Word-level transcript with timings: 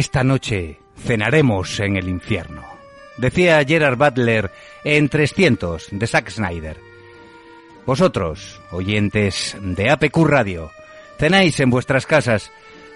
Esta 0.00 0.24
noche 0.24 0.78
cenaremos 0.96 1.78
en 1.78 1.98
el 1.98 2.08
infierno. 2.08 2.64
Decía 3.18 3.62
Gerard 3.62 3.98
Butler 3.98 4.50
en 4.82 5.10
300 5.10 5.88
de 5.90 6.06
Zack 6.06 6.30
Snyder. 6.30 6.78
Vosotros, 7.84 8.62
oyentes 8.70 9.58
de 9.60 9.90
APQ 9.90 10.16
Radio, 10.24 10.70
cenáis 11.18 11.60
en 11.60 11.68
vuestras 11.68 12.06
casas 12.06 12.50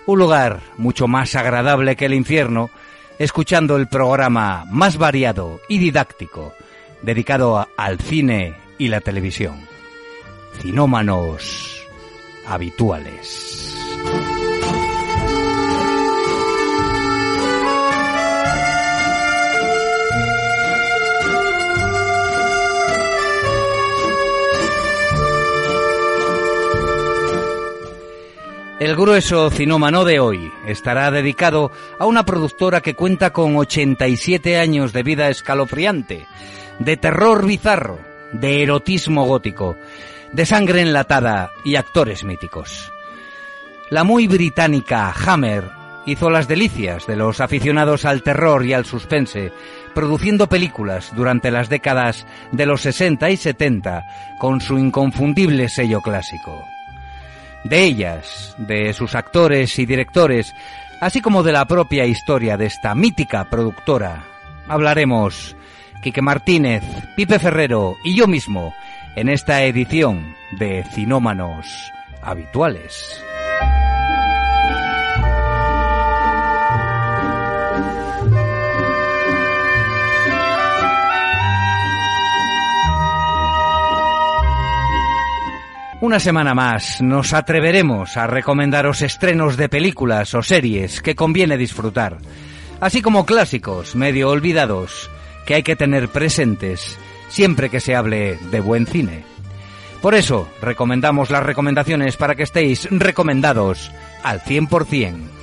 un 0.07 0.19
lugar 0.19 0.63
mucho 0.79 1.07
más 1.07 1.35
agradable 1.35 1.95
que 1.95 2.07
el 2.07 2.15
infierno, 2.15 2.71
escuchando 3.19 3.77
el 3.77 3.87
programa 3.87 4.65
más 4.71 4.97
variado 4.97 5.61
y 5.69 5.77
didáctico 5.77 6.55
dedicado 7.03 7.69
al 7.77 7.99
cine 7.99 8.55
y 8.79 8.89
la 8.89 9.03
televisión. 9.03 9.61
Cinómanos 10.63 11.87
habituales. 12.47 13.77
El 28.85 28.97
grueso 28.97 29.49
cinómano 29.49 30.05
de 30.05 30.21
hoy 30.21 30.53
estará 30.67 31.11
dedicado 31.11 31.73
a 31.99 32.05
una 32.05 32.27
productora 32.27 32.83
que 32.83 32.93
cuenta 32.93 33.33
con 33.33 33.57
87 33.57 34.59
años 34.59 34.93
de 34.93 35.03
vida 35.03 35.31
escalofriante, 35.31 36.27
de 36.81 36.99
terror 36.99 37.47
bizarro, 37.47 37.99
de 38.33 38.63
erotismo 38.63 39.25
gótico, 39.25 39.79
de 40.35 40.45
sangre 40.45 40.83
enlatada 40.83 41.51
y 41.65 41.77
actores 41.77 42.25
míticos. 42.25 42.93
La 43.89 44.05
muy 44.05 44.27
británica 44.27 45.11
Hammer 45.13 45.65
hizo 46.05 46.29
las 46.29 46.47
delicias 46.47 47.07
de 47.07 47.17
los 47.17 47.41
aficionados 47.41 48.05
al 48.05 48.23
terror 48.23 48.67
y 48.67 48.75
al 48.75 48.85
suspense, 48.85 49.51
produciendo 49.95 50.47
películas 50.47 51.11
durante 51.17 51.51
las 51.51 51.71
décadas 51.71 52.27
de 52.53 52.67
los 52.67 52.83
60 52.83 53.31
y 53.31 53.39
70 53.39 54.03
con 54.39 54.61
su 54.61 54.79
inconfundible 54.79 55.71
sello 55.71 56.03
clásico 56.03 56.74
de 57.65 57.83
ellas, 57.83 58.55
de 58.59 58.93
sus 58.93 59.15
actores 59.15 59.79
y 59.79 59.87
directores, 59.87 60.55
así 61.01 61.21
como 61.21 61.43
de 61.43 61.53
la 61.53 61.65
propia 61.67 62.07
historia 62.07 62.57
de 62.57 62.67
esta 62.67 62.95
mítica 62.95 63.45
productora. 63.51 64.25
Hablaremos 64.69 65.57
Quique 66.03 66.23
Martínez, 66.23 66.83
Pipe 67.17 67.39
Ferrero 67.39 67.97
y 68.05 68.15
yo 68.15 68.27
mismo 68.27 68.75
en 69.17 69.29
esta 69.29 69.63
edición 69.65 70.35
de 70.53 70.85
Cinómanos 70.93 71.67
Habituales. 72.23 73.23
Una 86.05 86.21
semana 86.21 86.53
más 86.53 87.01
nos 87.01 87.33
atreveremos 87.33 88.19
a 88.19 88.27
recomendaros 88.27 89.01
estrenos 89.01 89.57
de 89.57 89.71
películas 89.71 90.35
o 90.35 90.43
series 90.43 91.01
que 91.01 91.15
conviene 91.15 91.57
disfrutar, 91.57 92.19
así 92.79 93.01
como 93.01 93.25
clásicos 93.25 93.97
medio 93.97 94.29
olvidados 94.29 95.11
que 95.47 95.55
hay 95.55 95.63
que 95.63 95.77
tener 95.77 96.11
presentes 96.11 96.99
siempre 97.31 97.71
que 97.71 97.81
se 97.81 97.97
hable 97.97 98.37
de 98.51 98.61
buen 98.61 98.87
cine. 98.87 99.25
Por 100.03 100.15
eso, 100.15 100.47
recomendamos 100.61 101.31
las 101.31 101.43
recomendaciones 101.43 102.19
para 102.19 102.35
que 102.35 102.43
estéis 102.43 102.87
recomendados 102.91 103.91
al 104.23 104.43
100%. 104.43 105.34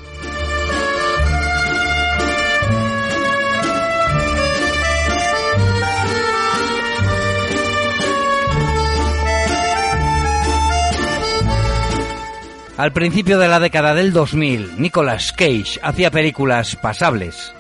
Al 12.82 12.94
principio 12.94 13.38
de 13.38 13.48
la 13.48 13.60
década 13.60 13.94
del 13.94 14.12
2000, 14.12 14.82
Nicolas 14.82 15.34
Cage 15.34 15.80
hacía 15.84 16.10
películas 16.10 16.76
pasables. 16.76 17.54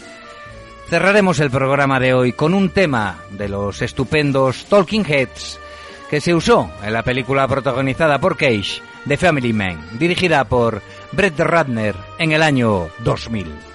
Cerraremos 0.89 1.39
el 1.39 1.51
programa 1.51 1.99
de 1.99 2.15
hoy 2.15 2.33
con 2.33 2.55
un 2.55 2.71
tema 2.71 3.19
de 3.29 3.47
los 3.47 3.83
estupendos 3.83 4.65
Talking 4.65 5.05
Heads 5.05 5.59
que 6.09 6.21
se 6.21 6.33
usó 6.33 6.71
en 6.83 6.93
la 6.93 7.03
película 7.03 7.47
protagonizada 7.47 8.19
por 8.19 8.35
Cage, 8.35 8.81
The 9.07 9.15
Family 9.15 9.53
Man, 9.53 9.89
dirigida 9.99 10.43
por 10.45 10.81
Brett 11.11 11.39
Ratner 11.39 11.95
en 12.17 12.31
el 12.31 12.41
año 12.41 12.87
2000. 13.03 13.70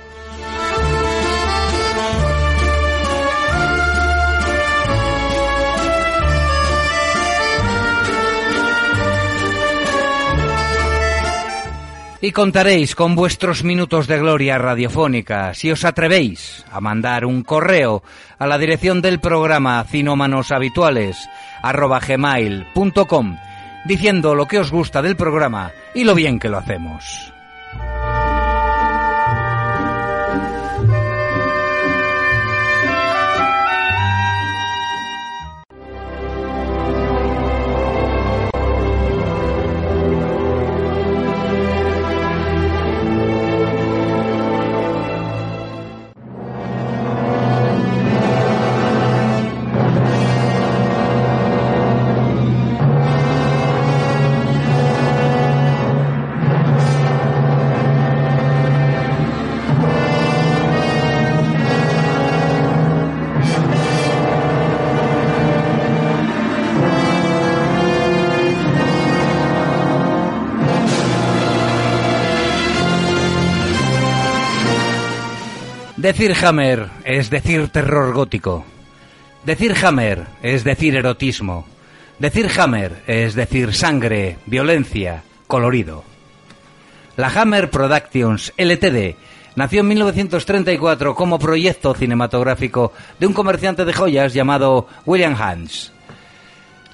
Y 12.21 12.33
contaréis 12.33 12.95
con 12.95 13.15
vuestros 13.15 13.63
minutos 13.63 14.07
de 14.07 14.19
gloria 14.19 14.57
radiofónica 14.59 15.53
si 15.53 15.71
os 15.71 15.85
atrevéis 15.85 16.65
a 16.73 16.81
mandar 16.81 17.27
un 17.27 17.43
correo 17.43 18.03
a 18.39 18.47
la 18.47 18.59
dirección 18.59 19.03
del 19.03 19.21
programa 19.21 19.85
Cinómanos 19.85 20.51
Habituales 20.51 21.29
arroba 21.63 22.01
gmail.com 22.01 23.37
diciendo 23.85 24.35
lo 24.35 24.47
que 24.47 24.59
os 24.59 24.71
gusta 24.71 25.03
del 25.03 25.17
programa 25.17 25.73
y 25.95 26.05
lo 26.05 26.15
bien 26.15 26.39
que 26.39 26.49
lo 26.49 26.59
hacemos. 26.59 27.36
Decir 76.07 76.37
Hammer 76.41 76.89
es 77.03 77.31
decir 77.31 77.67
terror 77.71 78.15
gótico. 78.15 78.65
Decir 79.45 79.75
Hammer 79.83 80.27
es 80.41 80.63
decir 80.63 80.95
erotismo. 80.95 81.67
Decir 82.21 82.49
Hammer 82.57 83.03
es 83.09 83.35
decir 83.35 83.75
sangre, 83.75 84.39
violencia, 84.47 85.25
colorido. 85.49 86.05
La 87.17 87.27
Hammer 87.27 87.71
Productions 87.71 88.53
LTD 88.57 89.17
nació 89.57 89.81
en 89.81 89.89
1934 89.89 91.17
como 91.17 91.41
proyecto 91.41 91.93
cinematográfico 91.93 92.93
de 93.19 93.27
un 93.27 93.33
comerciante 93.33 93.85
de 93.85 93.93
joyas 93.93 94.33
llamado 94.33 94.87
William 95.07 95.35
Hans. 95.37 95.91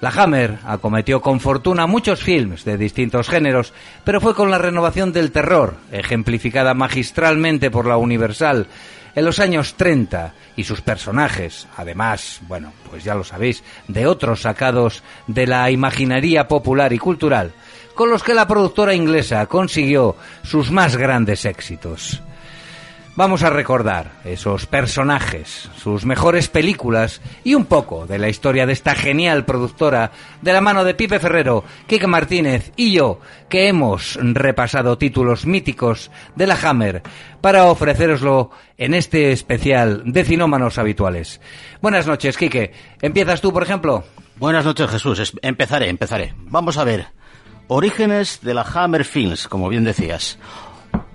La 0.01 0.09
Hammer 0.09 0.59
acometió 0.65 1.21
con 1.21 1.39
fortuna 1.39 1.87
muchos 1.87 2.23
films 2.23 2.65
de 2.65 2.79
distintos 2.79 3.29
géneros, 3.29 3.75
pero 4.05 4.23
fue 4.23 4.35
con 4.35 4.51
la 4.51 4.59
renovación 4.59 5.13
del 5.13 5.33
terror, 5.33 5.77
ejemplificada 5.93 6.73
magistralmente 6.73 7.71
por 7.71 7.87
la 7.87 7.99
Universal, 7.99 8.67
en 9.15 9.25
los 9.25 9.39
años 9.39 9.75
30 9.75 10.35
y 10.57 10.65
sus 10.65 10.81
personajes, 10.81 11.69
además, 11.77 12.41
bueno, 12.49 12.73
pues 12.91 13.05
ya 13.05 13.15
lo 13.15 13.25
sabéis, 13.25 13.63
de 13.89 14.07
otros 14.07 14.43
sacados 14.43 15.03
de 15.27 15.47
la 15.47 15.71
imaginería 15.71 16.49
popular 16.49 16.93
y 16.93 16.99
cultural, 16.99 17.53
con 17.95 18.11
los 18.11 18.23
que 18.23 18.35
la 18.35 18.49
productora 18.49 18.95
inglesa 18.95 19.47
consiguió 19.47 20.17
sus 20.43 20.71
más 20.71 20.97
grandes 20.97 21.45
éxitos. 21.45 22.23
Vamos 23.15 23.43
a 23.43 23.51
recordar 23.51 24.11
esos 24.25 24.65
personajes, 24.65 25.69
sus 25.77 26.07
mejores 26.07 26.49
películas 26.49 27.21
y 27.45 27.55
un 27.55 27.67
poco 27.67 28.07
de 28.07 28.19
la 28.19 28.31
historia 28.31 28.65
de 28.65 28.73
esta 28.73 28.95
genial 28.95 29.45
productora 29.45 30.13
de 30.41 30.51
la 30.55 30.63
mano 30.63 30.83
de 30.83 30.95
Pipe 30.95 31.19
Ferrero, 31.19 31.63
Kike 31.87 32.07
Martínez 32.07 32.73
y 32.75 32.93
yo, 32.93 33.21
que 33.51 33.69
hemos 33.69 34.19
repasado 34.19 34.97
títulos 34.97 35.45
míticos 35.45 36.11
de 36.37 36.47
la 36.47 36.57
Hammer 36.63 37.03
para 37.43 37.67
ofreceroslo 37.67 38.51
en 38.79 38.95
este 38.95 39.33
especial 39.33 40.05
de 40.07 40.25
cinómanos 40.25 40.79
habituales. 40.79 41.43
Buenas 41.83 42.07
noches, 42.07 42.39
Quique. 42.39 42.73
¿Empiezas 43.03 43.43
tú, 43.43 43.53
por 43.53 43.63
ejemplo? 43.63 44.05
Buenas 44.37 44.65
noches, 44.65 44.89
Jesús. 44.89 45.35
Empezaré, 45.43 45.91
empezaré. 45.91 46.35
Vamos 46.39 46.79
a 46.79 46.85
ver. 46.85 47.09
Orígenes 47.69 48.41
de 48.41 48.55
la 48.55 48.63
Hammer 48.63 49.05
Films, 49.05 49.49
como 49.49 49.69
bien 49.69 49.85
decías. 49.85 50.39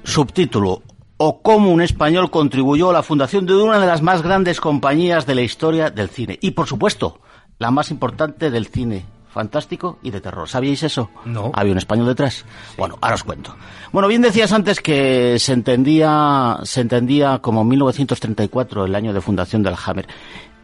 Subtítulo 0.03 0.83
o 1.17 1.41
cómo 1.41 1.71
un 1.71 1.81
español 1.81 2.31
contribuyó 2.31 2.89
a 2.89 2.93
la 2.93 3.03
fundación 3.03 3.45
de 3.45 3.55
una 3.55 3.79
de 3.79 3.87
las 3.87 4.01
más 4.01 4.21
grandes 4.21 4.61
compañías 4.61 5.25
de 5.25 5.35
la 5.35 5.41
historia 5.41 5.89
del 5.89 6.09
cine. 6.09 6.37
Y, 6.41 6.51
por 6.51 6.67
supuesto, 6.67 7.19
la 7.59 7.71
más 7.71 7.91
importante 7.91 8.51
del 8.51 8.67
cine 8.67 9.05
fantástico 9.37 9.99
y 10.01 10.09
de 10.09 10.19
terror. 10.19 10.49
¿Sabíais 10.49 10.81
eso? 10.81 11.11
No. 11.25 11.51
Había 11.53 11.71
un 11.71 11.77
español 11.77 12.07
detrás. 12.07 12.43
Bueno, 12.75 12.97
ahora 13.01 13.15
os 13.15 13.23
cuento. 13.23 13.55
Bueno, 13.91 14.07
bien 14.07 14.23
decías 14.23 14.51
antes 14.51 14.81
que 14.81 15.37
se 15.37 15.53
entendía, 15.53 16.57
se 16.63 16.81
entendía 16.81 17.37
como 17.39 17.63
1934, 17.63 18.85
el 18.85 18.95
año 18.95 19.13
de 19.13 19.21
fundación 19.21 19.61
de 19.61 19.69
la 19.69 19.77
Hammer. 19.85 20.07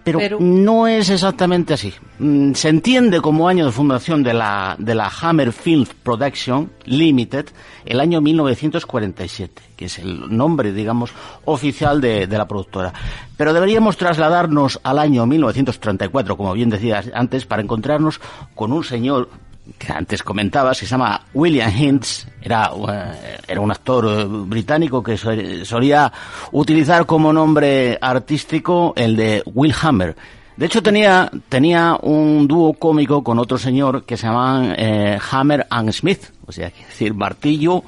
Pero, 0.03 0.19
Pero- 0.19 0.37
no 0.41 0.85
es 0.87 1.09
exactamente 1.09 1.73
así. 1.73 1.93
Mm, 2.19 2.53
Se 2.53 2.67
entiende 2.69 3.21
como 3.21 3.47
año 3.47 3.65
de 3.65 3.71
fundación 3.71 4.21
de 4.21 4.33
la, 4.33 4.75
de 4.77 4.95
la 4.95 5.09
Hammer 5.21 5.53
Film 5.53 5.85
Production 6.03 6.69
Limited 6.83 7.45
el 7.85 7.99
año 8.01 8.19
1947, 8.19 9.61
que 9.77 9.85
es 9.85 9.99
el 9.99 10.35
nombre, 10.35 10.73
digamos, 10.73 11.11
oficial 11.45 12.01
de, 12.01 12.27
de 12.27 12.37
la 12.37 12.47
productora. 12.47 12.93
Pero 13.37 13.53
deberíamos 13.53 13.95
trasladarnos 13.97 14.79
al 14.83 14.99
año 14.99 15.25
1934, 15.25 16.35
como 16.37 16.53
bien 16.53 16.69
decías 16.69 17.09
antes, 17.13 17.45
para 17.45 17.61
encontrarnos 17.61 18.19
con 18.55 18.73
un 18.73 18.83
señor 18.83 19.29
que 19.77 19.91
antes 19.93 20.21
comentabas, 20.23 20.79
que 20.79 20.85
se 20.85 20.91
llama 20.91 21.21
William 21.33 21.71
Hintz, 21.75 22.27
era, 22.41 22.71
eh, 22.89 23.37
era 23.47 23.61
un 23.61 23.71
actor 23.71 24.05
eh, 24.07 24.25
británico 24.27 25.01
que 25.01 25.17
sol- 25.17 25.65
solía 25.65 26.11
utilizar 26.51 27.05
como 27.05 27.31
nombre 27.31 27.97
artístico 28.01 28.93
el 28.95 29.15
de 29.15 29.41
Will 29.45 29.73
Hammer. 29.81 30.15
De 30.55 30.67
hecho, 30.67 30.83
tenía, 30.83 31.31
tenía 31.49 31.97
un 32.01 32.47
dúo 32.47 32.73
cómico 32.73 33.23
con 33.23 33.39
otro 33.39 33.57
señor 33.57 34.03
que 34.03 34.17
se 34.17 34.27
llamaban 34.27 34.75
eh, 34.77 35.17
Hammer 35.31 35.65
and 35.69 35.91
Smith, 35.91 36.25
o 36.45 36.51
sea, 36.51 36.67
es 36.67 36.87
decir, 36.89 37.13
martillo 37.15 37.83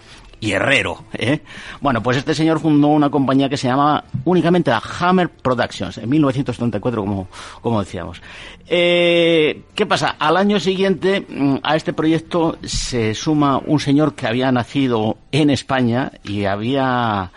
y 0.46 0.52
herrero. 0.52 1.04
¿eh? 1.14 1.40
Bueno, 1.82 2.04
pues 2.04 2.18
este 2.18 2.36
señor 2.36 2.60
fundó 2.60 2.88
una 2.88 3.10
compañía 3.10 3.50
que 3.50 3.58
se 3.58 3.68
llamaba 3.68 4.04
únicamente 4.26 4.70
la 4.70 4.82
Hammer 5.00 5.30
Productions 5.30 5.98
en 5.98 6.08
1934, 6.08 7.02
como, 7.02 7.28
como 7.62 7.80
decíamos. 7.80 8.22
Eh, 8.68 9.64
¿Qué 9.74 9.86
pasa? 9.88 10.16
Al 10.20 10.38
año 10.38 10.60
siguiente 10.60 11.26
mm, 11.28 11.56
a 11.64 11.76
este 11.76 11.94
proyecto 11.94 12.58
se 12.64 13.16
suma 13.16 13.60
un 13.66 13.80
señor 13.80 14.14
que 14.14 14.28
había 14.28 14.52
nacido 14.52 15.18
en 15.32 15.50
España 15.50 16.12
y 16.24 16.46
había, 16.46 17.32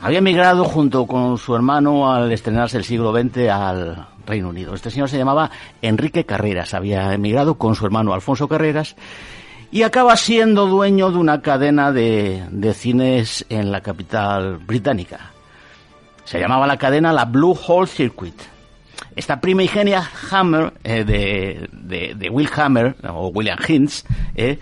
había 0.00 0.18
emigrado 0.18 0.64
junto 0.64 1.06
con 1.06 1.38
su 1.38 1.54
hermano 1.54 2.12
al 2.12 2.32
estrenarse 2.32 2.78
el 2.78 2.84
siglo 2.84 3.12
XX 3.12 3.48
al 3.48 4.08
Reino 4.26 4.48
Unido. 4.48 4.74
Este 4.74 4.90
señor 4.90 5.08
se 5.08 5.18
llamaba 5.18 5.52
Enrique 5.82 6.24
Carreras, 6.24 6.74
había 6.74 7.14
emigrado 7.14 7.54
con 7.54 7.76
su 7.76 7.86
hermano 7.86 8.12
Alfonso 8.12 8.48
Carreras 8.48 8.96
y 9.72 9.82
acaba 9.82 10.16
siendo 10.16 10.66
dueño 10.66 11.10
de 11.10 11.18
una 11.18 11.42
cadena 11.42 11.92
de, 11.92 12.44
de 12.50 12.74
cines 12.74 13.44
en 13.48 13.70
la 13.70 13.80
capital 13.80 14.58
británica. 14.58 15.30
Se 16.24 16.40
llamaba 16.40 16.66
la 16.66 16.76
cadena 16.76 17.12
la 17.12 17.24
Blue 17.24 17.58
Hole 17.66 17.86
Circuit. 17.86 18.34
Esta 19.16 19.40
primigenia 19.40 20.08
Hammer 20.30 20.72
eh, 20.84 21.04
de, 21.04 21.68
de, 21.72 22.14
de 22.14 22.30
Will 22.30 22.48
Hammer, 22.54 22.94
o 23.08 23.28
William 23.28 23.58
Hintz, 23.66 24.04
eh, 24.34 24.58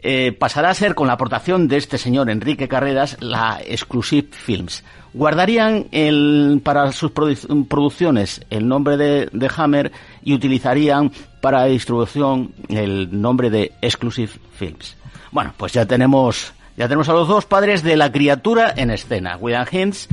eh, 0.00 0.32
pasará 0.32 0.70
a 0.70 0.74
ser, 0.74 0.94
con 0.94 1.06
la 1.06 1.14
aportación 1.14 1.68
de 1.68 1.76
este 1.76 1.98
señor 1.98 2.30
Enrique 2.30 2.68
Carreras, 2.68 3.16
la 3.20 3.60
Exclusive 3.64 4.28
Films. 4.30 4.84
Guardarían 5.14 5.86
el, 5.90 6.60
para 6.62 6.92
sus 6.92 7.12
produ- 7.12 7.66
producciones 7.66 8.44
el 8.50 8.68
nombre 8.68 8.96
de, 8.96 9.28
de 9.32 9.50
Hammer 9.56 9.90
y 10.22 10.34
utilizarían 10.34 11.10
para 11.40 11.64
distribución 11.64 12.52
el 12.68 13.20
nombre 13.20 13.50
de 13.50 13.72
Exclusive 13.80 14.32
Films. 14.54 14.96
Bueno, 15.32 15.52
pues 15.56 15.72
ya 15.72 15.86
tenemos, 15.86 16.52
ya 16.76 16.86
tenemos 16.86 17.08
a 17.08 17.12
los 17.14 17.26
dos 17.26 17.46
padres 17.46 17.82
de 17.82 17.96
la 17.96 18.12
criatura 18.12 18.72
en 18.76 18.90
escena, 18.90 19.36
William 19.36 19.66
Hintz 19.70 20.08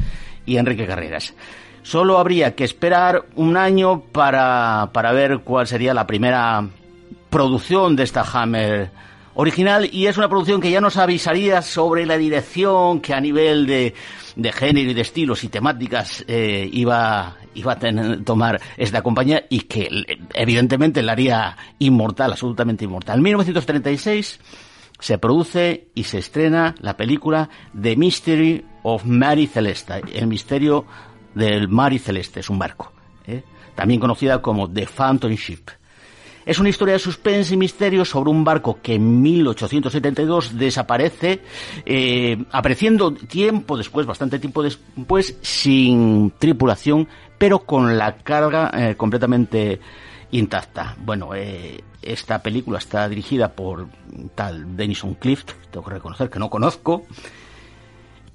y 0.46 0.58
Enrique 0.58 0.88
Carreras. 0.88 1.34
Solo 1.84 2.18
habría 2.18 2.56
que 2.56 2.64
esperar 2.64 3.26
un 3.36 3.58
año 3.58 4.00
para, 4.00 4.90
para 4.92 5.12
ver 5.12 5.40
cuál 5.40 5.68
sería 5.68 5.94
la 5.94 6.08
primera 6.08 6.68
producción 7.30 7.96
de 7.96 8.04
esta 8.04 8.22
Hammer 8.24 8.90
original 9.36 9.88
y 9.92 10.08
es 10.08 10.18
una 10.18 10.30
producción 10.30 10.60
que 10.62 10.72
ya 10.72 10.82
nos 10.82 10.98
avisaría 10.98 11.62
sobre 11.62 12.06
la 12.06 12.18
dirección 12.18 13.02
que 13.02 13.14
a 13.14 13.20
nivel 13.22 13.68
de, 13.68 13.94
de 14.36 14.52
género 14.52 14.92
y 14.92 14.94
de 14.94 15.02
estilos 15.02 15.44
y 15.44 15.50
temáticas 15.50 16.24
eh, 16.28 16.70
iba, 16.72 17.36
iba 17.54 17.74
a 17.74 17.80
tener- 17.80 18.24
tomar 18.24 18.60
esta 18.78 19.02
compañía 19.02 19.46
y 19.50 19.62
que 19.62 19.90
evidentemente 20.34 21.04
la 21.04 21.12
haría 21.14 21.58
inmortal, 21.80 22.32
absolutamente 22.32 22.86
inmortal. 22.86 23.18
En 23.18 23.24
1936 23.24 24.40
se 25.00 25.18
produce 25.18 25.88
y 25.94 26.04
se 26.06 26.20
estrena 26.20 26.74
la 26.80 26.96
película 26.96 27.50
The 27.80 27.96
Mystery 27.98 28.64
of 28.84 29.04
Mary 29.06 29.48
Celeste, 29.48 30.02
el 30.14 30.28
misterio 30.28 30.86
del 31.34 31.68
Mary 31.68 32.00
Celeste, 32.00 32.40
es 32.40 32.50
un 32.50 32.58
barco, 32.60 32.94
¿eh? 33.28 33.44
también 33.76 34.00
conocida 34.00 34.42
como 34.42 34.72
The 34.72 34.88
Phantom 34.88 35.32
Ship. 35.34 35.70
Es 36.46 36.60
una 36.60 36.70
historia 36.70 36.94
de 36.94 37.00
suspense 37.00 37.56
y 37.56 37.58
misterio 37.58 38.06
sobre 38.06 38.30
un 38.30 38.44
barco 38.44 38.80
que 38.82 38.96
en 38.96 39.22
1872 39.22 40.58
desaparece, 40.58 41.42
eh, 41.86 42.38
apareciendo 42.52 43.12
tiempo 43.14 43.76
después, 43.76 44.06
bastante 44.06 44.38
tiempo 44.38 44.62
después, 44.62 45.38
sin 45.42 46.32
tripulación, 46.38 47.08
pero 47.38 47.60
con 47.60 47.98
la 47.98 48.18
carga 48.18 48.72
eh, 48.74 48.96
completamente 48.96 49.80
intacta. 50.32 50.96
Bueno, 51.00 51.34
eh, 51.34 51.84
esta 52.02 52.42
película 52.44 52.78
está 52.78 53.10
dirigida 53.10 53.52
por 53.52 53.88
tal 54.36 54.78
Denison 54.78 55.16
Clift, 55.16 55.52
tengo 55.72 55.86
que 55.86 55.94
reconocer 55.94 56.30
que 56.30 56.40
no 56.40 56.50
conozco. 56.52 57.06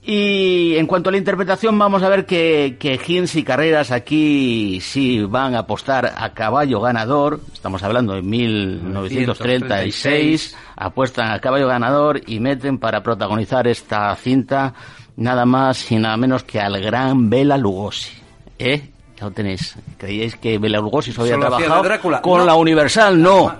Y 0.02 0.76
en 0.76 0.86
cuanto 0.86 1.10
a 1.10 1.12
la 1.12 1.18
interpretación, 1.18 1.78
vamos 1.78 2.02
a 2.02 2.08
ver 2.08 2.24
que, 2.24 2.76
que 2.78 2.98
Hins 3.06 3.36
y 3.36 3.42
Carreras 3.42 3.90
aquí 3.90 4.80
sí 4.80 5.22
van 5.22 5.54
a 5.54 5.58
apostar 5.60 6.14
a 6.16 6.32
caballo 6.32 6.80
ganador. 6.80 7.40
Estamos 7.52 7.82
hablando 7.82 8.14
de 8.14 8.22
1936. 8.22 10.56
Apuestan 10.76 11.32
a 11.32 11.40
caballo 11.40 11.68
ganador 11.68 12.22
y 12.26 12.40
meten 12.40 12.78
para 12.78 13.02
protagonizar 13.02 13.68
esta 13.68 14.16
cinta 14.16 14.72
nada 15.16 15.44
más 15.44 15.92
y 15.92 15.96
nada 15.96 16.16
menos 16.16 16.44
que 16.44 16.60
al 16.60 16.80
gran 16.80 17.28
Bela 17.28 17.58
Lugosi. 17.58 18.12
¿Eh? 18.58 18.89
Ya 19.20 19.26
lo 19.26 19.32
tenéis. 19.32 19.76
¿Creíais 19.98 20.34
que 20.36 20.58
Bela 20.58 20.78
Lugosi 20.78 21.10
había 21.18 21.34
Solo 21.34 21.46
trabajado 21.48 21.82
Drácula. 21.82 22.22
con 22.22 22.38
No. 22.38 22.46
la 22.46 22.54
Universal? 22.54 23.20
No. 23.20 23.54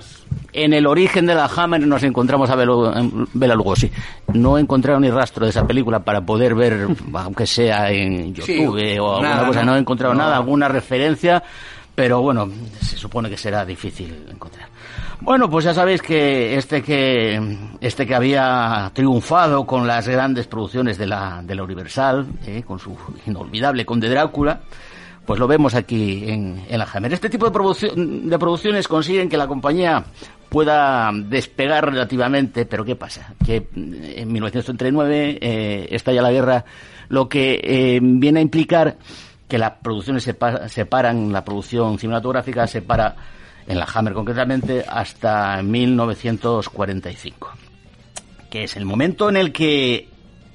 En 0.53 0.73
el 0.73 0.87
origen 0.87 1.27
de 1.27 1.35
la 1.35 1.45
Hammer 1.55 1.87
nos 1.87 2.03
encontramos 2.03 2.49
a 2.51 2.57
Bela, 2.57 3.55
Lugosi. 3.55 3.91
No 4.33 4.59
encontraron 4.59 5.03
ni 5.03 5.11
rastro 5.11 5.45
de 5.45 5.51
esa 5.51 5.67
película 5.67 6.01
para 6.01 6.23
poder 6.23 6.55
ver, 6.55 6.89
aunque 7.15 7.47
sea 7.47 7.91
en 7.91 8.35
Sí, 8.37 8.57
YouTube 8.59 9.01
o 9.01 9.13
alguna 9.17 9.35
nada, 9.35 9.47
cosa. 9.47 9.61
no. 9.61 9.67
No 9.73 9.77
he 9.77 9.81
encontrado 9.81 10.15
No. 10.15 10.21
nada, 10.21 10.37
alguna 10.37 10.67
referencia, 10.69 11.43
pero 11.95 12.21
bueno, 12.23 12.49
se 12.81 12.97
supone 12.97 13.29
que 13.29 13.37
será 13.37 13.65
difícil 13.65 14.27
encontrar. 14.31 14.69
Bueno, 15.21 15.51
pues 15.51 15.67
ya 15.67 15.75
sabéis 15.75 16.01
que 16.01 16.57
este 16.57 16.83
que 16.83 17.39
este 17.83 18.07
que 18.07 18.15
había 18.15 18.91
triunfado 18.95 19.67
con 19.67 19.87
las 19.87 20.09
grandes 20.09 20.47
producciones 20.47 20.97
de 20.97 21.07
la, 21.07 21.43
de 21.45 21.55
la 21.55 21.63
Universal, 21.63 22.27
eh, 22.47 22.63
con 22.67 22.79
su 22.79 22.97
inolvidable 23.27 23.85
Conde 23.85 24.09
Drácula, 24.09 24.61
pues 25.27 25.39
lo 25.39 25.47
vemos 25.47 25.75
aquí 25.75 26.25
en, 26.29 26.65
en 26.69 26.79
la 26.79 26.89
Hammer. 26.93 27.13
Este 27.13 27.29
tipo 27.31 27.47
de, 27.47 27.53
producción, 27.53 28.29
de 28.29 28.39
producciones 28.39 28.89
consiguen 28.89 29.29
que 29.29 29.37
la 29.37 29.47
compañía 29.47 30.05
pueda 30.49 31.11
despegar 31.15 31.85
relativamente, 31.93 32.67
pero 32.67 32.85
¿qué 32.85 32.97
pasa? 32.97 33.35
Que 33.45 33.61
mm, 33.73 33.95
en 34.17 34.33
1939 34.33 35.39
eh, 35.41 35.89
estalla 35.91 36.23
la 36.23 36.33
guerra, 36.33 36.65
lo 37.09 37.29
que 37.29 37.61
eh, 37.63 38.01
viene 38.03 38.41
a 38.41 38.43
implicar 38.43 38.97
que 39.47 39.59
las 39.59 39.73
producciones 39.83 40.23
se, 40.25 40.35
pa- 40.35 40.69
se 40.69 40.87
paran, 40.87 41.33
la 41.33 41.45
producción 41.45 41.99
cinematográfica 41.99 42.67
se 42.67 42.83
para 42.83 43.15
en 43.67 43.79
la 43.79 43.87
Hammer 43.95 44.15
concretamente 44.15 44.85
hasta 44.89 45.63
1945 45.63 47.51
que 48.51 48.65
es 48.65 48.77
el 48.77 48.85
momento 48.85 49.29
en 49.29 49.37
el 49.37 49.53
que, 49.53 50.09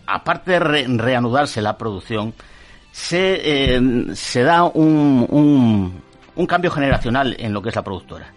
aparte 0.06 0.52
de 0.52 0.60
re- 0.60 0.86
reanudarse 0.86 1.62
la 1.62 1.78
producción, 1.78 2.34
se, 2.96 3.76
eh, 3.76 3.82
se 4.14 4.44
da 4.44 4.64
un, 4.64 5.28
un, 5.30 6.02
un 6.34 6.48
cambio 6.48 6.72
generacional 6.72 7.36
en 7.38 7.52
lo 7.52 7.62
que 7.62 7.68
es 7.68 7.76
la 7.76 7.84
productora. 7.84 8.32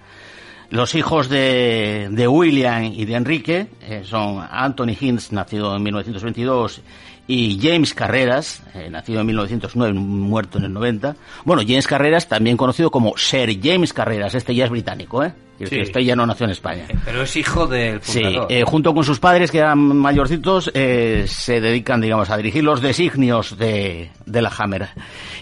Los 0.71 0.97
hijos 0.97 1.29
de, 1.29 2.09
de 2.11 2.27
William 2.27 2.83
y 2.83 3.05
de 3.05 3.15
Enrique 3.15 3.69
eh, 3.83 4.03
son 4.05 4.45
Anthony 4.50 4.97
Hintz, 5.00 5.31
nacido 5.31 5.77
en 5.77 5.85
1922, 5.85 6.83
y 7.28 7.61
James 7.62 7.94
Carreras, 7.94 8.62
eh, 8.75 8.88
nacido 8.90 9.20
en 9.20 9.26
1909, 9.26 9.92
muerto 9.92 10.58
en 10.58 10.64
el 10.64 10.73
90. 10.73 11.14
Bueno, 11.44 11.62
James 11.64 11.87
Carreras, 11.87 12.26
también 12.26 12.56
conocido 12.56 12.90
como 12.90 13.12
Sir 13.16 13.61
James 13.62 13.92
Carreras, 13.92 14.35
este 14.35 14.54
ya 14.54 14.64
es 14.64 14.70
británico, 14.70 15.23
¿eh? 15.23 15.32
Sí. 15.64 15.75
Este 15.80 16.04
ya 16.04 16.14
no 16.14 16.25
nació 16.25 16.44
en 16.44 16.52
España. 16.52 16.85
Pero 17.04 17.23
es 17.23 17.35
hijo 17.37 17.66
del 17.66 18.00
Sí, 18.00 18.23
fundador. 18.23 18.47
eh, 18.49 18.62
junto 18.64 18.94
con 18.94 19.02
sus 19.02 19.18
padres, 19.18 19.50
que 19.50 19.58
eran 19.58 19.78
mayorcitos, 19.97 20.70
eh, 20.73 21.25
se 21.26 21.61
dedican, 21.61 22.00
digamos, 22.00 22.30
a 22.30 22.37
dirigir 22.37 22.62
los 22.62 22.80
designios 22.80 23.58
de, 23.58 24.08
de 24.25 24.40
la 24.42 24.52
Hammer. 24.56 24.88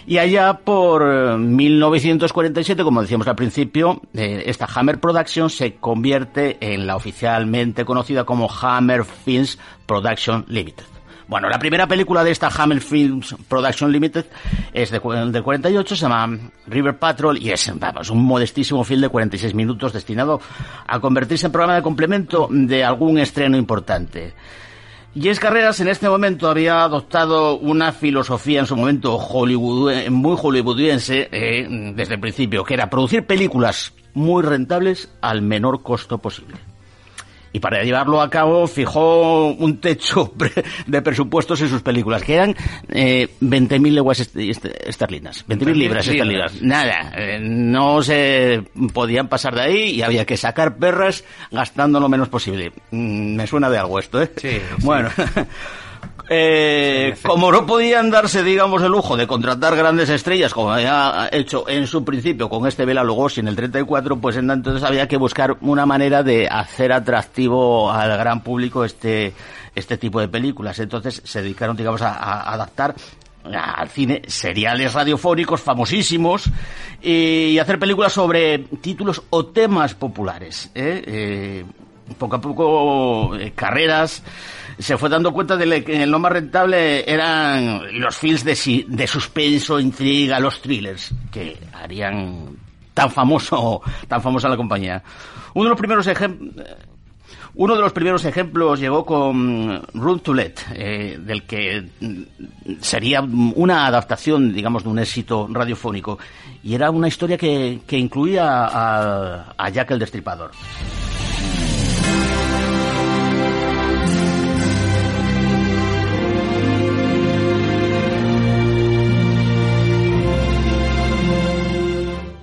Y 0.07 0.17
allá 0.17 0.53
por 0.55 1.03
eh, 1.07 1.37
1947, 1.37 2.83
como 2.83 3.01
decíamos 3.03 3.27
al 3.27 3.35
principio, 3.35 4.01
eh, 4.15 4.43
esta 4.47 4.67
Hammer 4.73 4.99
Production 4.99 5.51
se 5.51 5.75
convierte 5.75 6.57
en 6.61 6.87
la 6.87 6.95
oficialmente 6.95 7.85
conocida 7.85 8.23
como 8.23 8.49
Hammer 8.51 9.05
Films 9.05 9.59
Production 9.85 10.45
Limited. 10.47 10.83
Bueno, 11.27 11.49
la 11.49 11.59
primera 11.59 11.87
película 11.87 12.23
de 12.23 12.31
esta 12.31 12.47
Hammer 12.47 12.79
Films 12.79 13.35
Production 13.49 13.91
Limited 13.91 14.25
es 14.71 14.91
de, 14.91 14.99
del 14.99 15.43
48, 15.43 15.95
se 15.95 16.01
llama 16.01 16.39
River 16.67 16.97
Patrol 16.97 17.37
y 17.37 17.51
es 17.51 17.69
vamos, 17.75 18.09
un 18.09 18.23
modestísimo 18.23 18.83
film 18.85 19.01
de 19.01 19.09
46 19.09 19.53
minutos 19.53 19.91
destinado 19.91 20.39
a 20.87 20.99
convertirse 21.01 21.47
en 21.47 21.51
programa 21.51 21.75
de 21.75 21.81
complemento 21.81 22.47
de 22.49 22.83
algún 22.85 23.17
estreno 23.19 23.57
importante. 23.57 24.33
Jess 25.19 25.39
Carreras 25.39 25.81
en 25.81 25.89
este 25.89 26.07
momento 26.07 26.49
había 26.49 26.83
adoptado 26.83 27.57
una 27.57 27.91
filosofía 27.91 28.61
en 28.61 28.65
su 28.65 28.77
momento 28.77 29.19
muy 29.19 30.37
hollywoodiense 30.37 31.27
eh, 31.31 31.93
desde 31.93 32.13
el 32.13 32.19
principio, 32.21 32.63
que 32.63 32.75
era 32.75 32.89
producir 32.89 33.25
películas 33.25 33.93
muy 34.13 34.43
rentables 34.43 35.11
al 35.21 35.41
menor 35.41 35.83
costo 35.83 36.19
posible 36.19 36.66
y 37.53 37.59
para 37.59 37.83
llevarlo 37.83 38.21
a 38.21 38.29
cabo 38.29 38.67
fijó 38.67 39.47
un 39.47 39.79
techo 39.79 40.33
de 40.87 41.01
presupuestos 41.01 41.61
en 41.61 41.69
sus 41.69 41.81
películas, 41.81 42.23
que 42.23 42.33
eran 42.33 42.55
eh, 42.89 43.29
20.000 43.41 43.91
leguas 43.91 44.19
esterlinas, 44.19 45.45
20.000 45.47 45.73
libras 45.73 46.07
esterlinas. 46.07 46.61
Nada, 46.61 47.13
eh, 47.15 47.39
no 47.41 48.01
se 48.01 48.63
podían 48.93 49.27
pasar 49.27 49.55
de 49.55 49.61
ahí 49.61 49.89
y 49.91 50.01
había 50.01 50.25
que 50.25 50.37
sacar 50.37 50.77
perras 50.77 51.23
gastando 51.51 51.99
lo 51.99 52.09
menos 52.09 52.29
posible. 52.29 52.71
Mm, 52.91 53.35
me 53.35 53.47
suena 53.47 53.69
de 53.69 53.77
algo 53.77 53.99
esto, 53.99 54.21
¿eh? 54.21 54.31
Sí. 54.37 54.59
Bueno. 54.83 55.09
Eh, 56.29 57.15
como 57.23 57.51
no 57.51 57.65
podían 57.65 58.09
darse, 58.09 58.43
digamos, 58.43 58.81
el 58.81 58.91
lujo 58.91 59.15
de 59.15 59.27
contratar 59.27 59.75
grandes 59.75 60.09
estrellas, 60.09 60.53
como 60.53 60.71
había 60.71 61.29
hecho 61.31 61.67
en 61.69 61.87
su 61.87 62.03
principio 62.03 62.49
con 62.49 62.67
este 62.67 62.85
Bela 62.85 63.03
Lugosi 63.03 63.39
en 63.39 63.47
el 63.47 63.55
34, 63.55 64.17
pues 64.17 64.35
entonces 64.35 64.83
había 64.83 65.07
que 65.07 65.15
buscar 65.15 65.57
una 65.61 65.85
manera 65.85 66.23
de 66.23 66.47
hacer 66.49 66.91
atractivo 66.91 67.89
al 67.91 68.17
gran 68.17 68.41
público 68.41 68.83
este, 68.83 69.33
este 69.73 69.97
tipo 69.97 70.19
de 70.19 70.27
películas. 70.27 70.77
Entonces 70.79 71.21
se 71.23 71.41
dedicaron, 71.41 71.77
digamos, 71.77 72.01
a, 72.01 72.51
adaptar 72.51 72.93
al 73.45 73.87
cine 73.87 74.23
seriales 74.27 74.93
radiofónicos 74.93 75.61
famosísimos 75.61 76.49
y 77.01 77.57
hacer 77.57 77.79
películas 77.79 78.11
sobre 78.11 78.59
títulos 78.81 79.21
o 79.29 79.45
temas 79.45 79.93
populares. 79.93 80.69
¿eh? 80.75 81.03
Eh, 81.07 81.65
poco 82.17 82.35
a 82.35 82.41
poco, 82.41 83.31
carreras 83.55 84.21
se 84.79 84.97
fue 84.97 85.09
dando 85.09 85.31
cuenta 85.31 85.57
de 85.57 85.83
que 85.83 86.05
lo 86.05 86.19
más 86.19 86.31
rentable 86.31 87.09
eran 87.11 87.99
los 87.99 88.15
films 88.15 88.43
de, 88.43 88.85
de 88.87 89.07
suspenso, 89.07 89.79
intriga, 89.79 90.39
los 90.39 90.61
thrillers, 90.61 91.11
que 91.31 91.57
harían 91.73 92.57
tan 92.93 93.11
famoso, 93.11 93.81
tan 94.07 94.21
famosa 94.21 94.49
la 94.49 94.57
compañía. 94.57 95.03
Uno 95.53 95.65
de 95.65 95.69
los 95.69 95.79
primeros 95.79 96.07
ejemplos, 96.07 96.65
uno 97.55 97.75
de 97.75 97.81
los 97.81 97.91
primeros 97.91 98.23
ejemplos 98.25 98.79
llegó 98.79 99.03
con 99.03 99.81
Room 99.95 100.19
to 100.19 100.31
Let, 100.31 100.53
eh, 100.75 101.17
del 101.19 101.43
que 101.43 101.87
sería 102.79 103.21
una 103.21 103.87
adaptación, 103.87 104.53
digamos, 104.53 104.83
de 104.83 104.89
un 104.89 104.99
éxito 104.99 105.47
radiofónico. 105.49 106.19
Y 106.63 106.75
era 106.75 106.91
una 106.91 107.07
historia 107.07 107.35
que, 107.35 107.79
que 107.87 107.97
incluía 107.97 108.65
a, 108.65 109.55
a 109.57 109.69
Jack 109.69 109.89
el 109.89 109.99
Destripador. 109.99 110.51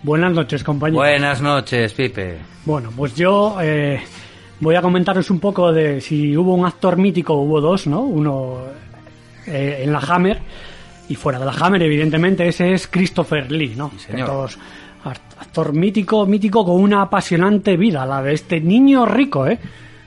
Buenas 0.05 0.33
noches, 0.33 0.63
compañero. 0.63 1.01
Buenas 1.03 1.41
noches, 1.41 1.93
Pipe. 1.95 2.39
Bueno, 2.65 2.91
pues 2.95 3.15
yo 3.15 3.57
eh, 3.61 4.01
voy 4.61 4.77
a 4.77 4.83
comentaros 4.83 5.31
un 5.31 5.41
poco 5.41 5.73
de 5.73 6.01
si 6.01 6.37
hubo 6.37 6.55
un 6.55 6.67
actor 6.67 6.97
mítico, 6.99 7.35
hubo 7.35 7.61
dos, 7.61 7.87
¿no? 7.87 8.03
Uno 8.03 8.59
eh, 9.47 9.81
en 9.83 9.93
la 9.93 9.99
Hammer 9.99 10.39
y 11.09 11.15
fuera 11.15 11.39
de 11.39 11.47
la 11.47 11.53
Hammer, 11.53 11.83
evidentemente, 11.83 12.47
ese 12.47 12.75
es 12.75 12.87
Christopher 12.87 13.51
Lee, 13.51 13.75
¿no? 13.77 13.91
Sí, 13.97 13.99
señor. 14.11 14.29
Todos- 14.29 14.59
actor 15.05 15.75
mítico, 15.75 16.25
mítico 16.25 16.65
con 16.65 16.77
una 16.81 17.03
apasionante 17.03 17.77
vida, 17.77 18.07
la 18.07 18.23
de 18.23 18.33
este 18.33 18.61
niño 18.61 19.05
rico, 19.05 19.47
¿eh? 19.47 19.59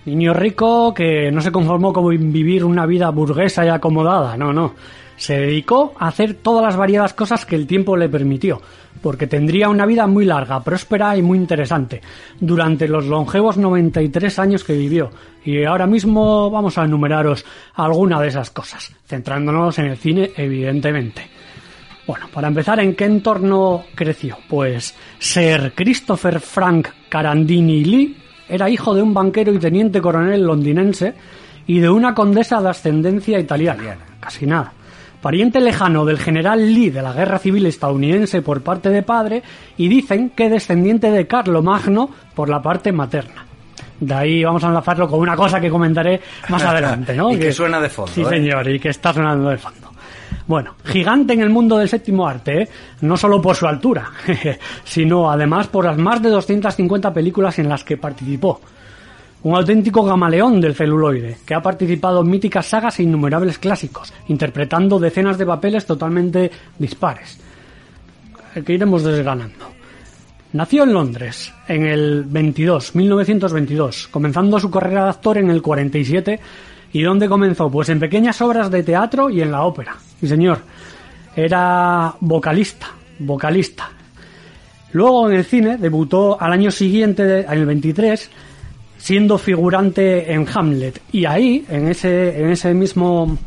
Niño 0.06 0.34
rico 0.34 0.94
que 0.94 1.32
no 1.32 1.42
se 1.42 1.52
conformó 1.52 1.92
con 1.94 2.32
vivir 2.32 2.64
una 2.64 2.86
vida 2.86 3.10
burguesa 3.10 3.64
y 3.66 3.70
acomodada, 3.70 4.38
no, 4.38 4.54
no. 4.54 4.74
Se 5.18 5.38
dedicó 5.38 5.94
a 6.00 6.08
hacer 6.08 6.36
todas 6.36 6.64
las 6.64 6.78
variadas 6.78 7.14
cosas 7.14 7.46
que 7.46 7.56
el 7.56 7.68
tiempo 7.68 7.98
le 7.98 8.08
permitió, 8.08 8.62
porque 9.02 9.28
tendría 9.28 9.70
una 9.70 9.86
vida 9.86 10.08
muy 10.08 10.26
larga, 10.26 10.64
próspera 10.64 11.18
y 11.18 11.22
muy 11.22 11.38
interesante, 11.38 12.02
durante 12.40 12.88
los 12.88 13.06
longevos 13.06 13.58
93 13.58 14.40
años 14.40 14.64
que 14.64 14.74
vivió. 14.74 15.10
Y 15.44 15.64
ahora 15.64 15.88
mismo 15.88 16.50
vamos 16.50 16.78
a 16.78 16.86
enumeraros 16.86 17.46
alguna 17.74 18.22
de 18.22 18.30
esas 18.30 18.50
cosas, 18.52 18.94
centrándonos 19.06 19.78
en 19.80 19.86
el 19.88 19.98
cine, 19.98 20.32
evidentemente. 20.36 21.28
Bueno, 22.06 22.28
para 22.34 22.48
empezar, 22.48 22.80
¿en 22.80 22.96
qué 22.96 23.04
entorno 23.04 23.84
creció? 23.94 24.38
Pues 24.48 24.96
Sir 25.20 25.74
Christopher 25.76 26.40
Frank 26.40 26.88
Carandini 27.10 27.84
Lee 27.84 28.18
era 28.48 28.70
hijo 28.70 28.96
de 28.96 29.02
un 29.02 29.14
banquero 29.14 29.54
y 29.54 29.60
teniente 29.60 30.00
coronel 30.00 30.44
londinense 30.44 31.14
y 31.68 31.80
de 31.80 31.90
una 31.90 32.16
condesa 32.16 32.62
de 32.62 32.70
ascendencia 32.70 33.38
italiana. 33.40 33.98
Casi 34.22 34.46
nada. 34.46 34.72
Pariente 35.22 35.60
lejano 35.60 36.06
del 36.06 36.20
general 36.20 36.74
Lee 36.74 36.90
de 36.90 37.02
la 37.02 37.12
Guerra 37.12 37.40
Civil 37.40 37.66
estadounidense 37.66 38.42
por 38.42 38.62
parte 38.62 38.90
de 38.90 39.02
padre 39.04 39.44
y 39.76 39.88
dicen 39.88 40.30
que 40.30 40.50
descendiente 40.50 41.10
de 41.12 41.26
Carlo 41.28 41.62
Magno 41.64 42.10
por 42.36 42.50
la 42.50 42.62
parte 42.62 42.92
materna. 42.92 43.46
De 44.00 44.14
ahí 44.14 44.44
vamos 44.44 44.64
a 44.64 44.68
enlazarlo 44.68 45.08
con 45.08 45.20
una 45.20 45.36
cosa 45.36 45.60
que 45.60 45.70
comentaré 45.72 46.22
más 46.50 46.64
adelante, 46.66 47.16
¿no? 47.16 47.32
Y 47.32 47.40
que 47.40 47.52
suena 47.52 47.80
de 47.80 47.90
fondo, 47.90 48.12
Sí, 48.14 48.22
¿eh? 48.22 48.26
señor, 48.30 48.70
y 48.70 48.80
que 48.80 48.90
está 48.90 49.12
sonando 49.12 49.50
de 49.50 49.58
fondo. 49.58 49.92
Bueno, 50.46 50.76
gigante 50.86 51.34
en 51.34 51.42
el 51.42 51.50
mundo 51.50 51.78
del 51.78 51.90
séptimo 51.90 52.28
arte, 52.28 52.62
¿eh? 52.62 52.70
no 53.02 53.18
solo 53.18 53.42
por 53.42 53.56
su 53.56 53.66
altura, 53.68 54.12
sino 54.84 55.30
además 55.30 55.68
por 55.68 55.86
las 55.86 55.98
más 55.98 56.22
de 56.22 56.30
250 56.30 57.12
películas 57.12 57.58
en 57.60 57.68
las 57.68 57.84
que 57.84 57.98
participó. 57.98 58.62
Un 59.44 59.56
auténtico 59.56 60.04
gamaleón 60.04 60.60
del 60.60 60.76
celuloide, 60.76 61.38
que 61.46 61.54
ha 61.54 61.62
participado 61.62 62.22
en 62.22 62.30
míticas 62.30 62.66
sagas 62.66 63.00
e 63.00 63.04
innumerables 63.04 63.60
clásicos, 63.60 64.14
interpretando 64.28 65.00
decenas 65.00 65.38
de 65.38 65.46
papeles 65.46 65.86
totalmente 65.86 66.52
dispares, 66.78 67.40
que 68.66 68.74
iremos 68.74 69.04
desgranando. 69.04 69.78
Nació 70.54 70.84
en 70.84 70.94
Londres 70.94 71.54
en 71.68 71.86
el 71.86 72.24
22, 72.24 72.96
1922, 72.96 74.08
comenzando 74.08 74.60
su 74.60 74.72
carrera 74.72 75.04
de 75.04 75.10
actor 75.10 75.38
en 75.38 75.50
el 75.50 75.62
47. 75.62 76.40
¿Y 76.94 77.02
dónde 77.04 77.28
comenzó? 77.28 77.70
Pues 77.70 77.90
en 77.90 78.00
pequeñas 78.00 78.42
obras 78.42 78.72
de 78.72 78.82
teatro 78.82 79.30
y 79.30 79.42
en 79.42 79.52
la 79.52 79.64
ópera. 79.64 79.96
Sí, 80.20 80.28
señor. 80.28 80.60
Era 81.36 82.16
vocalista, 82.22 82.88
vocalista. 83.20 83.92
Luego 84.94 85.30
en 85.30 85.36
el 85.36 85.46
cine 85.46 85.78
debutó 85.78 86.42
al 86.42 86.54
año 86.54 86.72
siguiente, 86.72 87.42
en 87.42 87.52
el 87.52 87.66
23, 87.66 88.32
siendo 88.98 89.38
figurante 89.38 90.32
en 90.34 90.48
Hamlet. 90.54 91.02
Y 91.12 91.26
ahí, 91.26 91.66
en 91.70 91.88
ese, 91.88 92.40
en 92.42 92.52
ese 92.52 92.74
mismo 92.74 93.38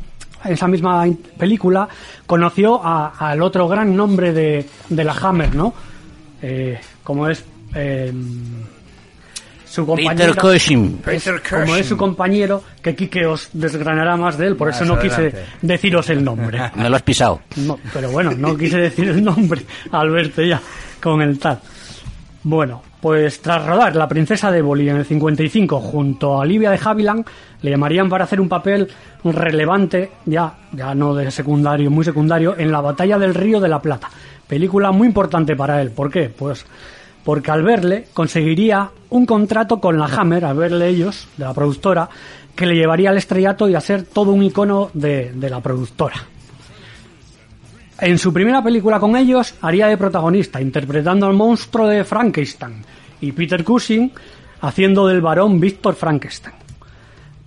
en 0.42 0.52
esa 0.54 0.66
misma 0.69 1.07
película 1.37 1.87
conoció 2.26 2.80
a- 2.83 3.12
al 3.19 3.42
otro 3.42 3.69
gran 3.69 3.95
nombre 3.95 4.33
de, 4.33 4.64
de 4.88 5.04
la 5.04 5.12
Hammer, 5.12 5.54
¿no? 5.54 5.75
Eh, 6.40 6.78
como 7.04 7.28
es 7.28 7.45
eh, 7.75 8.11
su 9.66 9.87
compañero 9.87 10.33
Peter 10.35 10.37
Cushing. 10.37 10.97
Peter 11.04 11.42
como 11.49 11.76
es 11.76 11.87
su 11.87 11.97
compañero 11.99 12.62
que 12.83 12.97
Quique 12.97 13.26
os 13.26 13.50
desgranará 13.52 14.16
más 14.16 14.38
de 14.38 14.47
él 14.47 14.57
por 14.57 14.69
Más 14.69 14.76
eso 14.80 14.87
no 14.87 14.99
quise 14.99 15.33
deciros 15.62 16.09
el 16.11 16.25
nombre 16.25 16.59
Me 16.75 16.88
lo 16.88 16.97
has 16.97 17.02
pisado. 17.02 17.42
no, 17.57 17.78
pero 17.92 18.11
bueno, 18.11 18.30
no 18.33 18.57
quise 18.57 18.78
decir 18.78 19.09
el 19.11 19.23
nombre, 19.23 19.61
Alberto, 19.92 20.42
ya, 20.42 20.61
con 21.02 21.21
el 21.21 21.38
tal. 21.38 21.61
Bueno, 22.42 22.83
pues 23.00 23.40
tras 23.40 23.66
rodar 23.66 23.97
La 23.97 24.09
princesa 24.09 24.50
de 24.50 24.62
Boli 24.62 24.88
en 24.88 24.97
el 24.97 25.04
55 25.04 25.80
junto 25.80 26.35
a 26.35 26.38
Olivia 26.38 26.71
de 26.71 26.80
Havilland, 26.83 27.25
le 27.62 27.71
llamarían 27.71 28.09
para 28.09 28.25
hacer 28.25 28.40
un 28.40 28.49
papel 28.49 28.88
relevante, 29.25 30.11
ya, 30.26 30.54
ya 30.73 30.95
no 30.95 31.14
de 31.14 31.30
secundario, 31.30 31.90
muy 31.90 32.04
secundario, 32.04 32.54
en 32.59 32.71
la 32.71 32.80
batalla 32.80 33.19
del 33.19 33.35
Río 33.35 33.61
de 33.61 33.69
la 33.69 33.80
Plata. 33.80 34.11
Película 34.47 34.92
muy 34.92 35.09
importante 35.09 35.57
para 35.57 35.80
él. 35.80 35.90
¿Por 35.90 36.11
qué? 36.11 36.28
Pues 36.28 36.66
porque 37.25 37.50
al 37.50 37.62
verle 37.62 38.07
conseguiría 38.12 38.90
un 39.11 39.26
contrato 39.26 39.80
con 39.80 39.99
la 39.99 40.07
Hammer, 40.07 40.45
al 40.45 40.57
verle 40.57 40.88
ellos, 40.88 41.28
de 41.37 41.45
la 41.45 41.54
productora, 41.54 42.09
que 42.57 42.66
le 42.66 42.75
llevaría 42.75 43.11
al 43.11 43.19
estrellato 43.19 43.69
y 43.69 43.75
a 43.75 43.80
ser 43.80 44.04
todo 44.04 44.33
un 44.33 44.42
icono 44.42 44.90
de, 44.95 45.33
de 45.33 45.50
la 45.50 45.61
productora. 45.61 46.16
En 48.00 48.19
su 48.19 48.33
primera 48.33 48.62
película 48.62 48.99
con 48.99 49.16
ellos 49.16 49.54
haría 49.61 49.87
de 49.87 49.97
protagonista, 49.99 50.61
interpretando 50.61 51.26
al 51.26 51.35
monstruo 51.35 51.87
de 51.87 52.04
Frankenstein, 52.04 52.83
y 53.21 53.33
Peter 53.33 53.62
Cushing 53.62 54.11
haciendo 54.62 55.07
del 55.07 55.21
varón 55.21 55.61
Víctor 55.61 55.95
Frankenstein. 55.95 56.54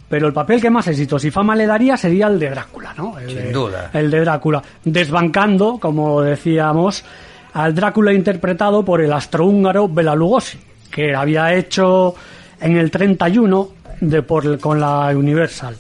Pero 0.10 0.28
el 0.28 0.34
papel 0.34 0.62
que 0.62 0.70
más 0.70 0.88
éxitos 0.88 1.26
y 1.26 1.32
fama 1.32 1.56
le 1.56 1.66
daría 1.66 1.98
sería 1.98 2.28
el 2.28 2.38
de 2.38 2.52
Drácula, 2.52 2.94
¿no? 2.96 3.18
El 3.18 3.28
Sin 3.30 3.38
de- 3.38 3.52
duda. 3.52 3.90
El 3.94 4.12
de 4.12 4.20
Drácula, 4.20 4.62
desbancando, 4.84 5.80
como 5.80 6.22
decíamos, 6.22 7.04
al 7.54 7.74
Drácula 7.74 8.14
interpretado 8.14 8.86
por 8.86 9.02
el 9.02 9.12
astrohúngaro 9.12 9.88
Bela 9.90 10.14
Lugosi, 10.14 10.60
que 10.92 11.16
había 11.16 11.54
hecho 11.56 12.14
en 12.62 12.78
el 12.78 12.92
31 12.92 13.70
de 14.02 14.22
por, 14.22 14.60
con 14.60 14.80
la 14.80 15.08
Universal. 15.16 15.76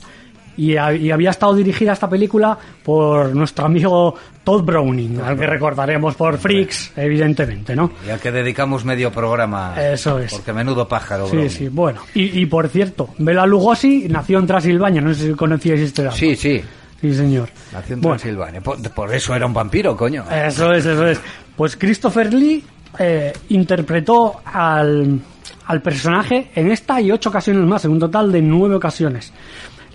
Y, 0.57 0.75
ha- 0.77 0.93
y 0.93 1.11
había 1.11 1.29
estado 1.31 1.53
dirigida 1.55 1.93
esta 1.93 2.09
película 2.09 2.57
por 2.83 3.35
nuestro 3.35 3.65
amigo 3.65 4.15
Todd 4.43 4.63
Browning, 4.63 5.19
al 5.21 5.37
que 5.37 5.47
recordaremos 5.47 6.15
por 6.15 6.37
Freaks, 6.37 6.91
evidentemente, 6.97 7.75
¿no? 7.75 7.91
Ya 8.05 8.17
que 8.17 8.31
dedicamos 8.31 8.83
medio 8.85 9.11
programa. 9.11 9.73
Eso 9.81 10.19
es. 10.19 10.31
Porque 10.33 10.51
menudo 10.53 10.87
pájaro, 10.87 11.25
Sí, 11.25 11.31
Browning. 11.31 11.49
sí, 11.49 11.67
bueno. 11.69 12.01
Y, 12.13 12.41
y 12.41 12.45
por 12.45 12.67
cierto, 12.67 13.09
Bela 13.17 13.45
Lugosi 13.45 14.07
nació 14.09 14.39
en 14.39 14.47
Transilvania, 14.47 15.01
no 15.01 15.13
sé 15.13 15.27
si 15.27 15.33
conocíais 15.33 15.79
este 15.81 16.03
dato. 16.03 16.15
Sí, 16.15 16.35
sí. 16.35 16.61
Sí, 17.01 17.13
señor. 17.13 17.49
Nació 17.73 17.95
en 17.95 18.01
Bueno, 18.01 18.17
Transilvania. 18.17 18.61
Por, 18.61 18.81
por 18.91 19.13
eso 19.13 19.35
era 19.35 19.45
un 19.45 19.53
vampiro, 19.53 19.95
coño. 19.97 20.23
Eso 20.31 20.71
es, 20.71 20.85
eso 20.85 21.05
es. 21.07 21.19
Pues 21.55 21.75
Christopher 21.75 22.33
Lee 22.33 22.63
eh, 22.97 23.33
interpretó 23.49 24.39
al, 24.45 25.19
al 25.67 25.81
personaje 25.81 26.49
en 26.55 26.71
esta 26.71 27.01
y 27.01 27.11
ocho 27.11 27.27
ocasiones 27.29 27.63
más, 27.67 27.83
en 27.85 27.91
un 27.91 27.99
total 27.99 28.31
de 28.31 28.41
nueve 28.41 28.75
ocasiones. 28.75 29.33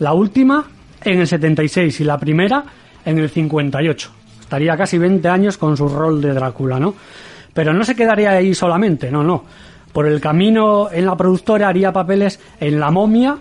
La 0.01 0.13
última 0.13 0.65
en 1.03 1.21
el 1.21 1.27
76 1.27 2.01
y 2.01 2.05
la 2.05 2.19
primera 2.19 2.65
en 3.05 3.19
el 3.19 3.31
58. 3.31 4.11
Estaría 4.41 4.77
casi 4.77 4.99
20 4.99 5.29
años 5.29 5.59
con 5.59 5.77
su 5.77 5.89
rol 5.89 6.21
de 6.21 6.33
Drácula, 6.33 6.79
¿no? 6.79 6.95
Pero 7.53 7.73
no 7.73 7.85
se 7.85 7.95
quedaría 7.95 8.31
ahí 8.31 8.55
solamente, 8.55 9.11
no, 9.11 9.23
no. 9.23 9.45
Por 9.93 10.07
el 10.07 10.21
camino 10.21 10.91
en 10.91 11.07
la 11.07 11.17
productora 11.17 11.69
haría 11.69 11.93
papeles 11.93 12.41
en 12.61 12.79
La 12.79 12.91
momia 12.91 13.39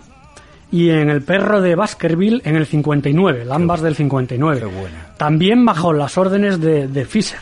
y 0.70 0.90
en 0.90 1.08
El 1.08 1.22
perro 1.22 1.60
de 1.60 1.74
Baskerville 1.74 2.42
en 2.44 2.56
el 2.56 2.66
59, 2.66 3.46
ambas 3.50 3.80
del 3.80 3.94
59. 3.94 4.60
qué 4.60 4.66
buena. 4.66 5.06
También 5.16 5.64
bajo 5.64 5.92
las 5.92 6.18
órdenes 6.18 6.60
de, 6.60 6.88
de 6.88 7.04
Fisher, 7.04 7.40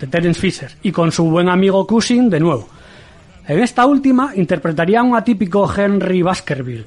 de 0.00 0.06
Terence 0.06 0.40
Fisher, 0.40 0.70
y 0.82 0.90
con 0.90 1.12
su 1.12 1.24
buen 1.24 1.48
amigo 1.48 1.86
Cushing 1.86 2.28
de 2.30 2.40
nuevo. 2.40 2.68
En 3.46 3.60
esta 3.60 3.86
última 3.86 4.32
interpretaría 4.34 5.00
a 5.00 5.02
un 5.04 5.14
atípico 5.14 5.72
Henry 5.72 6.22
Baskerville, 6.22 6.84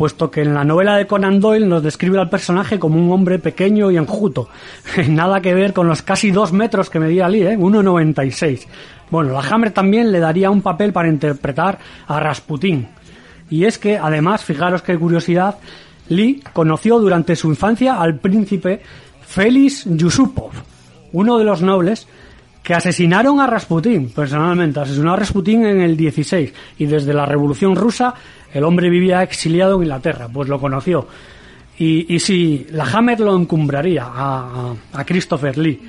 puesto 0.00 0.30
que 0.30 0.40
en 0.40 0.54
la 0.54 0.64
novela 0.64 0.96
de 0.96 1.06
Conan 1.06 1.40
Doyle 1.40 1.68
nos 1.68 1.82
describe 1.82 2.18
al 2.18 2.30
personaje 2.30 2.78
como 2.78 2.98
un 2.98 3.12
hombre 3.12 3.38
pequeño 3.38 3.90
y 3.90 3.98
enjuto. 3.98 4.48
Nada 5.10 5.42
que 5.42 5.52
ver 5.52 5.74
con 5.74 5.88
los 5.88 6.00
casi 6.00 6.30
dos 6.30 6.54
metros 6.54 6.88
que 6.88 6.98
medía 6.98 7.28
Lee, 7.28 7.42
¿eh? 7.42 7.58
1,96. 7.58 8.66
Bueno, 9.10 9.34
la 9.34 9.40
Hammer 9.40 9.72
también 9.72 10.10
le 10.10 10.18
daría 10.18 10.50
un 10.50 10.62
papel 10.62 10.94
para 10.94 11.10
interpretar 11.10 11.78
a 12.06 12.18
Rasputín. 12.18 12.88
Y 13.50 13.66
es 13.66 13.76
que, 13.76 13.98
además, 13.98 14.42
fijaros 14.42 14.80
qué 14.80 14.96
curiosidad, 14.96 15.58
Lee 16.08 16.42
conoció 16.54 16.98
durante 16.98 17.36
su 17.36 17.48
infancia 17.48 18.00
al 18.00 18.20
príncipe 18.20 18.80
Félix 19.20 19.84
Yusupov, 19.84 20.52
uno 21.12 21.36
de 21.36 21.44
los 21.44 21.60
nobles 21.60 22.08
que 22.70 22.74
asesinaron 22.76 23.40
a 23.40 23.48
Rasputín, 23.48 24.10
personalmente, 24.10 24.78
asesinó 24.78 25.12
a 25.12 25.16
Rasputín 25.16 25.66
en 25.66 25.80
el 25.80 25.96
16 25.96 26.54
y 26.78 26.86
desde 26.86 27.12
la 27.12 27.26
Revolución 27.26 27.74
Rusa 27.74 28.14
el 28.54 28.62
hombre 28.62 28.88
vivía 28.88 29.24
exiliado 29.24 29.74
en 29.74 29.82
Inglaterra, 29.82 30.28
pues 30.32 30.48
lo 30.48 30.60
conoció. 30.60 31.04
Y, 31.80 32.14
y 32.14 32.20
sí, 32.20 32.68
la 32.70 32.84
Hammer 32.84 33.18
lo 33.18 33.34
encumbraría 33.34 34.04
a, 34.04 34.70
a- 34.92 35.00
a 35.00 35.04
Christopher 35.04 35.58
Lee, 35.58 35.80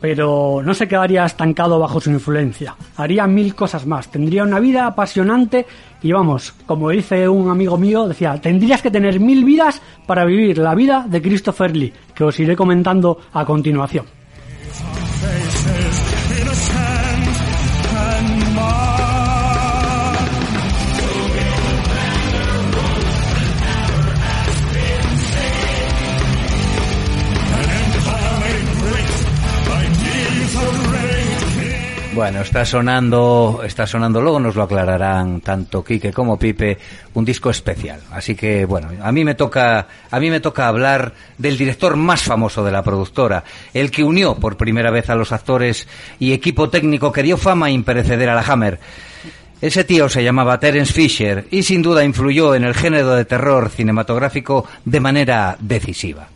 pero 0.00 0.60
no 0.64 0.74
se 0.74 0.88
quedaría 0.88 1.24
estancado 1.24 1.78
bajo 1.78 2.00
su 2.00 2.10
influencia. 2.10 2.74
Haría 2.96 3.28
mil 3.28 3.54
cosas 3.54 3.86
más. 3.86 4.10
Tendría 4.10 4.42
una 4.42 4.58
vida 4.58 4.86
apasionante 4.88 5.66
y 6.02 6.10
vamos, 6.10 6.52
como 6.66 6.90
dice 6.90 7.28
un 7.28 7.48
amigo 7.48 7.78
mío, 7.78 8.08
decía, 8.08 8.40
tendrías 8.40 8.82
que 8.82 8.90
tener 8.90 9.20
mil 9.20 9.44
vidas 9.44 9.80
para 10.04 10.24
vivir 10.24 10.58
la 10.58 10.74
vida 10.74 11.06
de 11.08 11.22
Christopher 11.22 11.76
Lee, 11.76 11.92
que 12.12 12.24
os 12.24 12.40
iré 12.40 12.56
comentando 12.56 13.20
a 13.32 13.44
continuación. 13.44 14.15
Bueno, 32.16 32.40
está 32.40 32.64
sonando, 32.64 33.60
está 33.62 33.86
sonando, 33.86 34.22
luego 34.22 34.40
nos 34.40 34.56
lo 34.56 34.62
aclararán 34.62 35.42
tanto 35.42 35.84
Quique 35.84 36.14
como 36.14 36.38
Pipe, 36.38 36.78
un 37.12 37.26
disco 37.26 37.50
especial. 37.50 38.00
Así 38.10 38.34
que, 38.34 38.64
bueno, 38.64 38.88
a 39.02 39.12
mí 39.12 39.22
me 39.22 39.34
toca, 39.34 39.86
a 40.10 40.18
mí 40.18 40.30
me 40.30 40.40
toca 40.40 40.66
hablar 40.66 41.12
del 41.36 41.58
director 41.58 41.94
más 41.94 42.22
famoso 42.22 42.64
de 42.64 42.72
la 42.72 42.82
productora, 42.82 43.44
el 43.74 43.90
que 43.90 44.02
unió 44.02 44.34
por 44.36 44.56
primera 44.56 44.90
vez 44.90 45.10
a 45.10 45.14
los 45.14 45.30
actores 45.30 45.86
y 46.18 46.32
equipo 46.32 46.70
técnico 46.70 47.12
que 47.12 47.22
dio 47.22 47.36
fama 47.36 47.70
imperecedera 47.70 48.32
a 48.32 48.36
la 48.36 48.50
Hammer. 48.50 48.80
Ese 49.60 49.84
tío 49.84 50.08
se 50.08 50.24
llamaba 50.24 50.58
Terence 50.58 50.94
Fisher 50.94 51.46
y 51.50 51.64
sin 51.64 51.82
duda 51.82 52.02
influyó 52.02 52.54
en 52.54 52.64
el 52.64 52.72
género 52.72 53.14
de 53.14 53.26
terror 53.26 53.68
cinematográfico 53.68 54.64
de 54.86 55.00
manera 55.00 55.58
decisiva. 55.60 56.28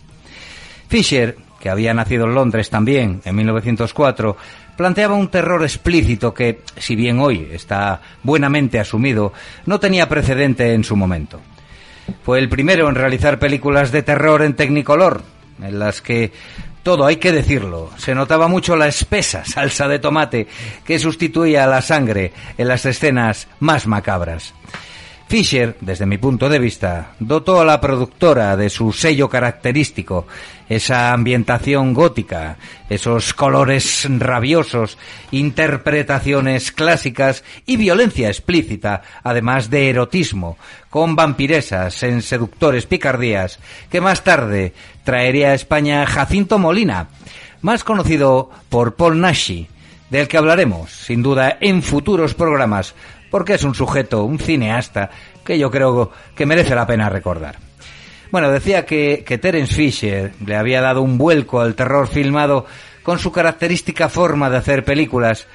Fisher, 0.89 1.37
que 1.61 1.71
había 1.71 1.95
nacido 1.95 2.25
en 2.25 2.35
Londres 2.35 2.71
también 2.71 3.21
en 3.25 3.37
1904, 3.37 4.37
planteaba 4.81 5.15
un 5.15 5.29
terror 5.29 5.63
explícito 5.63 6.33
que, 6.33 6.63
si 6.79 6.97
bien 6.97 7.21
hoy 7.21 7.51
está 7.53 8.01
buenamente 8.23 8.81
asumido, 8.81 9.31
no 9.67 9.79
tenía 9.79 10.09
precedente 10.09 10.73
en 10.73 10.85
su 10.85 10.97
momento. 10.97 11.39
Fue 12.25 12.39
el 12.39 12.49
primero 12.49 12.89
en 12.89 12.95
realizar 12.95 13.39
películas 13.39 13.93
de 13.93 14.03
terror 14.03 14.41
en 14.41 14.55
Technicolor, 14.55 15.23
en 15.63 15.79
las 15.79 16.01
que 16.01 16.33
todo 16.83 17.05
hay 17.05 17.17
que 17.17 17.31
decirlo, 17.31 17.91
se 17.99 18.15
notaba 18.15 18.49
mucho 18.49 18.75
la 18.75 18.89
espesa 18.89 19.45
salsa 19.45 19.87
de 19.87 19.99
tomate 19.99 20.47
que 20.83 20.99
sustituía 20.99 21.65
a 21.65 21.67
la 21.67 21.83
sangre 21.83 22.33
en 22.57 22.67
las 22.67 22.87
escenas 22.87 23.49
más 23.59 23.87
macabras. 23.87 24.55
Fisher, 25.29 25.77
desde 25.81 26.07
mi 26.07 26.19
punto 26.19 26.49
de 26.49 26.59
vista, 26.59 27.13
dotó 27.21 27.61
a 27.61 27.65
la 27.65 27.81
productora 27.81 28.57
de 28.57 28.69
su 28.69 28.93
sello 28.93 29.29
característico, 29.29 30.27
esa 30.71 31.13
ambientación 31.13 31.93
gótica, 31.95 32.57
esos 32.89 33.35
colores 33.35 34.07
rabiosos, 34.09 34.99
interpretaciones 35.33 36.71
clásicas 36.71 37.43
y 37.67 37.77
violencia 37.77 38.29
explícita, 38.29 39.03
además 39.25 39.69
de 39.69 39.91
erotismo, 39.91 40.57
con 40.89 41.17
vampiresas 41.17 42.05
en 42.05 42.23
seductores 42.23 42.87
picardías, 42.87 43.59
que 43.91 44.01
más 44.01 44.23
tarde 44.23 44.73
traería 45.03 45.51
a 45.51 45.55
España 45.55 46.07
Jacinto 46.07 46.61
Molina, 46.61 47.09
más 47.63 47.83
conocido 47.83 48.51
por 48.69 48.95
Paul 48.95 49.21
Nashi, 49.21 49.67
del 50.09 50.29
que 50.29 50.39
hablaremos, 50.39 50.93
sin 50.93 51.21
duda, 51.21 51.59
en 51.61 51.83
futuros 51.83 52.35
programas, 52.35 52.95
porque 53.29 53.55
es 53.55 53.65
un 53.65 53.75
sujeto, 53.75 54.23
un 54.23 54.39
cineasta, 54.39 55.11
que 55.45 55.59
yo 55.59 55.69
creo 55.69 56.13
que 56.37 56.47
merece 56.47 56.77
la 56.77 56.87
pena 56.87 57.09
recordar. 57.09 57.70
Bueno, 58.31 58.51
decía 58.51 58.87
que, 58.87 59.25
que 59.27 59.39
Terence 59.39 59.75
Fisher 59.75 60.33
le 60.45 60.57
había 60.57 60.81
dado 60.81 61.03
un 61.03 61.19
vuelco 61.19 61.61
al 61.61 61.75
terror 61.75 62.07
filmado 62.07 62.67
con 63.03 63.19
su 63.19 63.33
característica 63.33 64.09
forma 64.09 64.51
de 64.51 64.59
hacer 64.59 64.85
películas. 64.85 65.47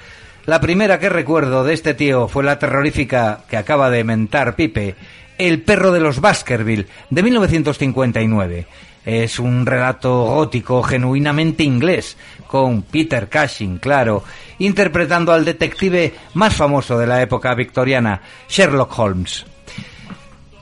La 0.45 0.59
primera 0.59 0.99
que 0.99 1.09
recuerdo 1.09 1.63
de 1.63 1.73
este 1.73 1.93
tío 1.93 2.27
fue 2.27 2.43
la 2.43 2.59
terrorífica 2.59 3.45
que 3.49 3.57
acaba 3.57 3.89
de 3.89 4.03
mentar 4.03 4.55
Pipe, 4.55 4.95
El 5.37 5.61
perro 5.61 5.91
de 5.91 5.99
los 5.99 6.19
Baskerville, 6.19 6.87
de 7.09 7.23
1959. 7.23 8.67
Es 9.05 9.39
un 9.39 9.65
relato 9.65 10.25
gótico 10.25 10.83
genuinamente 10.83 11.63
inglés, 11.63 12.17
con 12.47 12.81
Peter 12.81 13.29
Cushing, 13.29 13.77
claro, 13.77 14.23
interpretando 14.59 15.31
al 15.31 15.45
detective 15.45 16.13
más 16.33 16.55
famoso 16.55 16.97
de 16.97 17.07
la 17.07 17.21
época 17.21 17.53
victoriana, 17.55 18.21
Sherlock 18.49 18.99
Holmes. 18.99 19.45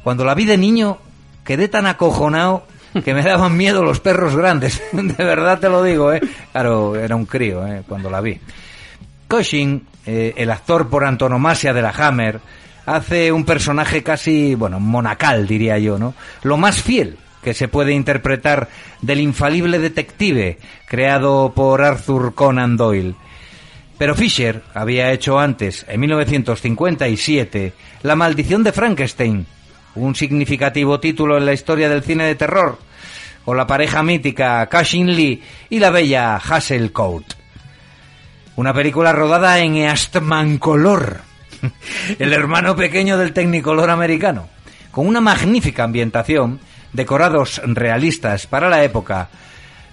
Cuando 0.04 0.26
la 0.26 0.36
vi 0.36 0.46
de 0.46 0.58
niño, 0.58 0.98
quedé 1.44 1.68
tan 1.68 1.86
acojonado 1.86 2.66
que 3.02 3.14
me 3.14 3.24
daban 3.24 3.58
miedo 3.58 3.84
los 3.84 4.00
perros 4.00 4.36
grandes. 4.36 4.82
De 4.92 5.24
verdad 5.24 5.60
te 5.60 5.70
lo 5.70 5.84
digo, 5.84 6.14
¿eh? 6.14 6.22
Claro, 6.52 6.96
era 6.96 7.16
un 7.16 7.26
crío, 7.26 7.66
¿eh? 7.66 7.84
Cuando 7.88 8.10
la 8.10 8.22
vi. 8.22 8.40
Cushing, 9.28 9.88
eh, 10.06 10.34
el 10.38 10.52
actor 10.52 10.90
por 10.90 11.06
antonomasia 11.06 11.74
de 11.74 11.82
la 11.82 11.90
Hammer, 11.90 12.40
hace 12.86 13.32
un 13.32 13.46
personaje 13.46 14.04
casi, 14.04 14.56
bueno, 14.56 14.80
monacal, 14.80 15.48
diría 15.48 15.78
yo, 15.80 15.98
¿no? 15.98 16.14
Lo 16.44 16.58
más 16.58 16.82
fiel 16.82 17.18
que 17.42 17.54
se 17.54 17.68
puede 17.68 17.94
interpretar 17.94 18.70
del 19.02 19.20
infalible 19.20 19.80
detective 19.80 20.60
creado 20.88 21.52
por 21.56 21.82
Arthur 21.82 22.34
Conan 22.34 22.78
Doyle. 22.78 23.16
Pero 23.98 24.16
Fisher 24.16 24.64
había 24.74 25.12
hecho 25.12 25.40
antes, 25.40 25.86
en 25.88 26.00
1957, 26.00 27.74
La 28.02 28.16
maldición 28.16 28.64
de 28.64 28.72
Frankenstein, 28.72 29.46
un 29.96 30.16
significativo 30.16 31.00
título 31.00 31.38
en 31.38 31.46
la 31.46 31.54
historia 31.54 31.90
del 31.90 32.04
cine 32.04 32.26
de 32.26 32.36
terror, 32.36 32.78
con 33.46 33.58
la 33.58 33.68
pareja 33.68 34.04
mítica 34.04 34.68
Cushing 34.70 35.16
Lee 35.16 35.44
y 35.70 35.80
la 35.80 35.90
bella 35.90 36.36
Hazel 36.36 36.92
Coat. 36.92 37.34
Una 38.56 38.74
película 38.74 39.12
rodada 39.12 39.60
en 39.60 39.76
Eastman 39.76 40.58
Color, 40.58 41.22
el 42.20 42.34
hermano 42.34 42.76
pequeño 42.76 43.18
del 43.18 43.34
Technicolor 43.34 43.90
americano, 43.90 44.50
con 44.92 45.08
una 45.08 45.22
magnífica 45.22 45.84
ambientación, 45.84 46.60
decorados 46.92 47.62
realistas 47.66 48.46
para 48.48 48.70
la 48.70 48.84
época, 48.84 49.30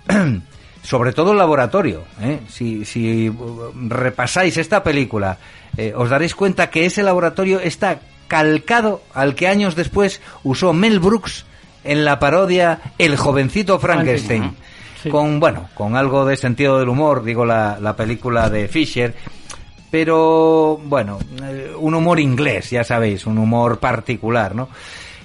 sobre 0.83 1.13
todo 1.13 1.33
el 1.33 1.39
laboratorio. 1.39 2.05
¿eh? 2.21 2.41
Si, 2.49 2.85
si 2.85 3.29
uh, 3.29 3.73
repasáis 3.89 4.57
esta 4.57 4.83
película, 4.83 5.39
eh, 5.77 5.93
os 5.97 6.11
daréis 6.11 6.35
cuenta 6.35 6.69
que 6.71 6.85
ese 6.85 7.03
laboratorio 7.03 7.61
está 7.61 8.01
calcado 8.31 9.03
al 9.13 9.35
que 9.35 9.49
años 9.49 9.75
después 9.75 10.21
usó 10.45 10.73
Mel 10.73 11.01
Brooks 11.01 11.45
en 11.83 12.05
la 12.05 12.21
parodia 12.21 12.81
El 12.97 13.17
jovencito 13.17 13.81
Frankenstein. 13.81 14.57
Sí. 15.03 15.11
Con, 15.11 15.41
bueno, 15.41 15.69
con 15.75 15.97
algo 15.97 16.25
de 16.25 16.37
sentido 16.37 16.79
del 16.79 16.91
humor, 16.91 17.25
digo 17.25 17.45
la, 17.45 17.79
la 17.81 17.97
película 17.97 18.49
de 18.49 18.69
Fisher, 18.69 19.15
pero 19.91 20.81
bueno, 20.85 21.19
eh, 21.43 21.73
un 21.77 21.95
humor 21.95 22.21
inglés, 22.21 22.71
ya 22.71 22.85
sabéis, 22.85 23.27
un 23.27 23.37
humor 23.37 23.81
particular, 23.81 24.55
¿no? 24.55 24.69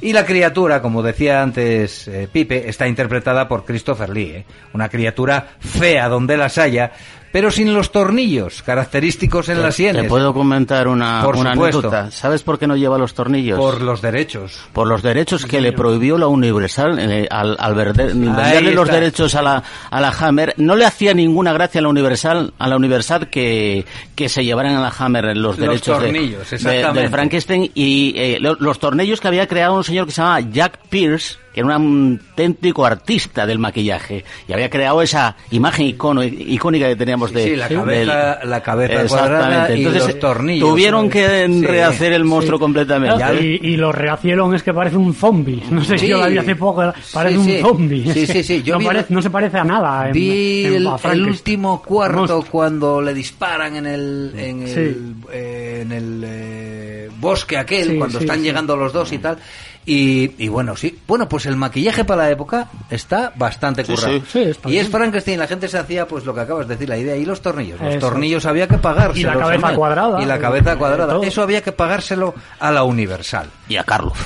Y 0.01 0.11
la 0.11 0.25
criatura, 0.25 0.81
como 0.81 1.03
decía 1.03 1.43
antes 1.43 2.07
eh, 2.07 2.27
Pipe, 2.31 2.67
está 2.67 2.87
interpretada 2.87 3.47
por 3.47 3.65
Christopher 3.65 4.09
Lee, 4.09 4.31
¿eh? 4.31 4.45
una 4.73 4.89
criatura 4.89 5.47
fea 5.59 6.09
donde 6.09 6.37
las 6.37 6.57
haya, 6.57 6.91
pero 7.36 7.52
sin 7.52 7.74
los 7.74 7.91
tornillos 7.91 8.63
característicos 8.63 9.50
en 9.50 9.62
las 9.62 9.76
sienes. 9.76 10.04
Te 10.04 10.08
puedo 10.08 10.34
comentar 10.34 10.88
una, 10.88 11.21
Por 11.21 11.36
una 11.36 11.52
supuesto. 11.52 11.80
anécdota. 11.80 12.10
¿Sabes 12.12 12.43
por 12.43 12.58
qué 12.58 12.65
no 12.65 12.78
lleva 12.78 12.98
los 12.98 13.13
tornillos? 13.13 13.60
Por 13.60 13.82
los 13.82 14.02
derechos. 14.02 14.58
Por 14.71 14.88
los 14.88 15.04
derechos 15.04 15.45
que 15.45 15.60
le 15.60 15.74
prohibió 15.74 16.17
la 16.17 16.28
Universal 16.28 16.98
eh, 16.98 17.28
al, 17.30 17.58
al 17.60 17.76
verde- 17.76 18.13
venderle 18.13 18.71
los 18.74 18.88
derechos 18.88 19.36
a 19.36 19.41
la, 19.41 19.62
a 19.91 20.00
la 20.00 20.12
Hammer. 20.17 20.54
No 20.56 20.78
le 20.78 20.86
hacía 20.86 21.13
ninguna 21.13 21.52
gracia 21.52 21.80
a 21.80 21.82
la 21.82 21.89
Universal, 21.89 22.54
a 22.58 22.67
la 22.69 22.78
Universal 22.78 23.30
que, 23.30 23.86
que 24.15 24.30
se 24.30 24.45
llevaran 24.45 24.78
a 24.78 24.80
la 24.80 24.93
Hammer 24.98 25.26
los 25.36 25.36
Los 25.36 25.58
derechos 25.58 26.00
de- 26.00 26.06
tornillos, 26.06 26.50
de, 26.50 27.10
Frankenstein 27.10 27.69
y 27.76 28.13
eh, 28.15 28.38
lo- 28.39 28.56
los 28.62 28.80
tornillos 28.80 29.19
que 29.19 29.28
había 29.28 29.45
creado 29.45 29.74
un 29.76 29.84
señor 29.84 30.06
que 30.06 30.13
se 30.13 30.21
llamaba 30.21 30.39
Jack 30.39 30.80
Pierce, 30.88 31.36
que 31.55 31.61
era 31.61 31.77
un 31.77 32.19
auténtico 32.21 32.85
artista 32.85 33.45
del 33.45 33.59
maquillaje 33.59 34.25
y 34.45 34.51
había 34.51 34.69
creado 34.69 35.01
esa 35.01 35.37
imagen 35.51 35.85
icono, 35.85 36.21
icónica 36.21 36.87
que 36.89 36.97
teníamos 36.97 37.31
de 37.31 37.43
Sí, 37.45 37.55
la 37.55 37.69
del- 37.69 37.77
cabeza, 37.79 38.39
la 38.43 38.61
cabeza 38.61 39.01
Exactamente. 39.03 39.37
cuadrada 39.39 39.73
y 39.73 39.77
Entonces, 39.85 40.03
los 40.07 40.19
tornillos. 40.19 40.69
Tuvieron 40.69 41.09
que 41.09 41.47
Sí. 41.47 41.65
rehacer 41.65 42.11
el 42.11 42.25
monstruo 42.25 42.57
Sí. 42.59 42.61
completamente. 42.61 43.41
Y, 43.41 43.69
y 43.69 43.77
lo 43.77 43.93
rehacieron 43.93 44.53
es 44.53 44.63
que 44.63 44.73
parece 44.73 44.97
un 44.97 45.13
zombie. 45.13 45.63
No 45.71 45.81
sé 45.83 45.97
si 45.97 46.07
yo 46.07 46.17
la 46.19 46.27
vi 46.27 46.37
hace 46.37 46.55
poco, 46.57 46.83
parece 47.13 47.37
Sí, 47.39 47.43
sí. 47.45 47.55
un 47.55 47.61
zombie. 47.69 48.03
Sí, 48.13 48.19
Es 48.23 48.31
que 48.31 48.43
sí, 48.43 48.57
sí. 48.57 48.63
Yo 48.63 48.73
no, 48.73 48.79
vi- 48.79 48.85
parece- 48.87 49.13
no 49.13 49.21
se 49.21 49.29
parece 49.29 49.57
a 49.57 49.63
nada. 49.63 50.07
en- 50.07 50.11
Vi 50.13 50.65
en- 50.65 50.73
el, 50.75 51.25
último 51.25 51.81
cuarto 51.81 52.17
Monstruo. 52.17 52.45
cuando 52.51 53.01
le 53.01 53.13
disparan 53.13 53.77
en 53.77 53.85
el 53.85 54.33
en 54.35 54.61
el, 54.63 54.67
Sí. 54.67 55.15
eh, 55.31 55.79
en 55.83 55.91
el 55.93 56.23
eh, 56.25 57.09
bosque 57.17 57.57
aquel 57.57 57.91
Sí, 57.91 57.97
cuando 57.97 58.19
sí, 58.19 58.25
están 58.25 58.39
sí. 58.39 58.43
llegando 58.43 58.75
los 58.75 58.91
dos 58.91 59.11
y 59.13 59.19
tal 59.19 59.37
y, 59.86 60.32
y 60.43 60.48
bueno 60.48 60.76
sí 60.76 60.98
bueno 61.08 61.30
pues 61.30 61.45
el 61.45 61.56
maquillaje 61.56 62.04
para 62.06 62.24
la 62.24 62.32
época 62.32 62.69
está 62.89 63.32
bastante 63.36 63.84
currado 63.84 64.17
sí. 64.19 64.24
Sí, 64.32 64.39
está 64.41 64.69
y 64.69 64.78
es. 64.78 64.89
Frankenstein 64.89 65.39
la 65.39 65.48
gente 65.48 65.67
se 65.67 65.78
hacía 65.78 66.08
pues 66.08 66.26
lo 66.26 66.34
que 66.34 66.41
acabas 66.41 66.67
de 66.67 66.74
decir 66.76 66.89
la 66.89 66.98
idea 66.98 67.15
y 67.15 67.26
los 67.26 67.41
tornillos 67.41 67.80
los 67.80 67.91
Eso. 67.95 68.00
tornillos 68.00 68.45
había 68.45 68.67
que 68.67 68.78
pagárselos 68.78 69.17
Y 69.19 69.24
la 69.24 69.34
cabeza 69.45 69.76
cuadrada. 69.76 70.21
y 70.21 70.26
la 70.26 70.39
cabeza 70.39 70.74
Eh, 70.74 70.78
cuadrada 70.78 71.13
todo. 71.13 71.24
eso 71.24 71.41
había 71.43 71.62
que 71.62 71.71
pagárselo 71.71 72.34
a 72.60 72.71
la 72.71 72.84
Universal 72.84 73.48
Y 73.69 73.78
a 73.78 73.84
Carlos. 73.84 74.17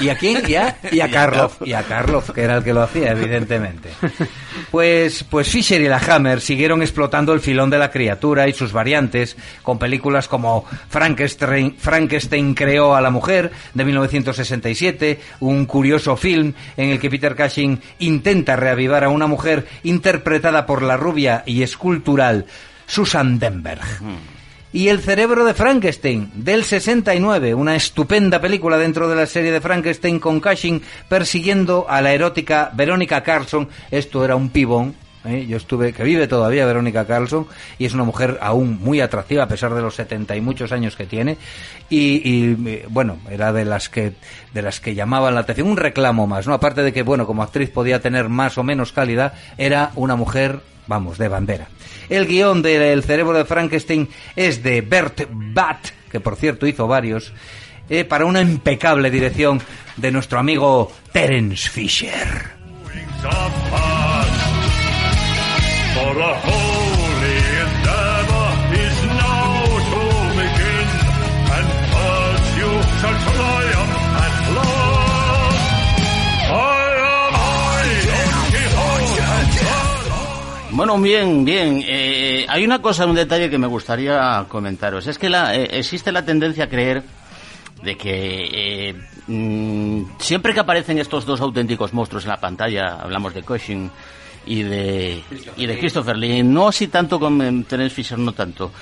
¿Y 0.00 0.08
a 0.08 0.16
quién? 0.16 0.42
Y 0.48 0.54
a, 0.54 0.76
y 0.90 1.00
a 1.00 1.10
Karloff. 1.10 1.60
Y 1.64 1.72
a 1.72 1.82
Karloff, 1.82 2.30
que 2.30 2.42
era 2.42 2.56
el 2.56 2.64
que 2.64 2.72
lo 2.72 2.82
hacía, 2.82 3.12
evidentemente. 3.12 3.90
Pues, 4.70 5.24
pues 5.24 5.48
Fisher 5.48 5.80
y 5.80 5.88
la 5.88 5.98
Hammer 5.98 6.40
siguieron 6.40 6.82
explotando 6.82 7.32
el 7.32 7.40
filón 7.40 7.70
de 7.70 7.78
la 7.78 7.90
criatura 7.90 8.46
y 8.46 8.52
sus 8.52 8.72
variantes 8.72 9.36
con 9.62 9.78
películas 9.78 10.28
como 10.28 10.64
Frankenstein, 10.88 11.76
Frankenstein 11.76 12.54
creó 12.54 12.94
a 12.94 13.00
la 13.00 13.10
mujer 13.10 13.50
de 13.74 13.84
1967, 13.84 15.20
un 15.40 15.66
curioso 15.66 16.16
film 16.16 16.52
en 16.76 16.90
el 16.90 17.00
que 17.00 17.10
Peter 17.10 17.34
Cushing 17.34 17.80
intenta 17.98 18.54
reavivar 18.54 19.02
a 19.02 19.08
una 19.08 19.26
mujer 19.26 19.66
interpretada 19.82 20.66
por 20.66 20.82
la 20.82 20.96
rubia 20.96 21.42
y 21.46 21.62
escultural 21.62 22.46
Susan 22.86 23.38
Denberg. 23.38 23.80
Y 24.72 24.88
El 24.88 25.00
cerebro 25.00 25.44
de 25.44 25.52
Frankenstein, 25.52 26.30
del 26.32 26.62
69, 26.62 27.54
una 27.54 27.74
estupenda 27.74 28.40
película 28.40 28.78
dentro 28.78 29.08
de 29.08 29.16
la 29.16 29.26
serie 29.26 29.50
de 29.50 29.60
Frankenstein 29.60 30.20
con 30.20 30.38
Cushing 30.38 30.80
persiguiendo 31.08 31.86
a 31.88 32.00
la 32.00 32.12
erótica 32.12 32.70
Verónica 32.72 33.20
Carlson. 33.24 33.68
Esto 33.90 34.24
era 34.24 34.36
un 34.36 34.50
pibón, 34.50 34.94
¿eh? 35.24 35.44
yo 35.48 35.56
estuve, 35.56 35.92
que 35.92 36.04
vive 36.04 36.28
todavía 36.28 36.66
Verónica 36.66 37.04
Carlson, 37.04 37.48
y 37.80 37.86
es 37.86 37.94
una 37.94 38.04
mujer 38.04 38.38
aún 38.40 38.78
muy 38.80 39.00
atractiva 39.00 39.42
a 39.42 39.48
pesar 39.48 39.74
de 39.74 39.82
los 39.82 39.96
70 39.96 40.36
y 40.36 40.40
muchos 40.40 40.70
años 40.70 40.94
que 40.94 41.06
tiene. 41.06 41.36
Y, 41.88 42.22
y, 42.22 42.68
eh, 42.68 42.86
bueno, 42.88 43.18
era 43.28 43.52
de 43.52 43.64
las 43.64 43.88
que 43.88 44.12
de 44.54 44.62
las 44.62 44.78
que 44.78 44.94
llamaban 44.94 45.34
la 45.34 45.40
atención, 45.40 45.68
un 45.68 45.78
reclamo 45.78 46.28
más, 46.28 46.46
¿no? 46.46 46.54
Aparte 46.54 46.84
de 46.84 46.92
que, 46.92 47.02
bueno, 47.02 47.26
como 47.26 47.42
actriz 47.42 47.70
podía 47.70 48.00
tener 48.00 48.28
más 48.28 48.56
o 48.56 48.62
menos 48.62 48.92
calidad, 48.92 49.34
era 49.58 49.90
una 49.96 50.14
mujer 50.14 50.60
vamos, 50.90 51.18
de 51.18 51.28
bandera. 51.28 51.68
El 52.10 52.26
guion 52.26 52.60
de 52.60 52.92
El 52.92 53.04
cerebro 53.04 53.38
de 53.38 53.44
Frankenstein 53.44 54.08
es 54.36 54.62
de 54.62 54.80
Bert 54.82 55.28
Batt, 55.30 55.90
que 56.10 56.20
por 56.20 56.36
cierto 56.36 56.66
hizo 56.66 56.86
varios, 56.86 57.32
eh, 57.88 58.04
para 58.04 58.24
una 58.24 58.40
impecable 58.40 59.10
dirección 59.10 59.62
de 59.96 60.10
nuestro 60.10 60.38
amigo 60.38 60.92
Terence 61.12 61.70
Fisher. 61.70 62.60
Bueno, 80.80 80.98
bien, 80.98 81.44
bien. 81.44 81.84
Eh, 81.86 82.46
hay 82.48 82.64
una 82.64 82.80
cosa, 82.80 83.04
un 83.04 83.14
detalle 83.14 83.50
que 83.50 83.58
me 83.58 83.66
gustaría 83.66 84.46
comentaros. 84.48 85.06
Es 85.06 85.18
que 85.18 85.28
la, 85.28 85.54
eh, 85.54 85.68
existe 85.72 86.10
la 86.10 86.24
tendencia 86.24 86.64
a 86.64 86.68
creer 86.70 87.02
de 87.82 87.98
que 87.98 88.88
eh, 88.88 88.94
mm, 89.26 90.18
siempre 90.18 90.54
que 90.54 90.60
aparecen 90.60 90.96
estos 90.96 91.26
dos 91.26 91.42
auténticos 91.42 91.92
monstruos 91.92 92.24
en 92.24 92.30
la 92.30 92.40
pantalla, 92.40 92.94
hablamos 92.94 93.34
de 93.34 93.42
Cushing 93.42 93.90
y 94.50 94.64
de, 94.64 95.22
y 95.56 95.66
de 95.66 95.78
Christopher 95.78 96.16
Lee, 96.16 96.42
no 96.42 96.66
así 96.68 96.88
tanto 96.88 97.20
con 97.20 97.62
Terence 97.64 97.94
Fisher, 97.94 98.18
no 98.18 98.32
tanto. 98.32 98.72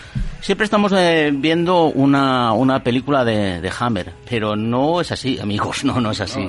Siempre 0.40 0.64
estamos 0.64 0.92
eh, 0.96 1.30
viendo 1.34 1.84
una, 1.86 2.52
una 2.52 2.82
película 2.82 3.22
de, 3.24 3.60
de 3.60 3.72
Hammer, 3.78 4.12
pero 4.28 4.56
no 4.56 5.00
es 5.02 5.12
así, 5.12 5.38
amigos, 5.38 5.84
no, 5.84 6.00
no 6.00 6.10
es 6.12 6.20
así. 6.22 6.48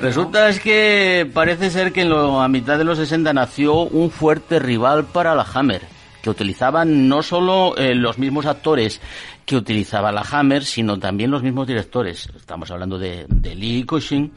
Resulta 0.00 0.48
es 0.48 0.60
que 0.60 1.28
parece 1.34 1.68
ser 1.70 1.92
que 1.92 2.02
en 2.02 2.08
lo- 2.08 2.40
a 2.40 2.48
mitad 2.48 2.78
de 2.78 2.84
los 2.84 2.96
60 2.96 3.34
nació 3.34 3.74
un 3.82 4.10
fuerte 4.10 4.58
rival 4.58 5.04
para 5.04 5.34
la 5.34 5.46
Hammer, 5.54 5.82
que 6.22 6.30
utilizaban 6.30 7.06
no 7.06 7.22
solo 7.22 7.76
eh, 7.76 7.94
los 7.94 8.16
mismos 8.18 8.46
actores 8.46 8.98
que 9.44 9.56
utilizaba 9.56 10.10
la 10.10 10.22
Hammer, 10.22 10.64
sino 10.64 10.98
también 10.98 11.30
los 11.30 11.42
mismos 11.42 11.66
directores. 11.66 12.30
Estamos 12.34 12.70
hablando 12.70 12.98
de, 12.98 13.26
de 13.28 13.54
Lee 13.54 13.84
Cushing 13.84 14.32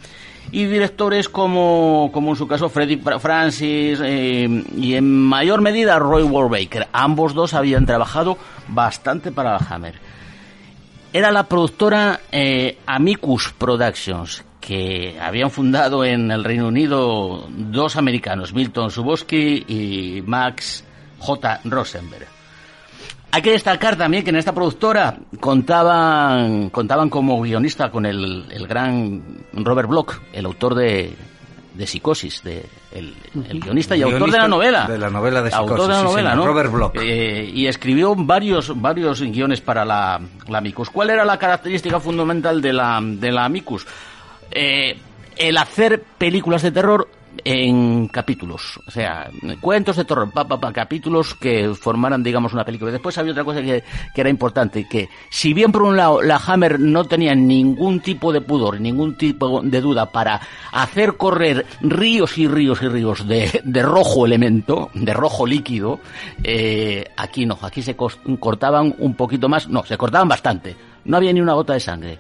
y 0.51 0.65
directores 0.65 1.27
como, 1.29 2.10
como 2.13 2.29
en 2.31 2.36
su 2.38 2.47
caso 2.47 2.69
Freddie 2.69 2.97
Fra- 2.99 3.19
Francis 3.19 3.99
eh, 4.03 4.63
y 4.77 4.93
en 4.95 5.21
mayor 5.23 5.62
medida 5.62 5.99
Roy 5.99 6.23
Warbaker. 6.23 6.88
Ambos 6.93 7.33
dos 7.33 7.53
habían 7.53 7.86
trabajado 7.86 8.38
bastante 8.67 9.31
para 9.31 9.51
la 9.53 9.65
Hammer. 9.69 9.95
Era 11.13 11.31
la 11.31 11.43
productora 11.43 12.19
eh, 12.31 12.77
Amicus 12.86 13.53
Productions, 13.57 14.43
que 14.62 15.17
habían 15.21 15.49
fundado 15.51 16.03
en 16.03 16.29
el 16.31 16.43
Reino 16.43 16.67
Unido 16.67 17.47
dos 17.49 17.95
americanos, 17.95 18.53
Milton 18.53 18.91
Suboski 18.91 19.65
y 19.67 20.21
Max 20.25 20.83
J. 21.19 21.62
Rosenberg. 21.65 22.27
Hay 23.32 23.42
que 23.42 23.52
destacar 23.52 23.98
también 23.98 24.24
que 24.24 24.30
en 24.30 24.38
esta 24.38 24.54
productora 24.54 25.18
contaban, 25.40 26.70
contaban 26.70 27.10
como 27.10 27.42
guionista 27.42 27.92
con 27.92 28.06
el, 28.06 28.46
el 28.50 28.68
gran 28.68 29.22
Robert 29.54 29.90
Bloch, 29.90 30.13
el 30.34 30.46
autor 30.46 30.76
de, 30.76 31.13
de 31.74 31.88
Psicosis, 31.88 32.42
de, 32.44 32.66
el, 32.92 33.13
el 33.50 33.60
guionista 33.60 33.96
y 33.96 34.02
autor 34.02 34.32
de 34.32 34.38
la 34.38 34.48
novela. 34.48 34.88
de 34.88 34.98
la 34.98 35.10
novela 35.10 35.42
de 35.42 35.54
Autor 35.54 35.78
Psicosis, 35.78 35.88
de 35.88 35.94
la 35.94 36.00
sí, 36.00 36.06
novela, 36.06 36.36
¿no? 36.36 36.46
Robert 36.48 36.72
Bloch. 36.72 36.96
Eh, 36.96 37.52
y 37.54 37.68
escribió 37.68 38.16
varios, 38.16 38.80
varios 38.80 39.22
guiones 39.22 39.62
para 39.62 39.84
la, 39.86 40.20
la 40.48 40.58
Amicus. 40.58 40.90
¿Cuál 40.90 41.10
era 41.10 41.26
la 41.26 41.38
característica 41.38 42.00
fundamental 42.00 42.62
de 42.62 42.74
la, 42.74 43.00
de 43.04 43.32
la 43.32 43.46
Amicus? 43.46 43.86
Eh, 44.50 44.98
el 45.36 45.58
hacer 45.58 46.02
películas 46.18 46.62
de 46.63 46.72
terror 46.72 47.10
en 47.43 48.08
capítulos, 48.08 48.80
o 48.86 48.91
sea, 48.91 49.30
cuentos 49.62 49.95
de 49.95 50.06
terror, 50.06 50.32
pa, 50.32 50.47
pa, 50.47 50.60
pa, 50.60 50.71
capítulos 50.71 51.36
que 51.36 51.73
formaran, 51.73 52.23
digamos, 52.23 52.54
una 52.54 52.63
película. 52.63 52.91
Después 52.91 53.17
había 53.17 53.32
otra 53.32 53.43
cosa 53.43 53.62
que, 53.62 53.84
que 54.13 54.21
era 54.21 54.30
importante, 54.30 54.88
que 54.88 55.10
si 55.30 55.54
bien 55.54 55.71
por 55.71 55.84
un 55.84 55.97
lado 55.97 56.21
la 56.21 56.38
Hammer 56.38 56.80
no 56.80 57.06
tenía 57.06 57.36
ningún 57.36 58.00
tipo 58.00 58.32
de 58.32 58.41
pudor, 58.41 58.80
ningún 58.80 59.15
tipo 59.15 59.62
de 59.62 59.82
duda 59.82 60.12
para 60.12 60.41
hacer 60.71 61.17
correr 61.17 61.65
ríos 61.82 62.38
y 62.38 62.47
ríos 62.47 62.82
y 62.82 62.88
ríos 62.88 63.28
de, 63.28 63.62
de 63.63 63.82
rojo 63.82 64.26
elemento, 64.26 64.89
de 64.93 65.13
rojo 65.13 65.45
líquido, 65.45 66.00
eh, 66.43 67.06
aquí 67.17 67.45
no, 67.45 67.58
aquí 67.62 67.82
se 67.82 67.95
cortaban 67.95 68.95
un 69.00 69.15
poquito 69.15 69.50
más, 69.50 69.67
no, 69.67 69.84
se 69.86 69.97
cortaban 69.97 70.28
bastante, 70.28 70.76
no 71.06 71.17
había 71.17 71.34
ni 71.34 71.41
una 71.41 71.54
gota 71.54 71.73
de 71.73 71.80
sangre 71.80 72.19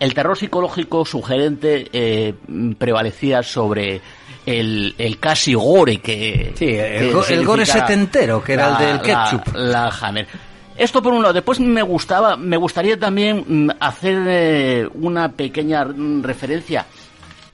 el 0.00 0.12
terror 0.14 0.36
psicológico 0.36 1.04
sugerente 1.04 1.88
eh, 1.92 2.34
prevalecía 2.76 3.42
sobre 3.44 4.00
el, 4.44 4.94
el 4.98 5.18
casi 5.20 5.54
gore 5.54 5.98
que... 5.98 6.52
Sí, 6.56 6.64
el 6.70 6.98
que 7.08 7.12
go- 7.12 7.24
el 7.28 7.44
gore 7.46 7.64
setentero, 7.66 8.42
que 8.42 8.54
era 8.54 8.70
el 8.80 8.86
del 8.86 9.00
ketchup. 9.02 9.54
La, 9.54 9.84
la 9.84 9.88
Hammer. 10.00 10.26
Esto 10.76 11.02
por 11.02 11.12
un 11.12 11.20
lado. 11.22 11.34
Después 11.34 11.60
me 11.60 11.82
gustaba, 11.82 12.36
me 12.38 12.56
gustaría 12.56 12.98
también 12.98 13.44
mm, 13.46 13.70
hacer 13.78 14.18
eh, 14.26 14.88
una 14.94 15.30
pequeña 15.30 15.84
referencia 16.22 16.86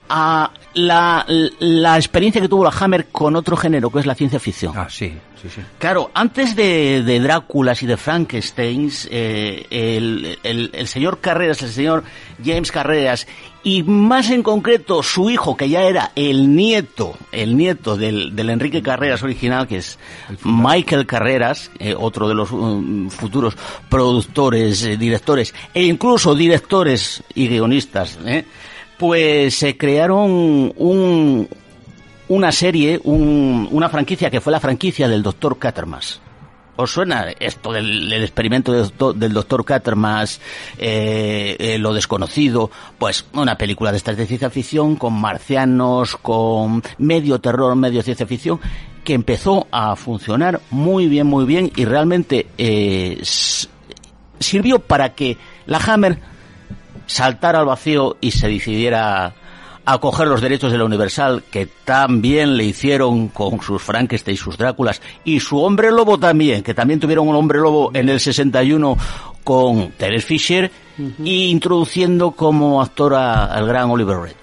a 0.09 0.51
la, 0.73 1.25
la 1.59 1.95
experiencia 1.97 2.41
que 2.41 2.47
tuvo 2.47 2.63
la 2.63 2.71
Hammer 2.77 3.07
con 3.07 3.35
otro 3.35 3.57
género, 3.57 3.89
que 3.89 3.99
es 3.99 4.05
la 4.05 4.15
ciencia 4.15 4.39
ficción. 4.39 4.73
Ah, 4.75 4.87
sí, 4.89 5.13
sí, 5.41 5.49
sí. 5.53 5.61
Claro, 5.79 6.11
antes 6.13 6.55
de, 6.55 7.01
de 7.03 7.19
Dráculas 7.19 7.81
y 7.83 7.87
de 7.87 7.97
Frankensteins, 7.97 9.07
eh, 9.11 9.65
el, 9.69 10.37
el- 10.43 10.69
el 10.73 10.87
señor 10.87 11.19
Carreras, 11.19 11.61
el 11.63 11.69
señor 11.71 12.03
James 12.43 12.71
Carreras, 12.71 13.27
y 13.63 13.83
más 13.83 14.29
en 14.29 14.43
concreto 14.43 15.01
su 15.03 15.29
hijo, 15.29 15.57
que 15.57 15.67
ya 15.67 15.81
era 15.81 16.11
el 16.15 16.55
nieto, 16.55 17.17
el 17.31 17.57
nieto 17.57 17.97
del, 17.97 18.35
del 18.35 18.49
Enrique 18.51 18.81
Carreras 18.81 19.23
original, 19.23 19.67
que 19.67 19.77
es 19.77 19.97
Michael 20.43 21.05
Carreras, 21.05 21.71
eh, 21.79 21.93
otro 21.97 22.29
de 22.29 22.35
los 22.35 22.51
um, 22.51 23.09
futuros 23.09 23.55
productores, 23.89 24.83
eh, 24.83 24.95
directores, 24.95 25.53
e 25.73 25.83
incluso 25.83 26.33
directores 26.35 27.23
y 27.35 27.47
guionistas, 27.49 28.17
¿eh? 28.25 28.45
Pues 28.97 29.55
se 29.55 29.77
crearon 29.77 30.73
un, 30.75 31.47
una 32.27 32.51
serie, 32.51 32.99
un- 33.03 33.67
una 33.71 33.89
franquicia 33.89 34.29
que 34.29 34.41
fue 34.41 34.51
la 34.51 34.59
franquicia 34.59 35.07
del 35.07 35.23
Doctor 35.23 35.57
Catermas. 35.59 36.21
¿Os 36.79 36.91
suena 36.91 37.25
esto 37.39 37.71
del, 37.71 38.13
experimento 38.13 38.71
del 38.71 39.33
doctor, 39.33 39.65
Catermas, 39.65 40.39
eh, 40.77 41.55
eh, 41.57 41.79
lo 41.79 41.91
desconocido? 41.91 42.69
Pues 42.99 43.25
una 43.33 43.57
película 43.57 43.89
de 43.89 43.97
estas 43.97 44.15
de 44.15 44.27
ciencia 44.27 44.51
ficción 44.51 44.95
con 44.95 45.13
marcianos, 45.13 46.15
con 46.17 46.83
medio 46.99 47.39
terror, 47.39 47.75
medio 47.75 48.03
ciencia 48.03 48.27
ficción, 48.27 48.59
que 49.03 49.15
empezó 49.15 49.65
a 49.71 49.95
funcionar 49.95 50.61
muy 50.69 51.07
bien, 51.07 51.25
muy 51.25 51.45
bien 51.45 51.71
y 51.75 51.83
realmente 51.85 52.45
eh, 52.59 53.19
sirvió 54.39 54.77
para 54.77 55.15
que 55.15 55.35
la 55.65 55.79
Hammer 55.79 56.19
saltara 57.07 57.59
al 57.59 57.65
vacío 57.65 58.17
y 58.21 58.31
se 58.31 58.47
decidiera 58.47 59.33
a 59.89 59.97
coger 59.99 60.27
los 60.27 60.41
derechos 60.41 60.71
de 60.71 60.77
la 60.77 60.83
Universal, 60.83 61.43
que 61.49 61.65
tan 61.65 62.21
bien 62.21 62.57
le 62.57 62.65
hicieron 62.65 63.29
con 63.29 63.61
sus 63.61 63.81
Frankenstein 63.81 64.35
y 64.35 64.37
sus 64.37 64.57
Dráculas, 64.57 65.01
y 65.23 65.39
su 65.39 65.59
hombre 65.59 65.91
lobo 65.91 66.19
también, 66.19 66.61
que 66.61 66.73
también 66.73 66.99
tuvieron 66.99 67.25
un 67.25 67.35
hombre 67.35 67.59
lobo 67.59 67.91
en 67.93 68.09
el 68.09 68.19
61 68.19 68.97
con 69.45 69.91
Terence 69.93 70.27
Fisher, 70.27 70.69
y 71.23 71.45
introduciendo 71.45 72.31
como 72.31 72.81
actor 72.81 73.13
al 73.13 73.65
gran 73.65 73.89
Oliver 73.89 74.17
Reed. 74.17 74.35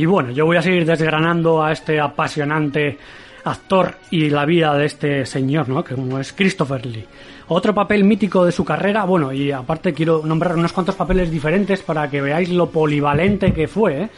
Y, 0.00 0.06
bueno, 0.06 0.30
yo 0.30 0.46
voy 0.46 0.56
a 0.56 0.62
seguir 0.62 0.86
desgranando 0.86 1.62
a 1.62 1.72
este 1.72 2.00
apasionante 2.00 2.96
actor 3.44 3.96
y 4.10 4.30
la 4.30 4.46
vida 4.46 4.74
de 4.74 4.86
este 4.86 5.26
señor, 5.26 5.68
¿no? 5.68 5.84
Que 5.84 5.94
es 6.18 6.32
Christopher 6.32 6.86
Lee. 6.86 7.04
Otro 7.48 7.74
papel 7.74 8.04
mítico 8.04 8.46
de 8.46 8.50
su 8.50 8.64
carrera, 8.64 9.04
bueno, 9.04 9.30
y 9.30 9.52
aparte 9.52 9.92
quiero 9.92 10.22
nombrar 10.24 10.56
unos 10.56 10.72
cuantos 10.72 10.94
papeles 10.94 11.30
diferentes 11.30 11.82
para 11.82 12.08
que 12.08 12.22
veáis 12.22 12.48
lo 12.48 12.70
polivalente 12.70 13.52
que 13.52 13.68
fue, 13.68 14.04
¿eh? 14.04 14.10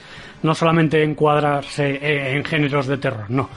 No 0.44 0.54
solamente 0.54 1.02
encuadrarse 1.02 1.98
eh, 2.00 2.36
en 2.36 2.44
géneros 2.44 2.86
de 2.86 2.98
terror, 2.98 3.28
no. 3.28 3.48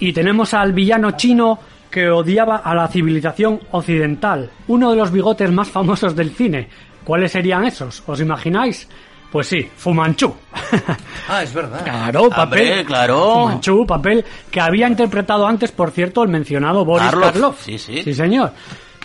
Y 0.00 0.12
tenemos 0.12 0.54
al 0.54 0.72
villano 0.72 1.12
chino 1.12 1.60
que 1.88 2.10
odiaba 2.10 2.56
a 2.56 2.74
la 2.74 2.88
civilización 2.88 3.60
occidental, 3.70 4.50
uno 4.66 4.90
de 4.90 4.96
los 4.96 5.12
bigotes 5.12 5.52
más 5.52 5.68
famosos 5.68 6.16
del 6.16 6.30
cine. 6.30 6.68
¿Cuáles 7.04 7.30
serían 7.30 7.64
esos? 7.64 8.02
¿Os 8.08 8.20
imagináis? 8.20 8.88
Pues 9.32 9.46
sí, 9.46 9.68
Fumanchu. 9.76 10.34
Ah, 11.30 11.42
es 11.42 11.52
verdad. 11.52 11.82
claro, 11.84 12.30
papel. 12.30 12.68
Hombre, 12.70 12.84
claro. 12.86 13.32
Fumanchu, 13.34 13.86
papel 13.86 14.24
que 14.50 14.60
había 14.60 14.88
interpretado 14.88 15.46
antes, 15.46 15.70
por 15.72 15.90
cierto, 15.90 16.22
el 16.22 16.30
mencionado 16.30 16.84
Boris 16.86 17.08
Karloff, 17.10 17.32
Karloff. 17.32 17.62
sí, 17.62 17.76
sí. 17.78 18.02
Sí, 18.02 18.14
señor. 18.14 18.52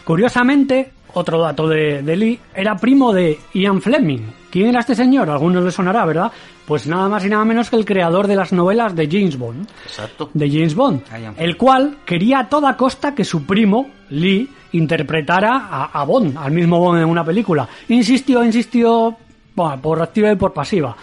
Curiosamente, 0.05 0.91
otro 1.13 1.39
dato 1.41 1.67
de, 1.67 2.01
de 2.01 2.15
Lee, 2.17 2.39
era 2.53 2.75
primo 2.77 3.13
de 3.13 3.39
Ian 3.53 3.81
Fleming. 3.81 4.21
¿Quién 4.51 4.67
era 4.67 4.81
este 4.81 4.95
señor? 4.95 5.29
A 5.29 5.33
algunos 5.33 5.63
le 5.63 5.71
sonará, 5.71 6.05
¿verdad? 6.05 6.31
Pues 6.65 6.87
nada 6.87 7.09
más 7.09 7.25
y 7.25 7.29
nada 7.29 7.43
menos 7.45 7.69
que 7.69 7.75
el 7.75 7.85
creador 7.85 8.27
de 8.27 8.35
las 8.35 8.53
novelas 8.53 8.95
de 8.95 9.07
James 9.11 9.37
Bond 9.37 9.67
Exacto. 9.85 10.29
de 10.33 10.49
James 10.49 10.75
Bond, 10.75 11.01
Ah, 11.11 11.33
el 11.37 11.57
cual 11.57 11.97
quería 12.05 12.39
a 12.39 12.49
toda 12.49 12.77
costa 12.77 13.13
que 13.15 13.25
su 13.25 13.45
primo, 13.45 13.89
Lee, 14.09 14.49
interpretara 14.71 15.67
a, 15.69 15.85
a 15.99 16.03
Bond, 16.05 16.37
al 16.37 16.51
mismo 16.51 16.79
Bond 16.79 17.01
en 17.01 17.09
una 17.09 17.23
película. 17.25 17.67
Insistió, 17.89 18.43
insistió, 18.43 19.17
bueno, 19.55 19.81
por 19.81 20.01
activa 20.01 20.31
y 20.31 20.35
por 20.35 20.53
pasiva. 20.53 20.95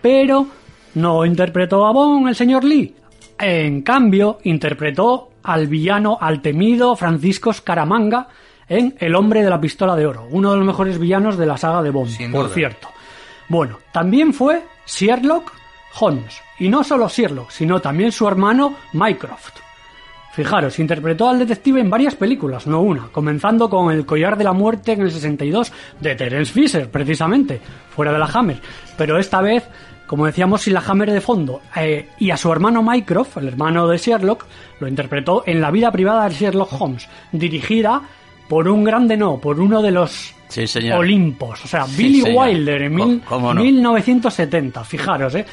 Pero 0.00 0.46
no 0.94 1.24
interpretó 1.24 1.86
a 1.86 1.92
Bond 1.92 2.28
el 2.28 2.34
señor 2.34 2.64
Lee. 2.64 2.94
En 3.38 3.82
cambio, 3.82 4.38
interpretó 4.44 5.30
al 5.42 5.66
villano, 5.66 6.18
al 6.20 6.42
temido 6.42 6.96
Francisco 6.96 7.52
Scaramanga 7.52 8.28
en 8.68 8.94
El 9.00 9.16
hombre 9.16 9.42
de 9.42 9.50
la 9.50 9.60
pistola 9.60 9.96
de 9.96 10.06
oro, 10.06 10.28
uno 10.30 10.52
de 10.52 10.58
los 10.58 10.66
mejores 10.66 10.98
villanos 10.98 11.36
de 11.36 11.44
la 11.44 11.56
saga 11.56 11.82
de 11.82 11.90
Bond, 11.90 12.30
por 12.30 12.50
cierto. 12.50 12.88
Bueno, 13.48 13.78
también 13.92 14.32
fue 14.32 14.62
Sherlock 14.86 15.52
Holmes. 15.98 16.40
Y 16.60 16.68
no 16.68 16.84
solo 16.84 17.08
Sherlock, 17.08 17.50
sino 17.50 17.80
también 17.80 18.12
su 18.12 18.28
hermano 18.28 18.76
Mycroft. 18.92 19.58
Fijaros, 20.32 20.78
interpretó 20.78 21.28
al 21.28 21.40
detective 21.40 21.80
en 21.80 21.90
varias 21.90 22.14
películas, 22.14 22.66
no 22.66 22.80
una, 22.82 23.08
comenzando 23.10 23.68
con 23.68 23.92
El 23.92 24.06
collar 24.06 24.38
de 24.38 24.44
la 24.44 24.52
muerte 24.52 24.92
en 24.92 25.02
el 25.02 25.10
62 25.10 25.72
de 26.00 26.14
Terence 26.14 26.52
Fisher, 26.52 26.88
precisamente, 26.88 27.60
fuera 27.90 28.12
de 28.12 28.18
la 28.20 28.26
Hammer. 28.26 28.60
Pero 28.96 29.18
esta 29.18 29.40
vez, 29.42 29.64
como 30.06 30.26
decíamos, 30.26 30.62
sin 30.62 30.74
la 30.74 30.84
Hammer 30.86 31.10
de 31.10 31.20
fondo. 31.20 31.60
Eh, 31.76 32.10
y 32.20 32.30
a 32.30 32.36
su 32.36 32.50
hermano 32.52 32.80
Mycroft, 32.82 33.38
el 33.38 33.48
hermano 33.48 33.88
de 33.88 33.98
Sherlock, 33.98 34.44
lo 34.78 34.86
interpretó 34.86 35.42
en 35.46 35.60
La 35.60 35.72
vida 35.72 35.90
privada 35.90 36.28
de 36.28 36.34
Sherlock 36.36 36.80
Holmes, 36.80 37.08
dirigida 37.32 38.00
por 38.48 38.68
un 38.68 38.84
grande 38.84 39.16
no, 39.16 39.38
por 39.38 39.58
uno 39.60 39.82
de 39.82 39.90
los 39.90 40.32
Sí. 40.48 40.64
Olimpos, 40.92 41.64
o 41.64 41.68
sea, 41.68 41.84
Sí, 41.86 42.02
Billy 42.02 42.20
señor. 42.22 42.46
Wilder 42.46 42.82
en 42.82 42.94
mil- 42.94 43.22
no. 43.30 43.54
1970, 43.54 44.82
fijaros, 44.84 45.34
¿eh? 45.36 45.46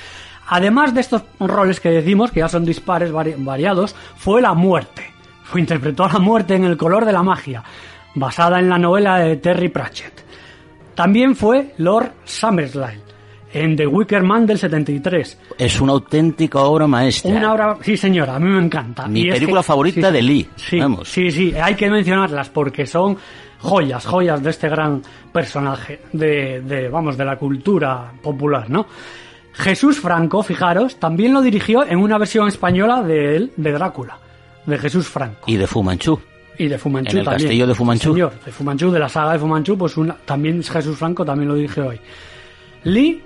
Además 0.48 0.94
de 0.94 1.02
estos 1.02 1.24
roles 1.40 1.80
que 1.80 1.90
decimos, 1.90 2.32
que 2.32 2.40
ya 2.40 2.48
son 2.50 2.66
dispares 2.66 3.12
vari- 3.12 3.36
variados, 3.38 3.96
fue 4.16 4.42
la 4.42 4.54
muerte. 4.54 5.04
Fue 5.44 5.62
interpretó 5.62 6.04
a 6.04 6.12
la 6.12 6.20
muerte 6.20 6.56
en 6.56 6.66
El 6.66 6.76
color 6.76 7.06
de 7.06 7.14
la 7.14 7.24
magia, 7.24 7.64
basada 8.16 8.60
en 8.60 8.68
la 8.68 8.78
novela 8.78 9.18
de 9.20 9.38
Terry 9.38 9.70
Pratchett. 9.70 10.14
También 10.94 11.36
fue 11.38 11.74
Lord 11.78 12.12
Summersline 12.26 13.02
en 13.54 13.76
The 13.78 13.88
Wicker 13.88 14.24
Man 14.24 14.46
del 14.46 14.58
73. 14.58 15.40
Es 15.58 15.80
una 15.80 15.94
auténtica 15.94 16.60
obra 16.60 16.86
maestra. 16.86 17.32
Una 17.32 17.54
obra, 17.54 17.78
sí 17.82 17.96
señora, 17.96 18.36
a 18.36 18.40
mí 18.40 18.50
me 18.50 18.62
encanta. 18.62 19.08
Mi 19.08 19.22
Y 19.22 19.28
es 19.30 19.36
película 19.36 19.64
favorita 19.64 20.08
sí, 20.10 20.14
de 20.14 20.22
Lee, 20.22 20.50
Sí, 20.58 20.80
vamos. 20.80 21.08
sí, 21.08 21.32
sí, 21.32 21.54
hay 21.56 21.76
que 21.76 21.90
mencionarlas 21.90 22.50
porque 22.50 22.86
son 22.86 23.16
joyas, 23.60 24.06
joyas 24.06 24.44
de 24.44 24.50
este 24.50 24.68
gran 24.68 25.02
personaje 25.32 26.02
de, 26.12 26.60
de, 26.62 26.90
vamos, 26.90 27.16
de 27.18 27.24
la 27.24 27.38
cultura 27.38 28.12
popular, 28.22 28.70
¿no? 28.70 28.86
Jesús 29.58 30.00
Franco, 30.00 30.44
fijaros, 30.44 30.98
también 30.98 31.34
lo 31.34 31.42
dirigió 31.42 31.86
en 31.86 31.98
una 32.00 32.18
versión 32.18 32.48
española 32.48 33.02
de 33.02 33.36
él, 33.36 33.52
de 33.58 33.72
Drácula, 33.72 34.20
de 34.66 34.78
Jesús 34.78 35.08
Franco. 35.08 35.42
Y 35.48 35.58
de 35.58 35.66
Fumanchu. 35.66 36.20
Y 36.60 36.68
de 36.68 36.78
Fumanchu 36.78 37.12
En 37.12 37.18
el 37.20 37.26
también. 37.26 37.48
castillo 37.48 37.68
de 37.68 37.76
Fumanchu. 37.76 38.14
Señor, 38.14 38.34
de 38.46 38.52
Fumanchu, 38.52 38.92
de 38.92 39.00
la 39.00 39.10
saga 39.10 39.34
de 39.34 39.40
Fumanchu, 39.40 39.78
pues 39.78 39.98
una, 39.98 40.16
también 40.26 40.64
Jesús 40.64 40.98
Franco 40.98 41.26
también 41.26 41.50
lo 41.50 41.56
dije 41.56 41.82
hoy. 41.82 42.00
Lee 42.84 43.24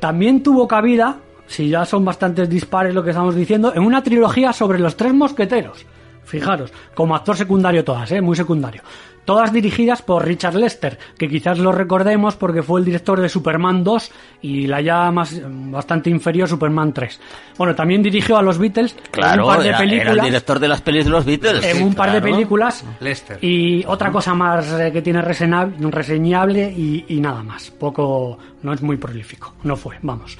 también 0.00 0.42
tuvo 0.42 0.66
cabida, 0.66 1.18
si 1.46 1.68
ya 1.68 1.84
son 1.84 2.04
bastantes 2.04 2.48
dispares 2.48 2.94
lo 2.94 3.02
que 3.02 3.10
estamos 3.10 3.34
diciendo, 3.34 3.72
en 3.74 3.82
una 3.82 4.02
trilogía 4.02 4.52
sobre 4.52 4.78
los 4.78 4.96
tres 4.96 5.12
mosqueteros. 5.14 5.84
Fijaros, 6.24 6.72
como 6.94 7.16
actor 7.16 7.36
secundario 7.36 7.84
todas, 7.84 8.10
¿eh? 8.12 8.20
muy 8.20 8.36
secundario. 8.36 8.82
Todas 9.24 9.52
dirigidas 9.52 10.02
por 10.02 10.26
Richard 10.26 10.56
Lester, 10.56 10.98
que 11.16 11.28
quizás 11.28 11.58
lo 11.58 11.70
recordemos 11.70 12.34
porque 12.34 12.62
fue 12.62 12.80
el 12.80 12.86
director 12.86 13.20
de 13.20 13.28
Superman 13.28 13.84
2 13.84 14.10
y 14.42 14.66
la 14.66 14.80
ya 14.80 15.10
más 15.12 15.40
bastante 15.44 16.10
inferior 16.10 16.48
Superman 16.48 16.92
3. 16.92 17.20
Bueno, 17.56 17.74
también 17.74 18.02
dirigió 18.02 18.36
a 18.36 18.42
los 18.42 18.58
Beatles 18.58 18.96
en 18.96 19.10
Claro, 19.12 19.46
un 19.46 19.54
par 19.54 19.62
de 19.62 19.68
era, 19.68 19.78
era 19.78 19.86
películas. 19.86 20.16
el 20.16 20.24
director 20.24 20.58
de 20.58 20.68
las 20.68 20.80
pelis 20.80 21.04
de 21.04 21.10
los 21.10 21.24
Beatles. 21.24 21.64
en 21.64 21.82
un 21.84 21.94
par 21.94 22.10
de 22.12 22.20
películas. 22.20 22.84
Lester. 23.00 23.38
y 23.44 23.84
otra 23.86 24.10
cosa 24.10 24.34
más 24.34 24.72
eh, 24.72 24.90
que 24.92 25.02
tiene 25.02 25.22
reseñable 25.22 26.72
y, 26.76 27.04
y 27.08 27.20
nada 27.20 27.42
más. 27.42 27.70
Poco 27.70 28.38
no 28.62 28.72
es 28.72 28.82
muy 28.82 28.96
prolífico. 28.96 29.54
No 29.62 29.76
fue 29.76 29.98
vamos. 30.02 30.36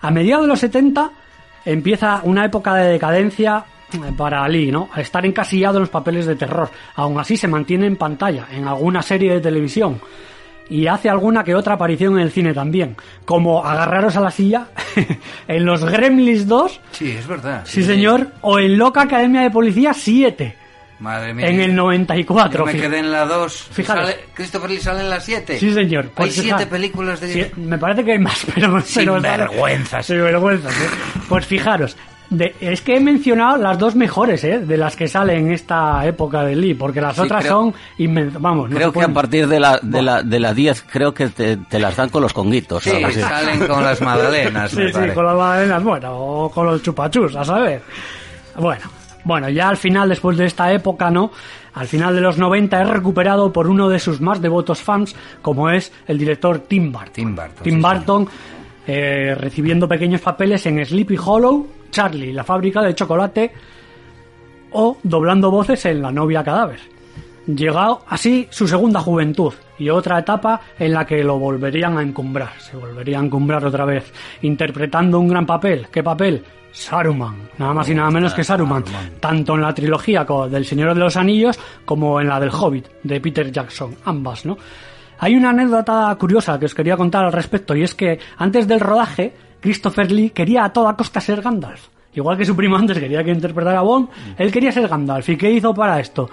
A 0.00 0.10
mediados 0.10 0.44
de 0.44 0.48
los 0.48 0.60
70 0.60 1.10
empieza 1.66 2.20
una 2.24 2.44
época 2.44 2.74
de 2.74 2.92
decadencia 2.92 3.64
para 4.16 4.46
Lee, 4.48 4.70
¿no? 4.72 4.88
Al 4.92 5.02
estar 5.02 5.24
encasillado 5.24 5.76
en 5.76 5.82
los 5.82 5.88
papeles 5.90 6.26
de 6.26 6.36
terror. 6.36 6.68
Aún 6.96 7.18
así 7.18 7.36
se 7.36 7.48
mantiene 7.48 7.86
en 7.86 7.96
pantalla, 7.96 8.46
en 8.50 8.66
alguna 8.66 9.02
serie 9.02 9.32
de 9.34 9.40
televisión. 9.40 10.00
Y 10.68 10.86
hace 10.86 11.10
alguna 11.10 11.44
que 11.44 11.54
otra 11.54 11.74
aparición 11.74 12.14
en 12.14 12.20
el 12.20 12.30
cine 12.32 12.54
también. 12.54 12.96
Como 13.26 13.64
agarraros 13.64 14.16
a 14.16 14.20
la 14.20 14.30
silla 14.30 14.68
en 15.48 15.64
los 15.64 15.84
Gremlins 15.84 16.46
2 16.48 16.80
Sí, 16.92 17.10
es 17.10 17.26
verdad. 17.26 17.62
Sí, 17.64 17.82
señor. 17.82 18.28
O 18.40 18.58
en 18.58 18.78
Loca 18.78 19.02
Academia 19.02 19.42
de 19.42 19.50
Policía 19.50 19.92
7. 19.92 20.56
Madre 21.00 21.34
mía. 21.34 21.48
en 21.48 21.60
el 21.60 21.70
Yo 21.72 21.76
94. 21.82 22.64
me 22.64 22.72
fí- 22.72 22.80
quedé 22.80 22.98
en 23.00 23.12
la 23.12 23.26
2. 23.26 23.52
Fijaros. 23.72 24.06
Sale- 24.08 24.20
Christopher 24.32 24.70
Lee 24.70 24.78
sale 24.78 25.00
en 25.00 25.10
la 25.10 25.20
7. 25.20 25.58
Sí, 25.58 25.70
señor. 25.74 26.04
Hay 26.06 26.10
Pues 26.14 26.32
7 26.32 26.44
fijaros. 26.46 26.66
películas 26.68 27.20
de... 27.20 27.32
Sí, 27.32 27.50
me 27.60 27.76
parece 27.76 28.02
que 28.04 28.12
hay 28.12 28.18
más, 28.20 28.46
pero... 28.54 28.70
pero 28.70 28.80
Sinvergüenzas. 28.80 30.06
Sinvergüenzas, 30.06 30.72
¿eh? 30.80 30.86
Pues 31.28 31.44
fijaros, 31.46 31.94
de- 32.30 32.54
es 32.60 32.80
que 32.80 32.96
he 32.96 33.00
mencionado 33.00 33.56
las 33.58 33.78
dos 33.78 33.94
mejores, 33.94 34.42
¿eh? 34.44 34.58
De 34.60 34.76
las 34.76 34.96
que 34.96 35.06
salen 35.08 35.46
en 35.46 35.52
esta 35.52 36.04
época 36.06 36.42
de 36.42 36.56
Lee, 36.56 36.74
porque 36.74 37.00
las 37.00 37.14
Sí, 37.16 37.22
otras 37.22 37.42
creo- 37.42 37.52
son 37.52 37.74
inmensas. 37.98 38.40
Vamos, 38.40 38.70
no 38.70 38.76
Creo 38.76 38.92
que 38.92 39.02
a 39.02 39.08
partir 39.08 39.46
de 39.46 39.60
la, 39.60 39.78
de 39.82 40.02
la, 40.02 40.22
de 40.22 40.40
la 40.40 40.54
10 40.54 40.82
creo 40.90 41.12
que 41.14 41.28
te, 41.28 41.56
te 41.56 41.78
las 41.78 41.96
dan 41.96 42.08
con 42.08 42.22
los 42.22 42.32
conguitos. 42.32 42.82
Sí, 42.82 42.90
salen 43.20 43.66
con 43.66 43.82
las 43.84 44.00
magdalenas, 44.00 44.70
Sí, 44.70 44.86
sí, 44.88 45.10
con 45.14 45.24
las 45.26 45.36
magdalenas, 45.36 45.82
bueno, 45.84 46.12
o 46.16 46.50
con 46.50 46.66
los 46.66 46.82
chupachus, 46.82 47.36
a 47.36 47.44
saber. 47.44 47.82
Bueno, 48.58 48.82
bueno, 49.24 49.48
ya 49.48 49.68
al 49.68 49.76
final, 49.76 50.08
después 50.08 50.36
de 50.36 50.46
esta 50.46 50.72
época, 50.72 51.10
¿no? 51.10 51.30
Al 51.74 51.88
final 51.88 52.14
de 52.14 52.20
los 52.20 52.38
90 52.38 52.82
es 52.82 52.88
recuperado 52.88 53.52
por 53.52 53.66
uno 53.68 53.88
de 53.88 53.98
sus 53.98 54.20
más 54.20 54.40
devotos 54.40 54.80
fans, 54.80 55.16
como 55.42 55.70
es 55.70 55.92
el 56.06 56.18
director 56.18 56.58
Tim 56.60 56.92
Burton. 56.92 57.12
Tim 57.12 57.34
Burton, 57.34 57.62
Tim 57.64 57.74
sí, 57.74 57.80
Burton, 57.80 58.28
eh, 58.86 59.34
recibiendo 59.38 59.88
pequeños 59.88 60.20
papeles 60.20 60.64
en 60.66 60.84
Sleepy 60.84 61.16
Hollow, 61.22 61.66
Charlie, 61.94 62.32
la 62.32 62.42
fábrica 62.42 62.82
de 62.82 62.92
chocolate, 62.92 63.52
o 64.72 64.98
doblando 65.04 65.48
voces 65.48 65.86
en 65.86 66.02
La 66.02 66.10
novia 66.10 66.42
cadáver. 66.42 66.80
Llegado 67.46 68.02
así 68.08 68.48
su 68.50 68.66
segunda 68.66 68.98
juventud 68.98 69.54
y 69.78 69.90
otra 69.90 70.18
etapa 70.18 70.60
en 70.76 70.92
la 70.92 71.06
que 71.06 71.22
lo 71.22 71.38
volverían 71.38 71.96
a 71.96 72.02
encumbrar, 72.02 72.58
se 72.58 72.76
volvería 72.76 73.20
a 73.20 73.24
encumbrar 73.24 73.64
otra 73.64 73.84
vez, 73.84 74.12
interpretando 74.42 75.20
un 75.20 75.28
gran 75.28 75.46
papel. 75.46 75.86
¿Qué 75.92 76.02
papel? 76.02 76.42
Saruman, 76.72 77.48
nada 77.58 77.74
más 77.74 77.88
y 77.88 77.94
nada 77.94 78.10
menos 78.10 78.34
que 78.34 78.42
Saruman, 78.42 78.82
tanto 79.20 79.54
en 79.54 79.60
la 79.60 79.72
trilogía 79.72 80.26
del 80.50 80.64
Señor 80.64 80.94
de 80.94 81.00
los 81.00 81.16
Anillos 81.16 81.56
como 81.84 82.20
en 82.20 82.26
la 82.26 82.40
del 82.40 82.50
Hobbit 82.50 82.88
de 83.04 83.20
Peter 83.20 83.52
Jackson, 83.52 83.94
ambas, 84.04 84.44
¿no? 84.44 84.58
Hay 85.20 85.36
una 85.36 85.50
anécdota 85.50 86.12
curiosa 86.18 86.58
que 86.58 86.66
os 86.66 86.74
quería 86.74 86.96
contar 86.96 87.24
al 87.24 87.32
respecto 87.32 87.76
y 87.76 87.84
es 87.84 87.94
que 87.94 88.18
antes 88.36 88.66
del 88.66 88.80
rodaje 88.80 89.32
Christopher 89.64 90.12
Lee 90.12 90.28
quería 90.28 90.62
a 90.62 90.70
toda 90.70 90.94
costa 90.94 91.22
ser 91.22 91.40
Gandalf. 91.40 91.88
Igual 92.12 92.36
que 92.36 92.44
su 92.44 92.54
primo 92.54 92.76
antes 92.76 92.98
quería 92.98 93.24
que 93.24 93.30
interpretara 93.30 93.78
a 93.78 93.82
Bond, 93.82 94.10
él 94.36 94.52
quería 94.52 94.70
ser 94.70 94.86
Gandalf. 94.86 95.26
¿Y 95.30 95.38
qué 95.38 95.50
hizo 95.50 95.72
para 95.72 95.98
esto? 95.98 96.28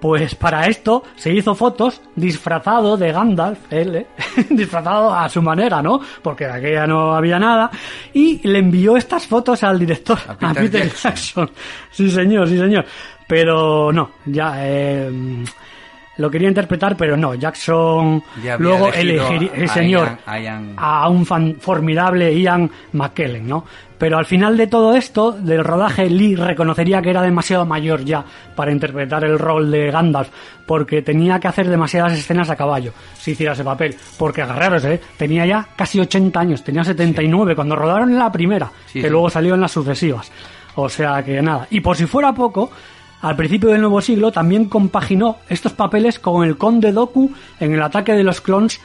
Pues 0.00 0.34
para 0.34 0.66
esto 0.66 1.04
se 1.14 1.32
hizo 1.32 1.54
fotos 1.54 2.00
disfrazado 2.16 2.96
de 2.96 3.12
Gandalf, 3.12 3.60
él, 3.72 3.94
¿eh? 3.94 4.06
disfrazado 4.50 5.14
a 5.14 5.28
su 5.28 5.40
manera, 5.40 5.80
¿no? 5.80 6.00
Porque 6.20 6.46
de 6.46 6.52
aquella 6.54 6.84
no 6.88 7.14
había 7.14 7.38
nada. 7.38 7.70
Y 8.12 8.40
le 8.48 8.58
envió 8.58 8.96
estas 8.96 9.24
fotos 9.28 9.62
al 9.62 9.78
director, 9.78 10.18
A 10.26 10.32
a 10.32 10.36
Peter 10.36 10.64
Peter, 10.64 10.82
Jackson. 10.82 11.12
Jackson. 11.46 11.50
Sí, 11.92 12.10
señor, 12.10 12.48
sí, 12.48 12.58
señor. 12.58 12.84
Pero 13.28 13.92
no, 13.92 14.10
ya 14.26 14.54
eh, 14.66 15.44
lo 16.18 16.30
quería 16.30 16.48
interpretar, 16.48 16.96
pero 16.96 17.16
no. 17.16 17.34
Jackson 17.34 18.22
luego 18.58 18.92
elegiría, 18.92 19.50
a 19.52 19.56
el 19.56 19.68
señor, 19.70 20.08
Ian- 20.26 20.42
Ian- 20.42 20.74
a 20.76 21.08
un 21.08 21.24
fan 21.24 21.56
formidable 21.58 22.38
Ian 22.38 22.70
McKellen, 22.92 23.48
¿no? 23.48 23.64
Pero 23.96 24.16
al 24.16 24.26
final 24.26 24.56
de 24.56 24.68
todo 24.68 24.94
esto, 24.94 25.32
del 25.32 25.64
rodaje, 25.64 26.08
Lee 26.08 26.36
reconocería 26.36 27.02
que 27.02 27.10
era 27.10 27.20
demasiado 27.22 27.66
mayor 27.66 28.04
ya 28.04 28.24
para 28.54 28.70
interpretar 28.70 29.24
el 29.24 29.38
rol 29.40 29.72
de 29.72 29.90
Gandalf, 29.90 30.28
porque 30.66 31.02
tenía 31.02 31.40
que 31.40 31.48
hacer 31.48 31.68
demasiadas 31.68 32.12
escenas 32.12 32.48
a 32.48 32.54
caballo 32.54 32.92
si 33.18 33.32
hiciera 33.32 33.54
ese 33.54 33.64
papel. 33.64 33.96
Porque 34.16 34.42
agarraros, 34.42 34.84
¿eh? 34.84 35.00
Tenía 35.16 35.46
ya 35.46 35.66
casi 35.74 35.98
80 35.98 36.38
años, 36.38 36.62
tenía 36.62 36.84
79 36.84 37.56
cuando 37.56 37.74
rodaron 37.74 38.16
la 38.16 38.30
primera, 38.30 38.70
Sí, 38.86 39.00
que 39.00 39.06
sí. 39.08 39.10
luego 39.10 39.30
salió 39.30 39.54
en 39.54 39.62
las 39.62 39.72
sucesivas. 39.72 40.30
O 40.76 40.88
sea 40.88 41.24
que 41.24 41.42
nada. 41.42 41.66
Y 41.70 41.80
por 41.80 41.96
si 41.96 42.06
fuera 42.06 42.32
poco, 42.32 42.70
al 43.20 43.36
principio 43.36 43.70
del 43.70 43.80
nuevo 43.80 44.00
siglo 44.00 44.30
también 44.32 44.66
compaginó 44.66 45.38
estos 45.48 45.72
papeles 45.72 46.18
con 46.18 46.44
el 46.46 46.56
Conde 46.56 46.92
Doku 46.92 47.30
en 47.60 47.74
el 47.74 47.82
ataque 47.82 48.12
de 48.12 48.22
los 48.24 48.40
clones 48.40 48.80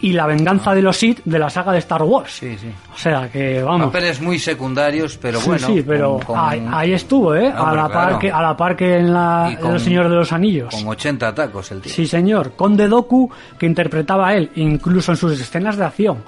y 0.00 0.12
la 0.14 0.26
venganza 0.26 0.74
de 0.74 0.82
los 0.82 0.96
Sith 0.96 1.20
de 1.24 1.38
la 1.38 1.48
saga 1.48 1.70
de 1.70 1.78
Star 1.78 2.02
Wars. 2.02 2.32
Sí, 2.32 2.56
sí. 2.58 2.66
O 2.92 2.98
sea 2.98 3.30
que 3.30 3.62
vamos. 3.62 3.86
Papeles 3.86 4.20
muy 4.20 4.36
secundarios, 4.40 5.16
pero 5.16 5.38
Sí, 5.40 5.48
bueno. 5.48 5.66
sí, 5.68 5.84
pero 5.86 6.14
con- 6.16 6.26
con- 6.26 6.38
ahí, 6.40 6.66
ahí 6.72 6.92
estuvo, 6.92 7.34
¿eh? 7.36 7.52
a, 7.54 7.62
Hombre, 7.62 7.76
la 7.76 7.88
par 7.88 8.04
claro. 8.06 8.18
que, 8.18 8.32
a 8.32 8.42
la 8.42 8.56
par 8.56 8.76
que 8.76 8.96
en, 8.98 9.12
la, 9.12 9.56
con- 9.60 9.74
Los 9.74 9.82
Señores 9.82 10.10
de 10.10 10.16
los 10.16 10.32
Anillos. 10.32 10.74
Con 10.74 10.88
80 10.88 11.32
tacos 11.34 11.70
el 11.70 11.80
tío. 11.82 11.92
Sí, 11.92 12.06
señor. 12.08 12.52
Conde 12.56 12.88
Doku, 12.88 13.30
que 13.56 13.66
interpretaba 13.66 14.28
a 14.28 14.34
él, 14.34 14.50
incluso 14.56 15.12
en 15.12 15.16
sus 15.18 15.40
escenas 15.40 15.76
de 15.76 15.84
acción, 15.84 16.18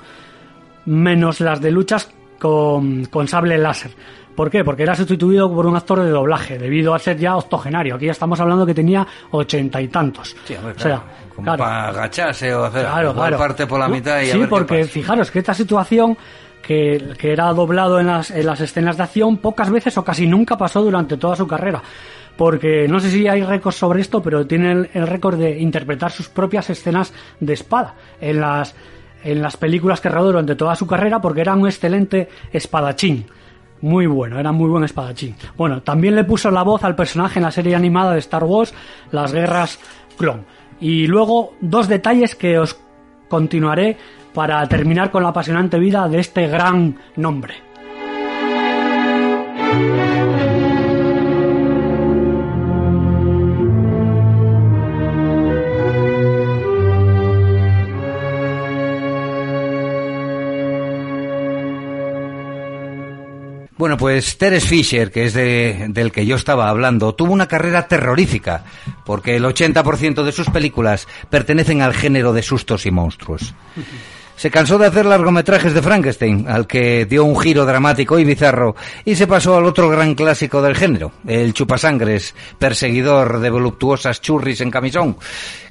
menos 0.87 1.41
las 1.41 1.61
de 1.61 1.71
luchas 1.73 2.11
con, 2.39 3.07
con 3.07 3.27
sable 3.27 3.59
láser. 3.59 3.91
¿Por 4.35 4.51
qué? 4.51 4.65
Porque 4.65 4.83
era 4.83 4.95
sustituido 4.97 5.53
por 5.55 5.65
un 5.67 5.77
actor 5.77 6.01
de 6.01 6.11
doblaje, 6.11 6.59
debido 6.59 6.95
a 6.95 6.99
ser 6.99 7.17
ya 7.19 7.37
octogenario. 7.37 7.95
Aquí 7.95 8.07
ya 8.07 8.13
estamos 8.13 8.41
hablando 8.41 8.67
que 8.67 8.75
tenía 8.75 9.07
ochenta 9.31 9.81
y 9.81 9.89
tantos. 9.89 10.35
Sí, 10.45 10.55
hombre, 10.57 10.73
o 10.77 10.79
sea, 10.79 10.97
claro. 10.97 11.03
Como 11.35 11.45
claro. 11.45 11.59
para 11.59 11.89
agacharse 11.89 12.55
o 12.55 12.65
hacer 12.65 12.83
Claro, 12.87 13.15
claro. 13.15 13.39
parte 13.39 13.67
por 13.67 13.79
la 13.79 13.89
mitad 13.89 14.21
y 14.21 14.31
a 14.31 14.33
sí, 14.33 14.39
ver 14.39 14.49
qué 14.49 14.51
porque 14.51 14.79
pasa. 14.81 14.91
fijaros 14.91 15.31
que 15.31 15.39
esta 15.39 15.55
situación 15.55 16.17
que, 16.63 17.13
que 17.19 17.33
era 17.33 17.53
doblado 17.53 18.01
en 18.01 18.07
las, 18.09 18.31
en 18.31 18.47
las 18.47 18.61
escenas 18.61 18.97
de 18.97 19.03
acción 19.05 19.37
pocas 19.39 19.71
veces 19.71 19.97
o 19.99 20.05
casi 20.05 20.27
nunca 20.27 20.57
pasó 20.57 20.83
durante 20.83 21.17
toda 21.17 21.37
su 21.37 21.47
carrera. 21.47 21.83
Porque 22.37 22.89
no 22.89 22.99
sé 22.99 23.11
si 23.11 23.29
hay 23.29 23.45
récords 23.45 23.77
sobre 23.77 24.01
esto, 24.01 24.21
pero 24.21 24.45
tiene 24.47 24.73
el, 24.73 24.91
el 24.95 25.07
récord 25.07 25.39
de 25.39 25.61
interpretar 25.61 26.11
sus 26.11 26.29
propias 26.29 26.69
escenas 26.71 27.13
de 27.39 27.53
espada 27.53 27.95
en 28.21 28.41
las, 28.41 28.75
en 29.23 29.41
las 29.41 29.57
películas 29.57 30.01
que 30.01 30.09
rodó 30.09 30.27
durante 30.33 30.57
toda 30.57 30.75
su 30.75 30.87
carrera 30.87 31.21
porque 31.21 31.43
era 31.43 31.55
un 31.55 31.67
excelente 31.67 32.29
espadachín. 32.53 33.27
Muy 33.85 34.07
bueno, 34.07 34.41
era 34.41 34.51
muy 34.51 34.71
buen 34.71 34.83
espadachín. 34.83 35.35
Bueno, 35.59 35.83
también 35.83 36.17
le 36.17 36.25
puso 36.25 36.51
la 36.51 36.63
voz 36.63 36.85
al 36.85 36.97
personaje 36.97 37.39
en 37.39 37.43
la 37.43 37.51
serie 37.51 37.77
animada 37.77 38.15
de 38.15 38.19
Star 38.21 38.43
Wars, 38.43 38.73
Las 39.11 39.31
Guerras 39.31 39.79
Clon. 40.17 40.47
Y 40.81 41.07
luego 41.07 41.53
dos 41.61 41.87
detalles 41.87 42.35
que 42.35 42.59
os 42.59 42.81
continuaré 43.29 43.99
para 44.33 44.67
terminar 44.69 45.11
con 45.11 45.23
la 45.23 45.29
apasionante 45.29 45.79
vida 45.79 46.09
de 46.09 46.19
este 46.19 46.47
gran 46.47 46.99
nombre. 47.17 47.57
Bueno, 63.77 63.97
pues 63.97 64.39
Teres 64.39 64.65
Fisher, 64.67 65.11
que 65.11 65.25
es 65.27 65.35
de- 65.35 65.87
del 65.89 66.13
que 66.13 66.27
yo 66.27 66.37
estaba 66.37 66.69
hablando, 66.69 67.15
tuvo 67.15 67.33
una 67.33 67.49
carrera 67.49 67.89
terrorífica, 67.89 68.65
porque 69.05 69.35
el 69.37 69.45
80% 69.45 70.23
de 70.23 70.31
sus 70.33 70.49
películas 70.49 71.09
pertenecen 71.29 71.83
al 71.83 71.93
género 71.93 72.33
de 72.33 72.43
sustos 72.43 72.87
y 72.87 72.93
monstruos. 72.93 73.53
Se 74.37 74.51
cansó 74.51 74.79
de 74.79 74.87
hacer 74.87 75.07
largometrajes 75.07 75.73
de 75.75 75.83
Frankenstein, 75.83 76.47
al 76.49 76.67
que 76.67 77.07
dio 77.07 77.25
un 77.25 77.39
giro 77.39 77.65
dramático 77.65 78.19
y 78.19 78.25
bizarro, 78.25 78.75
y 79.05 79.15
se 79.15 79.27
pasó 79.27 79.57
al 79.57 79.65
otro 79.65 79.89
gran 79.89 80.15
clásico 80.15 80.61
del 80.61 80.75
género, 80.75 81.13
el 81.27 81.55
chupasangres, 81.55 82.35
perseguidor 82.59 83.39
de 83.39 83.51
voluptuosas 83.51 84.21
churris 84.21 84.61
en 84.61 84.71
camisón, 84.71 85.17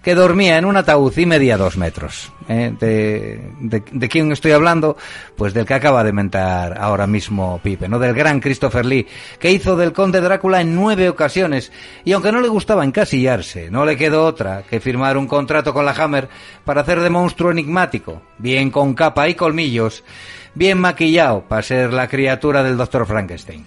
que 0.02 0.15
dormía 0.15 0.58
en 0.58 0.65
un 0.65 0.78
ataúd 0.78 1.15
y 1.17 1.26
medía 1.26 1.58
dos 1.58 1.78
metros. 1.78 2.32
¿eh? 2.47 2.74
De, 2.80 3.51
de, 3.59 3.84
¿De 3.91 4.09
quién 4.09 4.32
estoy 4.32 4.51
hablando? 4.51 4.97
Pues 5.36 5.53
del 5.53 5.66
que 5.66 5.74
acaba 5.74 6.03
de 6.03 6.14
mentar 6.14 6.78
ahora 6.80 7.07
mismo 7.07 7.59
Pipe, 7.64 7.88
¿no? 7.88 7.99
Del 7.99 8.14
gran 8.14 8.39
Christopher 8.39 8.86
Lee, 8.86 9.07
que 9.39 9.51
hizo 9.51 9.76
del 9.76 9.93
conde 9.93 10.22
Drácula 10.22 10.61
en 10.61 10.76
nueve 10.76 11.09
ocasiones, 11.09 11.72
y 12.03 12.14
aunque 12.14 12.32
no 12.32 12.41
le 12.41 12.47
gustaba 12.47 12.84
encasillarse, 12.84 13.70
no 13.70 13.86
le 13.86 13.97
quedó 13.97 14.26
otra 14.26 14.64
que 14.64 14.80
firmar 14.80 15.18
un 15.18 15.28
contrato 15.28 15.74
con 15.74 15.86
la 15.86 15.91
Hammer 15.91 16.30
para 16.66 16.82
hacer 16.82 16.99
de 17.01 17.09
monstruo 17.09 17.51
enigmático, 17.51 18.22
con 18.72 18.93
capa 18.93 19.30
y 19.30 19.36
colmillos, 19.36 20.04
bien 20.54 20.80
maquillado 20.80 21.43
para 21.47 21.62
ser 21.62 21.91
la 21.93 22.08
criatura 22.08 22.64
del 22.64 22.78
Dr. 22.78 23.06
Frankenstein. 23.06 23.66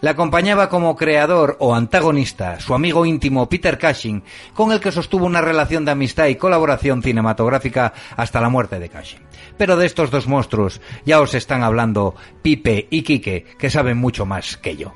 Le 0.00 0.10
acompañaba 0.10 0.68
como 0.68 0.94
creador 0.94 1.56
o 1.58 1.74
antagonista 1.74 2.60
su 2.60 2.72
amigo 2.72 3.04
íntimo 3.04 3.48
Peter 3.48 3.78
Cushing, 3.78 4.22
con 4.54 4.70
el 4.70 4.80
que 4.80 4.92
sostuvo 4.92 5.26
una 5.26 5.40
relación 5.40 5.84
de 5.84 5.90
amistad 5.90 6.28
y 6.28 6.36
colaboración 6.36 7.02
cinematográfica 7.02 7.92
hasta 8.16 8.40
la 8.40 8.48
muerte 8.48 8.78
de 8.78 8.88
Cushing. 8.88 9.20
Pero 9.56 9.76
de 9.76 9.86
estos 9.86 10.10
dos 10.10 10.28
monstruos 10.28 10.80
ya 11.04 11.20
os 11.20 11.34
están 11.34 11.64
hablando 11.64 12.14
Pipe 12.42 12.86
y 12.90 13.02
Quique, 13.02 13.44
que 13.58 13.70
saben 13.70 13.98
mucho 13.98 14.24
más 14.24 14.56
que 14.56 14.76
yo. 14.76 14.94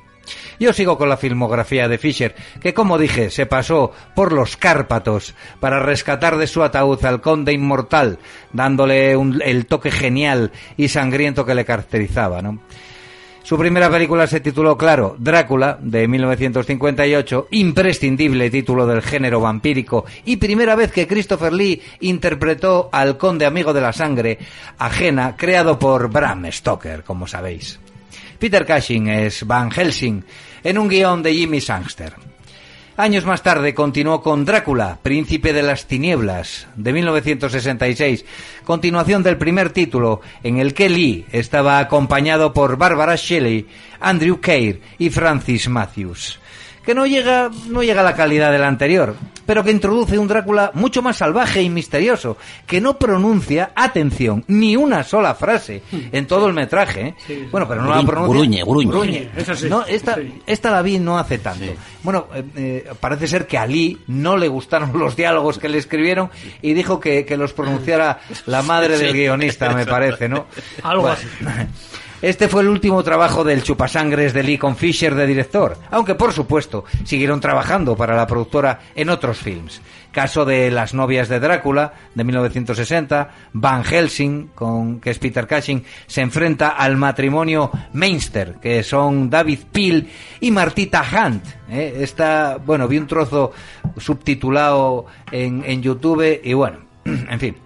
Yo 0.60 0.72
sigo 0.72 0.96
con 0.98 1.08
la 1.08 1.16
filmografía 1.16 1.88
de 1.88 1.98
Fisher, 1.98 2.34
que 2.60 2.72
como 2.74 2.98
dije, 2.98 3.30
se 3.30 3.46
pasó 3.46 3.92
por 4.14 4.32
los 4.32 4.56
Cárpatos 4.56 5.34
para 5.60 5.80
rescatar 5.80 6.36
de 6.36 6.46
su 6.46 6.62
ataúd 6.62 7.04
al 7.04 7.20
conde 7.20 7.52
inmortal, 7.52 8.18
dándole 8.52 9.16
un- 9.16 9.42
el 9.44 9.66
toque 9.66 9.90
genial 9.90 10.52
y 10.76 10.88
sangriento 10.88 11.44
que 11.44 11.54
le 11.54 11.64
caracterizaba, 11.64 12.40
¿no? 12.42 12.60
Su 13.42 13.58
primera 13.58 13.90
película 13.90 14.28
se 14.28 14.38
tituló, 14.38 14.78
claro, 14.78 15.16
Drácula, 15.18 15.76
de 15.80 16.06
1958, 16.06 17.48
imprescindible 17.50 18.48
título 18.50 18.86
del 18.86 19.02
género 19.02 19.40
vampírico 19.40 20.04
y 20.24 20.36
primera 20.36 20.76
vez 20.76 20.92
que 20.92 21.08
Christopher 21.08 21.52
Lee 21.52 21.82
interpretó 22.00 22.88
al 22.92 23.18
conde 23.18 23.44
amigo 23.44 23.72
de 23.72 23.80
la 23.80 23.92
sangre, 23.92 24.38
ajena, 24.78 25.34
creado 25.36 25.76
por 25.76 26.08
Bram 26.08 26.46
Stoker, 26.52 27.02
como 27.02 27.26
sabéis. 27.26 27.80
Peter 28.42 28.66
Cushing 28.66 29.06
es 29.06 29.46
Van 29.46 29.70
Helsing, 29.70 30.24
en 30.64 30.76
un 30.76 30.88
guion 30.88 31.22
de 31.22 31.32
Jimmy 31.32 31.60
Sangster. 31.60 32.12
Años 32.96 33.24
más 33.24 33.40
tarde 33.40 33.72
continuó 33.72 34.20
con 34.20 34.44
Drácula, 34.44 34.98
Príncipe 35.00 35.52
de 35.52 35.62
las 35.62 35.86
Tinieblas, 35.86 36.66
de 36.74 36.92
1966, 36.92 38.24
continuación 38.64 39.22
del 39.22 39.38
primer 39.38 39.70
título, 39.70 40.22
en 40.42 40.58
el 40.58 40.74
que 40.74 40.88
Lee 40.88 41.24
estaba 41.30 41.78
acompañado 41.78 42.52
por 42.52 42.76
Barbara 42.76 43.14
Shelley, 43.14 43.68
Andrew 44.00 44.40
Keir 44.40 44.82
y 44.98 45.10
Francis 45.10 45.68
Matthews 45.68 46.41
que 46.84 46.94
no 46.94 47.06
llega, 47.06 47.50
no 47.68 47.82
llega 47.82 48.00
a 48.00 48.04
la 48.04 48.14
calidad 48.14 48.52
del 48.52 48.64
anterior, 48.64 49.16
pero 49.46 49.64
que 49.64 49.70
introduce 49.70 50.18
un 50.18 50.28
Drácula 50.28 50.70
mucho 50.74 51.02
más 51.02 51.16
salvaje 51.16 51.62
y 51.62 51.68
misterioso, 51.70 52.36
que 52.66 52.80
no 52.80 52.98
pronuncia, 52.98 53.72
atención, 53.74 54.44
ni 54.48 54.76
una 54.76 55.04
sola 55.04 55.34
frase 55.34 55.82
en 56.12 56.26
todo 56.26 56.46
el 56.46 56.54
metraje. 56.54 57.14
¿eh? 57.28 57.48
Bueno, 57.50 57.68
pero 57.68 57.82
no 57.82 57.94
la 57.94 58.02
pronuncia. 58.02 58.34
gruñe, 58.34 58.62
gruñe. 58.64 58.90
Gruñe, 58.90 59.30
eso 59.36 59.54
sí. 59.54 59.68
No, 59.68 59.84
esta, 59.84 60.16
esta 60.46 60.70
la 60.70 60.82
vi 60.82 60.98
no 60.98 61.18
hace 61.18 61.38
tanto. 61.38 61.72
Bueno, 62.02 62.28
eh, 62.34 62.44
eh, 62.56 62.90
parece 62.98 63.26
ser 63.26 63.46
que 63.46 63.58
a 63.58 63.66
Lee 63.66 63.98
no 64.08 64.36
le 64.36 64.48
gustaron 64.48 64.92
los 64.98 65.16
diálogos 65.16 65.58
que 65.58 65.68
le 65.68 65.78
escribieron 65.78 66.30
y 66.62 66.72
dijo 66.72 67.00
que, 67.00 67.24
que 67.24 67.36
los 67.36 67.52
pronunciara 67.52 68.20
la 68.46 68.62
madre 68.62 68.98
del 68.98 69.12
guionista, 69.12 69.70
me 69.74 69.86
parece, 69.92 70.28
¿no? 70.28 70.46
Algo 70.82 71.02
Bueno, 71.02 71.16
así. 71.16 71.26
Este 72.22 72.46
fue 72.46 72.62
el 72.62 72.68
último 72.68 73.02
trabajo 73.02 73.42
del 73.42 73.64
chupasangres 73.64 74.32
de 74.32 74.44
Lee 74.44 74.56
con 74.56 74.76
Fisher 74.76 75.16
de 75.16 75.26
director, 75.26 75.76
aunque 75.90 76.14
por 76.14 76.32
supuesto 76.32 76.84
siguieron 77.02 77.40
trabajando 77.40 77.96
para 77.96 78.14
la 78.14 78.28
productora 78.28 78.78
en 78.94 79.08
otros 79.08 79.38
films. 79.38 79.82
Caso 80.12 80.44
de 80.44 80.70
Las 80.70 80.94
novias 80.94 81.28
de 81.28 81.40
Drácula 81.40 81.94
de 82.14 82.22
1960, 82.22 83.30
Van 83.54 83.82
Helsing, 83.82 84.50
con 84.54 85.00
que 85.00 85.10
es 85.10 85.18
Peter 85.18 85.48
Cushing, 85.48 85.84
se 86.06 86.20
enfrenta 86.20 86.68
al 86.68 86.96
matrimonio 86.96 87.72
Mainster, 87.92 88.54
que 88.62 88.84
son 88.84 89.28
David 89.28 89.58
Peel 89.72 90.08
y 90.38 90.52
Martita 90.52 91.02
Hunt. 91.02 91.44
¿eh? 91.70 91.98
Esta, 92.02 92.58
bueno, 92.64 92.86
vi 92.86 92.98
un 92.98 93.08
trozo 93.08 93.50
subtitulado 93.96 95.06
en, 95.32 95.64
en 95.66 95.82
YouTube 95.82 96.40
y 96.40 96.52
bueno, 96.52 96.78
en 97.04 97.40
fin 97.40 97.56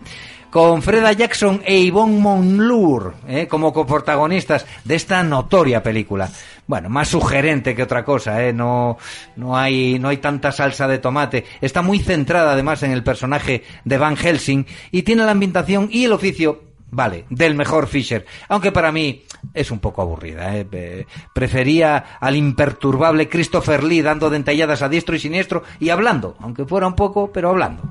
con 0.56 0.80
Freda 0.80 1.12
Jackson 1.12 1.60
e 1.66 1.84
Yvonne 1.84 2.18
Monlour 2.18 3.16
¿eh? 3.28 3.46
como 3.46 3.74
coprotagonistas 3.74 4.64
de 4.84 4.94
esta 4.94 5.22
notoria 5.22 5.82
película. 5.82 6.30
Bueno, 6.66 6.88
más 6.88 7.08
sugerente 7.08 7.74
que 7.74 7.82
otra 7.82 8.06
cosa, 8.06 8.42
¿eh? 8.42 8.54
no, 8.54 8.96
no, 9.36 9.54
hay, 9.54 9.98
no 9.98 10.08
hay 10.08 10.16
tanta 10.16 10.52
salsa 10.52 10.88
de 10.88 10.96
tomate. 10.96 11.44
Está 11.60 11.82
muy 11.82 11.98
centrada 11.98 12.52
además 12.52 12.82
en 12.84 12.92
el 12.92 13.04
personaje 13.04 13.64
de 13.84 13.98
Van 13.98 14.16
Helsing 14.16 14.64
y 14.92 15.02
tiene 15.02 15.26
la 15.26 15.32
ambientación 15.32 15.90
y 15.92 16.06
el 16.06 16.12
oficio 16.12 16.62
Vale, 16.88 17.26
del 17.28 17.54
mejor 17.54 17.86
Fisher. 17.86 18.24
Aunque 18.48 18.72
para 18.72 18.92
mí 18.92 19.24
es 19.52 19.70
un 19.70 19.80
poco 19.80 20.00
aburrida. 20.00 20.56
¿eh? 20.56 21.06
Prefería 21.34 22.16
al 22.18 22.34
imperturbable 22.34 23.28
Christopher 23.28 23.84
Lee 23.84 24.00
dando 24.00 24.30
dentalladas 24.30 24.80
a 24.80 24.88
diestro 24.88 25.16
y 25.16 25.18
siniestro 25.18 25.64
y 25.80 25.90
hablando, 25.90 26.34
aunque 26.40 26.64
fuera 26.64 26.86
un 26.86 26.94
poco, 26.94 27.30
pero 27.30 27.50
hablando. 27.50 27.82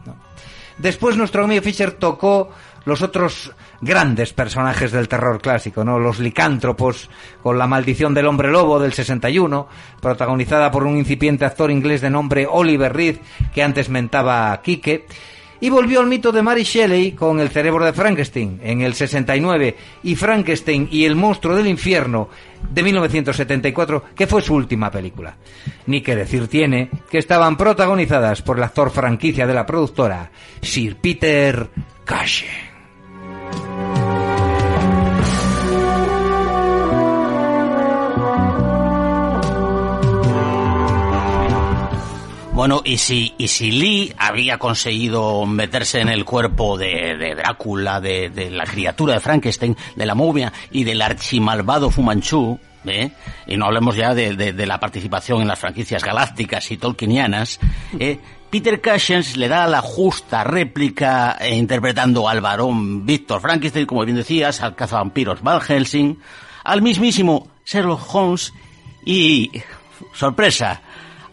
Después 0.78 1.16
nuestro 1.16 1.44
amigo 1.44 1.62
Fisher 1.62 1.92
tocó 1.92 2.50
los 2.86 3.02
otros 3.02 3.52
grandes 3.82 4.34
personajes 4.34 4.92
del 4.92 5.08
terror 5.08 5.42
clásico, 5.42 5.84
¿no? 5.84 6.00
Los 6.00 6.20
licántropos, 6.20 7.10
con 7.42 7.58
la 7.58 7.68
maldición 7.68 8.14
del 8.14 8.28
hombre 8.28 8.52
lobo 8.52 8.80
del 8.80 8.94
61, 8.94 9.68
protagonizada 10.02 10.72
por 10.72 10.84
un 10.84 10.98
incipiente 10.98 11.46
actor 11.46 11.72
inglés 11.72 12.02
de 12.02 12.10
nombre 12.10 12.48
Oliver 12.50 12.94
Reed, 12.94 13.18
que 13.54 13.64
antes 13.64 13.90
mentaba 13.90 14.62
Kike. 14.62 15.08
Y 15.60 15.70
volvió 15.70 16.02
al 16.02 16.08
mito 16.08 16.32
de 16.32 16.42
Mary 16.42 16.64
Shelley 16.64 17.14
con 17.14 17.40
El 17.40 17.50
cerebro 17.50 17.86
de 17.86 17.94
Frankenstein 17.94 18.60
en 18.62 18.82
el 18.82 18.94
69 18.94 19.76
y 20.04 20.16
Frankenstein 20.16 20.88
y 20.92 21.06
el 21.06 21.16
monstruo 21.16 21.56
del 21.56 21.68
infierno 21.68 22.30
de 22.70 22.84
1974, 22.84 24.04
que 24.16 24.28
fue 24.28 24.42
su 24.42 24.54
última 24.56 24.92
película. 24.92 25.38
Ni 25.86 26.02
que 26.02 26.16
decir 26.16 26.48
tiene 26.48 26.90
que 27.10 27.20
estaban 27.20 27.58
protagonizadas 27.58 28.42
por 28.42 28.58
el 28.58 28.64
actor 28.64 28.92
franquicia 28.92 29.48
de 29.48 29.54
la 29.54 29.66
productora, 29.66 30.32
Sir 30.62 30.98
Peter 30.98 31.70
Cushing. 32.06 32.75
Bueno, 42.66 42.82
y 42.84 42.98
si, 42.98 43.32
y 43.38 43.48
si 43.48 43.70
Lee 43.70 44.12
había 44.18 44.58
conseguido 44.58 45.46
meterse 45.46 46.00
en 46.02 46.10
el 46.10 46.26
cuerpo 46.26 46.80
de, 46.80 47.16
de 47.16 47.36
Drácula, 47.36 48.02
de, 48.02 48.32
de 48.32 48.50
la 48.50 48.64
criatura 48.64 49.14
de 49.14 49.20
Frankenstein, 49.20 49.78
de 49.96 50.06
la 50.08 50.16
momia 50.16 50.52
y 50.72 50.84
del 50.84 51.04
archimalvado 51.04 51.92
Fumanchu, 51.92 52.60
¿eh? 52.86 53.12
y 53.46 53.56
no 53.56 53.68
hablemos 53.68 53.96
ya 53.96 54.16
de, 54.16 54.36
de- 54.36 54.66
la 54.66 54.80
participación 54.80 55.44
en 55.44 55.48
las 55.48 55.60
franquicias 55.60 56.04
galácticas 56.04 56.72
y 56.72 56.78
tolkienianas, 56.78 57.60
¿eh? 58.00 58.18
Peter 58.50 58.82
Cushing 58.82 59.22
le 59.40 59.48
da 59.48 59.68
la 59.68 59.84
justa 59.84 60.44
réplica 60.44 61.38
eh, 61.40 61.54
interpretando 61.56 62.28
al 62.28 62.42
varón 62.42 63.06
Víctor 63.06 63.42
Frankenstein, 63.42 63.86
como 63.86 64.04
bien 64.06 64.18
decías, 64.18 64.62
al 64.62 64.74
cazavampiros 64.74 65.44
Van 65.44 65.62
Helsing, 65.62 66.18
al 66.64 66.82
mismísimo 66.82 67.48
Sherlock 67.64 68.02
Holmes 68.16 68.52
y, 69.06 69.52
sorpresa, 70.16 70.82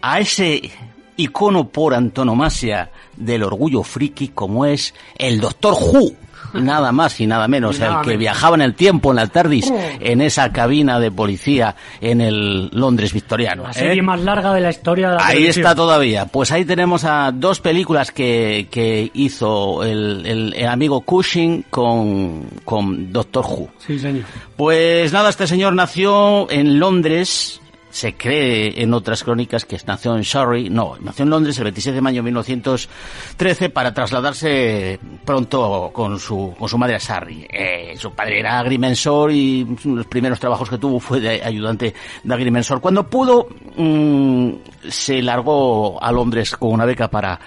a 0.02 0.20
ese 0.20 0.70
icono 1.16 1.68
por 1.68 1.94
antonomasia 1.94 2.90
del 3.16 3.42
orgullo 3.42 3.82
friki 3.82 4.28
como 4.28 4.64
es 4.66 4.94
el 5.16 5.40
Doctor 5.40 5.74
Who. 5.74 6.12
Nada 6.54 6.92
más 6.92 7.18
y 7.18 7.26
nada 7.26 7.48
menos, 7.48 7.78
Nada 7.78 7.94
el 7.94 8.00
que 8.02 8.08
menos. 8.08 8.18
viajaba 8.20 8.56
en 8.56 8.60
el 8.62 8.74
tiempo, 8.74 9.08
en 9.10 9.16
la 9.16 9.26
TARDIS, 9.26 9.72
en 10.00 10.20
esa 10.20 10.52
cabina 10.52 11.00
de 11.00 11.10
policía 11.10 11.76
en 12.00 12.20
el 12.20 12.68
Londres 12.72 13.14
victoriano. 13.14 13.62
La 13.62 13.70
¿eh? 13.70 13.74
serie 13.74 14.02
más 14.02 14.20
larga 14.20 14.52
de 14.52 14.60
la 14.60 14.68
historia 14.68 15.08
de 15.10 15.16
la 15.16 15.24
Ahí 15.26 15.36
televisión. 15.36 15.64
está 15.64 15.74
todavía. 15.74 16.26
Pues 16.26 16.52
ahí 16.52 16.66
tenemos 16.66 17.04
a 17.04 17.32
dos 17.32 17.60
películas 17.60 18.10
que, 18.10 18.68
que 18.70 19.10
hizo 19.14 19.82
el, 19.82 20.26
el- 20.26 20.54
el 20.54 20.66
amigo 20.68 21.00
Cushing 21.00 21.62
con, 21.70 22.44
con 22.66 23.10
Doctor 23.10 23.46
Who. 23.46 23.70
Sí, 23.78 23.98
señor. 23.98 24.24
Pues 24.56 25.10
nada, 25.10 25.30
este 25.30 25.46
señor 25.46 25.72
nació 25.72 26.50
en 26.50 26.78
Londres. 26.78 27.60
Se 27.92 28.14
cree 28.14 28.82
en 28.82 28.94
otras 28.94 29.22
crónicas 29.22 29.66
que 29.66 29.78
nació 29.86 30.16
en 30.16 30.24
Surrey. 30.24 30.70
No, 30.70 30.96
nació 30.98 31.24
en 31.24 31.30
Londres 31.30 31.58
el 31.58 31.64
26 31.64 31.94
de 31.94 32.00
mayo 32.00 32.16
de 32.16 32.22
1913 32.22 33.68
para 33.68 33.92
trasladarse 33.92 34.98
pronto 35.26 35.90
con 35.92 36.18
su, 36.18 36.54
con 36.58 36.68
su 36.70 36.78
madre 36.78 36.96
a 36.96 37.00
Surrey. 37.00 37.46
Eh, 37.50 37.94
su 37.98 38.12
padre 38.12 38.40
era 38.40 38.58
agrimensor 38.58 39.30
y 39.30 39.66
los 39.84 40.06
primeros 40.06 40.40
trabajos 40.40 40.70
que 40.70 40.78
tuvo 40.78 40.98
fue 40.98 41.20
de 41.20 41.42
ayudante 41.44 41.94
de 42.24 42.34
agrimensor. 42.34 42.80
Cuando 42.80 43.08
pudo, 43.08 43.46
mm, 43.76 44.52
se 44.88 45.20
largó 45.20 46.02
a 46.02 46.10
Londres 46.10 46.56
con 46.56 46.72
una 46.72 46.86
beca 46.86 47.08
para, 47.08 47.38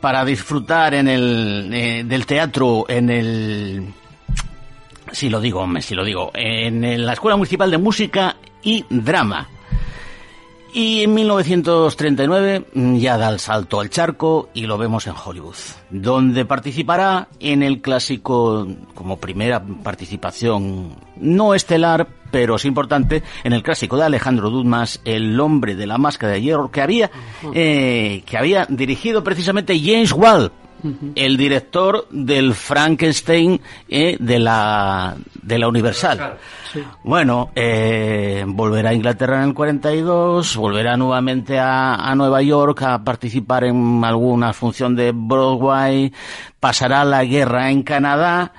para 0.00 0.24
disfrutar 0.24 0.94
en 0.94 1.08
el, 1.08 1.70
eh, 1.74 2.04
del 2.04 2.24
teatro 2.24 2.86
en 2.88 3.10
el 3.10 3.94
Sí 5.12 5.30
lo 5.30 5.40
digo, 5.40 5.64
sí 5.80 5.94
lo 5.94 6.04
digo. 6.04 6.32
En 6.34 7.06
la 7.06 7.12
Escuela 7.12 7.36
Municipal 7.36 7.70
de 7.70 7.78
Música 7.78 8.36
y 8.62 8.84
Drama. 8.90 9.46
Y 10.76 11.04
en 11.04 11.14
1939 11.14 12.66
mm, 12.74 12.96
ya 12.96 13.16
da 13.16 13.28
el 13.28 13.38
salto 13.38 13.78
al 13.78 13.90
charco 13.90 14.48
y 14.54 14.66
lo 14.66 14.76
vemos 14.76 15.06
en 15.06 15.14
Hollywood, 15.14 15.54
donde 15.88 16.44
participará 16.44 17.28
en 17.38 17.62
el 17.62 17.80
clásico 17.80 18.66
como 18.92 19.18
primera 19.18 19.62
participación 19.62 20.96
no 21.14 21.54
estelar, 21.54 22.08
pero 22.32 22.56
es 22.56 22.64
importante, 22.64 23.22
en 23.44 23.52
el 23.52 23.62
clásico 23.62 23.96
de 23.96 24.02
Alejandro 24.02 24.50
Dumas, 24.50 25.00
El 25.04 25.38
hombre 25.38 25.76
de 25.76 25.86
la 25.86 25.96
máscara 25.96 26.32
de 26.32 26.42
hierro, 26.42 26.72
que 26.72 26.82
había, 26.82 27.08
eh, 27.54 28.24
que 28.26 28.36
había 28.36 28.66
dirigido 28.68 29.22
precisamente 29.22 29.78
James 29.78 30.12
El 31.14 31.36
director 31.38 32.06
del 32.10 32.52
Frankenstein 32.54 33.60
eh, 33.88 34.16
de 34.20 34.38
la 34.38 35.16
de 35.42 35.58
la 35.58 35.68
Universal. 35.68 36.18
Bueno, 37.04 37.50
eh, 37.54 38.44
volverá 38.46 38.90
a 38.90 38.94
Inglaterra 38.94 39.42
en 39.42 39.48
el 39.50 39.54
42, 39.54 40.56
volverá 40.56 40.96
nuevamente 40.96 41.58
a, 41.58 41.94
a 41.94 42.14
Nueva 42.14 42.42
York 42.42 42.82
a 42.82 43.02
participar 43.04 43.64
en 43.64 44.02
alguna 44.04 44.52
función 44.52 44.94
de 44.96 45.12
Broadway, 45.14 46.12
pasará 46.60 47.04
la 47.04 47.24
guerra 47.24 47.70
en 47.70 47.82
Canadá 47.82 48.52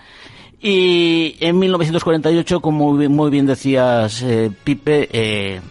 y 0.61 1.36
en 1.41 1.59
1948, 1.59 2.59
como 2.59 2.89
muy 2.91 2.99
bien- 2.99 3.15
muy 3.15 3.30
bien 3.30 3.45
decías, 3.45 4.21
eh, 4.23 4.49
Pipe, 4.63 5.09
eh, 5.11 5.61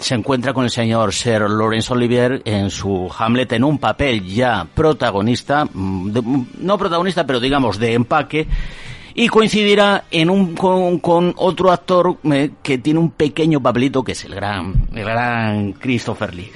se 0.00 0.14
encuentra 0.14 0.54
con 0.54 0.64
el 0.64 0.70
señor 0.70 1.12
Sir 1.12 1.42
Laurence 1.42 1.92
Olivier 1.92 2.40
en 2.46 2.70
su 2.70 3.10
Hamlet 3.16 3.52
en 3.52 3.64
un 3.64 3.78
papel 3.78 4.24
ya 4.24 4.66
protagonista, 4.74 5.66
mm, 5.66 6.18
mm, 6.18 6.46
no 6.60 6.78
protagonista, 6.78 7.26
pero 7.26 7.38
digamos 7.38 7.78
de 7.78 7.92
empaque, 7.92 8.48
y 9.14 9.28
coincidirá 9.28 10.04
en 10.10 10.30
un, 10.30 10.54
con, 10.54 10.98
con 10.98 11.34
otro 11.36 11.72
actor 11.72 12.18
eh, 12.32 12.50
que 12.62 12.78
tiene 12.78 13.00
un 13.00 13.10
pequeño 13.10 13.60
papelito 13.60 14.02
que 14.02 14.12
es 14.12 14.24
el 14.24 14.34
gran, 14.34 14.88
el 14.94 15.04
gran 15.04 15.72
Christopher 15.72 16.34
Lee. 16.34 16.50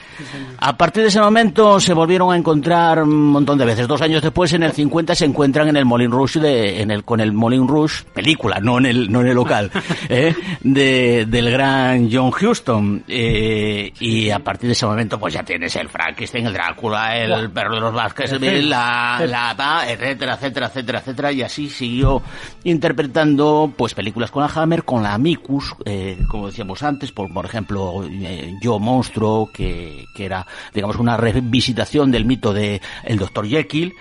A 0.59 0.77
partir 0.77 1.03
de 1.03 1.09
ese 1.09 1.21
momento 1.21 1.81
se 1.81 1.93
volvieron 1.93 2.33
a 2.33 2.37
encontrar 2.37 3.03
un 3.03 3.27
montón 3.27 3.59
de 3.59 3.65
veces. 3.65 3.89
Dos 3.89 4.01
años 4.03 4.23
después, 4.23 4.53
en 4.53 4.63
el 4.63 4.73
50, 4.73 5.15
se 5.15 5.25
encuentran 5.25 5.69
en 5.69 5.77
el 5.77 5.85
Moulin 5.85 6.11
Rouge, 6.11 6.41
de, 6.41 6.81
en 6.81 6.91
el, 6.91 7.05
con 7.05 7.21
el 7.21 7.33
Moulin 7.33 7.67
Rouge, 7.67 8.05
película, 8.15 8.59
no 8.61 8.79
en 8.79 8.87
el, 8.87 9.11
no 9.11 9.21
en 9.21 9.29
el 9.29 9.35
local, 9.35 9.71
¿eh? 10.09 10.35
de, 10.63 11.27
del 11.27 11.51
gran 11.51 12.09
John 12.11 12.31
Huston. 12.31 13.05
Eh, 13.09 13.93
y 14.01 14.31
a 14.31 14.39
partir 14.39 14.69
de 14.69 14.73
ese 14.73 14.87
momento, 14.87 15.19
pues 15.19 15.35
ya 15.35 15.43
tienes 15.43 15.75
el 15.77 15.89
Frankenstein, 15.89 16.47
el 16.47 16.53
Drácula, 16.53 17.17
el 17.17 17.51
perro 17.51 17.75
de 17.75 17.81
los 17.81 17.93
Vázquez, 17.93 18.33
la, 18.41 19.21
la, 19.27 19.55
la, 19.55 19.85
etcétera, 19.89 20.35
etcétera, 20.35 20.67
etcétera, 20.67 20.99
etcétera. 21.01 21.33
Y 21.33 21.43
así 21.43 21.69
siguió 21.69 22.23
interpretando 22.65 23.73
pues 23.77 23.95
películas 23.95 24.31
con 24.31 24.43
la 24.43 24.51
Hammer, 24.55 24.85
con 24.85 25.03
la 25.03 25.15
Amicus, 25.15 25.75
eh, 25.85 26.19
como 26.29 26.47
decíamos 26.49 26.83
antes, 26.83 27.13
por, 27.13 27.33
por 27.33 27.45
ejemplo, 27.47 28.05
eh, 28.09 28.55
Yo 28.63 28.79
Monstruo, 28.79 29.51
que, 29.53 30.05
que 30.17 30.25
era, 30.25 30.47
digamos, 30.75 30.97
una 30.97 31.17
revisitación 31.17 32.11
del 32.11 32.25
mito 32.25 32.53
de 32.53 32.81
el 33.05 33.19
Dr. 33.19 33.47
Jekyll, 33.49 33.93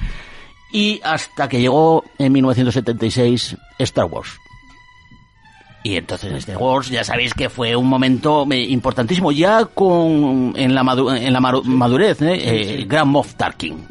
y 0.71 0.99
hasta 1.03 1.47
que 1.47 1.59
llegó 1.61 2.03
en 2.17 2.31
1976 2.33 3.57
Star 3.79 4.05
Wars. 4.05 4.29
Y 5.85 5.97
entonces 5.97 6.31
Star 6.35 6.57
Wars 6.57 6.89
ya 6.89 7.03
sabéis 7.03 7.33
que 7.33 7.49
fue 7.49 7.75
un 7.75 7.87
momento 7.89 8.47
eh, 8.49 8.61
importantísimo 8.61 9.33
ya 9.33 9.65
con 9.65 10.53
en 10.55 10.73
la 10.73 10.81
madu- 10.81 11.13
en 11.13 11.33
la 11.33 11.41
madurez, 11.41 12.21
¿eh? 12.21 12.39
Eh, 12.81 12.85
Grand 12.87 13.11
Moff 13.11 13.35
Tarkin, 13.35 13.85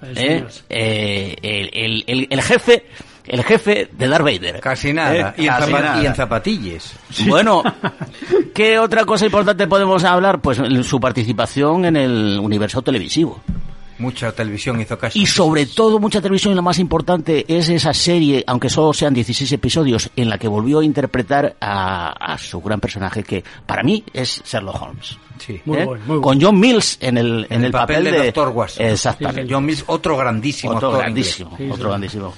el- 2.06 2.26
el 2.30 2.42
jefe 2.42 2.86
el 3.26 3.42
jefe 3.44 3.88
de 3.92 4.08
Darth 4.08 4.24
Vader. 4.24 4.60
Casi 4.60 4.92
nada. 4.92 5.14
¿Eh? 5.30 5.34
y, 5.38 5.42
en 5.46 5.48
Casi 5.48 5.72
zapa- 5.72 5.80
nada. 5.82 6.02
y 6.02 6.06
en 6.06 6.14
zapatillas. 6.14 6.92
Bueno, 7.26 7.62
¿qué 8.54 8.78
otra 8.78 9.04
cosa 9.04 9.26
importante 9.26 9.66
podemos 9.66 10.04
hablar? 10.04 10.40
Pues 10.40 10.60
su 10.86 11.00
participación 11.00 11.84
en 11.84 11.96
el 11.96 12.38
universo 12.40 12.82
televisivo. 12.82 13.40
Mucha 13.98 14.32
televisión 14.32 14.80
hizo 14.80 14.98
caso. 14.98 15.16
Y 15.16 15.26
sobre 15.26 15.64
todo 15.66 16.00
mucha 16.00 16.20
televisión 16.20 16.52
y 16.52 16.56
lo 16.56 16.62
más 16.62 16.80
importante 16.80 17.44
es 17.46 17.68
esa 17.68 17.94
serie, 17.94 18.42
aunque 18.48 18.68
solo 18.68 18.92
sean 18.92 19.14
16 19.14 19.52
episodios, 19.52 20.10
en 20.16 20.28
la 20.28 20.38
que 20.38 20.48
volvió 20.48 20.80
a 20.80 20.84
interpretar 20.84 21.54
a, 21.60 22.08
a 22.32 22.36
su 22.38 22.60
gran 22.60 22.80
personaje 22.80 23.22
que 23.22 23.44
para 23.64 23.84
mí 23.84 24.02
es 24.12 24.42
Sherlock 24.44 24.82
Holmes. 24.82 25.16
Sí. 25.38 25.60
Muy 25.66 25.78
¿eh? 25.78 25.84
bueno, 25.84 26.02
muy. 26.06 26.20
Con 26.20 26.40
John 26.40 26.58
Mills 26.58 26.98
en 27.00 27.16
el, 27.18 27.46
en 27.48 27.58
En 27.60 27.64
el 27.66 27.70
papel, 27.72 28.02
de 28.04 28.24
Doctor 28.26 28.48
Watson. 28.48 28.86
Exactamente. 28.86 29.46
John 29.52 29.64
Mills, 29.66 29.84
otro 29.86 30.16
grandísimo 30.16 30.72
Otro 30.74 30.88
actor 30.88 31.02
grandísimo, 31.02 31.54
Sí, 31.56 31.64
otro 31.66 31.76
sí. 31.76 31.88
grandísimo. 31.88 32.34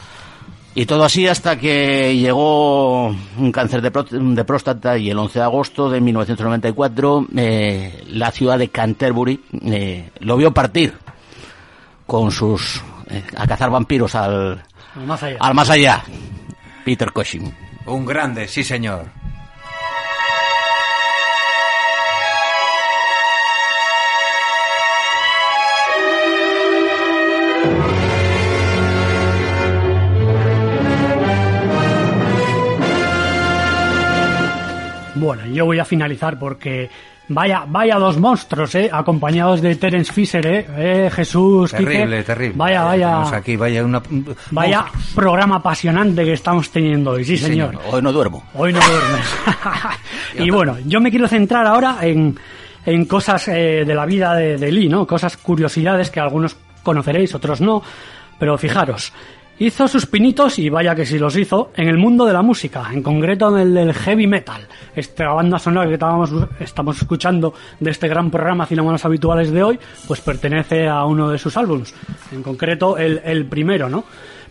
Y 0.76 0.86
todo 0.86 1.04
así 1.04 1.28
hasta 1.28 1.56
que 1.56 2.16
llegó 2.16 3.06
un 3.08 3.52
cáncer 3.52 3.80
de, 3.80 3.92
pró- 3.92 4.08
de 4.08 4.44
próstata 4.44 4.98
y 4.98 5.08
el 5.08 5.18
11 5.18 5.38
de 5.38 5.44
agosto 5.44 5.88
de 5.88 6.00
1994 6.00 7.26
eh, 7.36 8.02
la 8.08 8.32
ciudad 8.32 8.58
de 8.58 8.68
Canterbury 8.70 9.40
eh, 9.66 10.10
lo 10.20 10.36
vio 10.36 10.52
partir 10.52 10.94
con 12.06 12.32
sus... 12.32 12.82
eh, 13.08 13.22
a 13.36 13.46
cazar 13.46 13.70
vampiros 13.70 14.16
al, 14.16 14.64
Más 15.06 15.22
allá. 15.22 15.36
al 15.40 15.54
más 15.54 15.70
allá. 15.70 16.02
Peter 16.84 17.12
Cushing. 17.12 17.54
Un 17.86 18.04
grande, 18.04 18.48
sí 18.48 18.64
señor. 18.64 19.06
Bueno, 35.14 35.46
yo 35.46 35.64
voy 35.66 35.78
a 35.78 35.84
finalizar 35.84 36.38
porque 36.38 36.90
vaya, 37.28 37.64
vaya 37.68 37.96
dos 37.98 38.18
monstruos, 38.18 38.74
¿eh? 38.74 38.90
Acompañados 38.92 39.60
de 39.62 39.76
Terence 39.76 40.12
Fisher, 40.12 40.46
¿eh? 40.46 40.66
Eh, 40.76 41.10
Jesús, 41.12 41.72
Quique. 41.72 41.84
Terrible, 41.84 42.22
terrible. 42.24 42.54
Vaya, 42.56 42.80
Eh, 42.80 42.84
vaya. 42.84 43.08
tenemos 43.08 43.32
aquí, 43.32 43.56
vaya 43.56 43.84
una... 43.84 44.02
Vaya 44.50 44.86
programa 45.14 45.56
apasionante 45.56 46.24
que 46.24 46.32
estamos 46.32 46.70
teniendo 46.70 47.12
hoy, 47.12 47.24
sí, 47.24 47.36
señor. 47.38 47.78
Hoy 47.90 48.02
no 48.02 48.12
duermo. 48.12 48.44
Hoy 48.54 48.72
no 48.72 48.80
duermes. 48.80 49.34
y 50.38 50.50
bueno, 50.50 50.76
yo 50.84 51.00
me 51.00 51.10
quiero 51.10 51.28
centrar 51.28 51.66
ahora 51.66 51.98
en, 52.02 52.36
en 52.84 53.04
cosas 53.06 53.46
eh, 53.48 53.84
de 53.86 53.94
la 53.94 54.04
vida 54.06 54.34
de, 54.34 54.56
de 54.58 54.72
Lee, 54.72 54.88
¿no? 54.88 55.06
Cosas, 55.06 55.36
curiosidades 55.36 56.10
que 56.10 56.18
algunos 56.20 56.56
conoceréis, 56.82 57.34
otros 57.34 57.60
no. 57.60 57.82
Pero 58.38 58.58
fijaros, 58.58 59.12
hizo 59.58 59.88
sus 59.88 60.06
pinitos, 60.06 60.58
y 60.58 60.68
vaya 60.68 60.94
que 60.94 61.06
sí 61.06 61.18
los 61.18 61.36
hizo, 61.36 61.70
en 61.76 61.88
el 61.88 61.98
mundo 61.98 62.24
de 62.24 62.32
la 62.32 62.42
música, 62.42 62.90
en 62.92 63.02
concreto 63.02 63.48
en 63.56 63.62
el 63.62 63.74
del 63.74 63.94
heavy 63.94 64.26
metal. 64.26 64.66
Esta 64.94 65.32
banda 65.32 65.58
sonora 65.58 65.88
que 65.88 65.94
estábamos, 65.94 66.30
estamos 66.60 66.96
escuchando 67.00 67.54
de 67.80 67.90
este 67.90 68.08
gran 68.08 68.30
programa 68.30 68.66
Cinemanos 68.66 69.04
Habituales 69.04 69.50
de 69.50 69.62
hoy, 69.62 69.78
pues 70.06 70.20
pertenece 70.20 70.88
a 70.88 71.04
uno 71.04 71.30
de 71.30 71.38
sus 71.38 71.56
álbums. 71.56 71.94
En 72.32 72.42
concreto, 72.42 72.98
el, 72.98 73.20
el 73.24 73.46
primero, 73.46 73.88
¿no? 73.88 74.04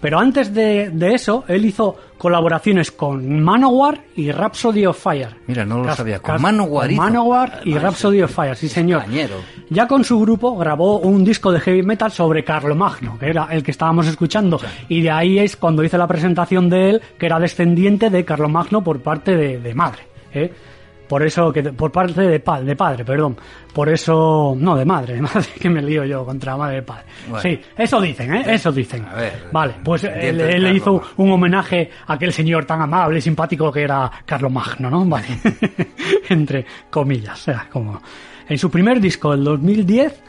Pero 0.03 0.19
antes 0.19 0.53
de, 0.53 0.89
de 0.91 1.13
eso, 1.13 1.45
él 1.47 1.63
hizo 1.63 1.95
colaboraciones 2.17 2.91
con 2.91 3.39
Manowar 3.41 4.01
y 4.17 4.31
Rhapsody 4.33 4.85
of 4.85 5.01
Fire. 5.01 5.29
Mira, 5.47 5.63
no 5.65 5.77
lo 5.77 5.85
Cas- 5.85 5.95
sabía. 5.95 6.19
Con 6.19 6.41
Manowar 6.41 6.83
con 6.87 6.91
hizo. 6.91 7.01
Manowar 7.01 7.61
y 7.63 7.77
Rhapsody 7.77 8.21
of 8.21 8.35
Fire, 8.35 8.55
sí 8.57 8.67
señor. 8.67 9.03
Ya 9.69 9.87
con 9.87 10.03
su 10.03 10.19
grupo 10.19 10.57
grabó 10.57 10.99
un 10.99 11.23
disco 11.23 11.53
de 11.53 11.61
heavy 11.61 11.83
metal 11.83 12.11
sobre 12.11 12.43
Carlomagno, 12.43 13.17
que 13.17 13.29
era 13.29 13.47
el 13.49 13.63
que 13.63 13.71
estábamos 13.71 14.05
escuchando. 14.07 14.59
Y 14.89 15.01
de 15.01 15.09
ahí 15.11 15.39
es 15.39 15.55
cuando 15.55 15.81
hice 15.85 15.97
la 15.97 16.05
presentación 16.07 16.69
de 16.69 16.89
él, 16.89 17.01
que 17.17 17.25
era 17.25 17.39
descendiente 17.39 18.09
de 18.09 18.25
Carlomagno 18.25 18.83
por 18.83 18.99
parte 18.99 19.37
de, 19.37 19.59
de 19.61 19.73
madre. 19.73 20.01
¿eh? 20.33 20.51
Por 21.13 21.21
eso, 21.21 21.53
que 21.53 21.61
por 21.61 21.91
parte 21.91 22.21
de, 22.21 22.39
pa- 22.39 22.59
de 22.59 22.75
padre, 22.75 23.05
perdón. 23.05 23.37
Por 23.71 23.87
eso, 23.87 24.55
no, 24.57 24.75
de 24.75 24.83
madre, 24.83 25.13
de 25.17 25.21
madre, 25.21 25.45
que 25.61 25.69
me 25.69 25.79
lío 25.79 26.03
yo 26.05 26.25
contra 26.25 26.57
madre 26.57 26.77
de 26.77 26.81
padre. 26.81 27.03
Bueno. 27.27 27.39
Sí, 27.39 27.59
eso 27.77 28.01
dicen, 28.01 28.33
¿eh? 28.33 28.43
Eso 28.47 28.71
dicen. 28.71 29.05
A 29.05 29.13
ver, 29.13 29.33
vale, 29.51 29.75
pues 29.83 30.05
él, 30.05 30.11
dientes 30.37 30.55
él 30.55 30.63
le 30.63 30.73
hizo 30.73 30.99
un 31.17 31.31
homenaje 31.31 31.91
a 32.07 32.13
aquel 32.13 32.33
señor 32.33 32.65
tan 32.65 32.81
amable 32.81 33.19
y 33.19 33.21
simpático 33.21 33.71
que 33.71 33.83
era 33.83 34.09
Carlomagno, 34.25 34.89
¿no? 34.89 35.05
Vale. 35.05 35.27
Entre 36.29 36.65
comillas, 36.89 37.39
o 37.41 37.43
sea, 37.43 37.67
como... 37.71 38.01
En 38.49 38.57
su 38.57 38.71
primer 38.71 38.99
disco, 38.99 39.35
el 39.35 39.43
2010, 39.43 40.19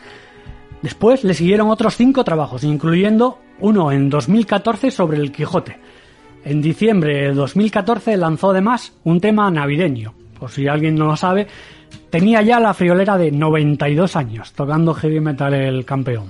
después 0.83 1.25
le 1.25 1.33
siguieron 1.33 1.71
otros 1.71 1.97
cinco 1.97 2.25
trabajos, 2.25 2.63
incluyendo 2.63 3.39
uno 3.61 3.91
en 3.91 4.11
2014 4.11 4.91
sobre 4.91 5.17
el 5.17 5.33
Quijote. 5.33 5.79
En 6.45 6.61
diciembre 6.61 7.29
de 7.29 7.33
2014 7.33 8.19
lanzó 8.19 8.51
además 8.51 8.93
un 9.05 9.19
tema 9.19 9.51
navideño. 9.51 10.13
Si 10.49 10.69
alguien 10.69 10.95
no 10.95 11.07
lo 11.07 11.17
sabe, 11.17 11.47
tenía 12.11 12.43
ya 12.43 12.61
la 12.61 12.75
friolera 12.75 13.17
de 13.17 13.31
92 13.31 14.17
años, 14.17 14.53
tocando 14.53 14.95
heavy 14.95 15.21
metal 15.21 15.55
el 15.55 15.85
campeón. 15.85 16.27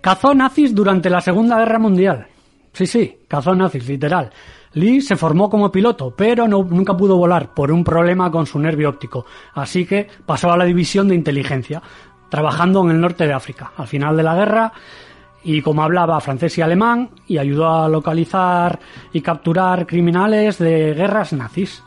Cazó 0.00 0.34
nazis 0.34 0.74
durante 0.74 1.08
la 1.08 1.20
Segunda 1.20 1.58
Guerra 1.58 1.78
Mundial. 1.78 2.26
Sí, 2.72 2.86
sí, 2.86 3.18
cazó 3.28 3.54
nazis, 3.54 3.86
literal. 3.86 4.30
Lee 4.74 5.00
se 5.02 5.16
formó 5.16 5.50
como 5.50 5.70
piloto, 5.70 6.14
pero 6.16 6.48
nunca 6.48 6.96
pudo 6.96 7.16
volar 7.16 7.52
por 7.54 7.70
un 7.70 7.84
problema 7.84 8.30
con 8.30 8.46
su 8.46 8.58
nervio 8.58 8.88
óptico. 8.88 9.26
Así 9.54 9.84
que 9.84 10.08
pasó 10.24 10.50
a 10.50 10.56
la 10.56 10.64
división 10.64 11.08
de 11.08 11.14
inteligencia, 11.14 11.82
trabajando 12.30 12.82
en 12.82 12.90
el 12.90 13.00
norte 13.00 13.26
de 13.26 13.34
África. 13.34 13.72
Al 13.76 13.86
final 13.86 14.16
de 14.16 14.22
la 14.22 14.34
guerra, 14.34 14.72
y 15.44 15.60
como 15.60 15.82
hablaba 15.82 16.20
francés 16.20 16.56
y 16.58 16.62
alemán, 16.62 17.10
y 17.26 17.38
ayudó 17.38 17.68
a 17.68 17.88
localizar 17.88 18.78
y 19.12 19.20
capturar 19.20 19.86
criminales 19.86 20.58
de 20.58 20.94
guerras 20.94 21.32
nazis. 21.32 21.82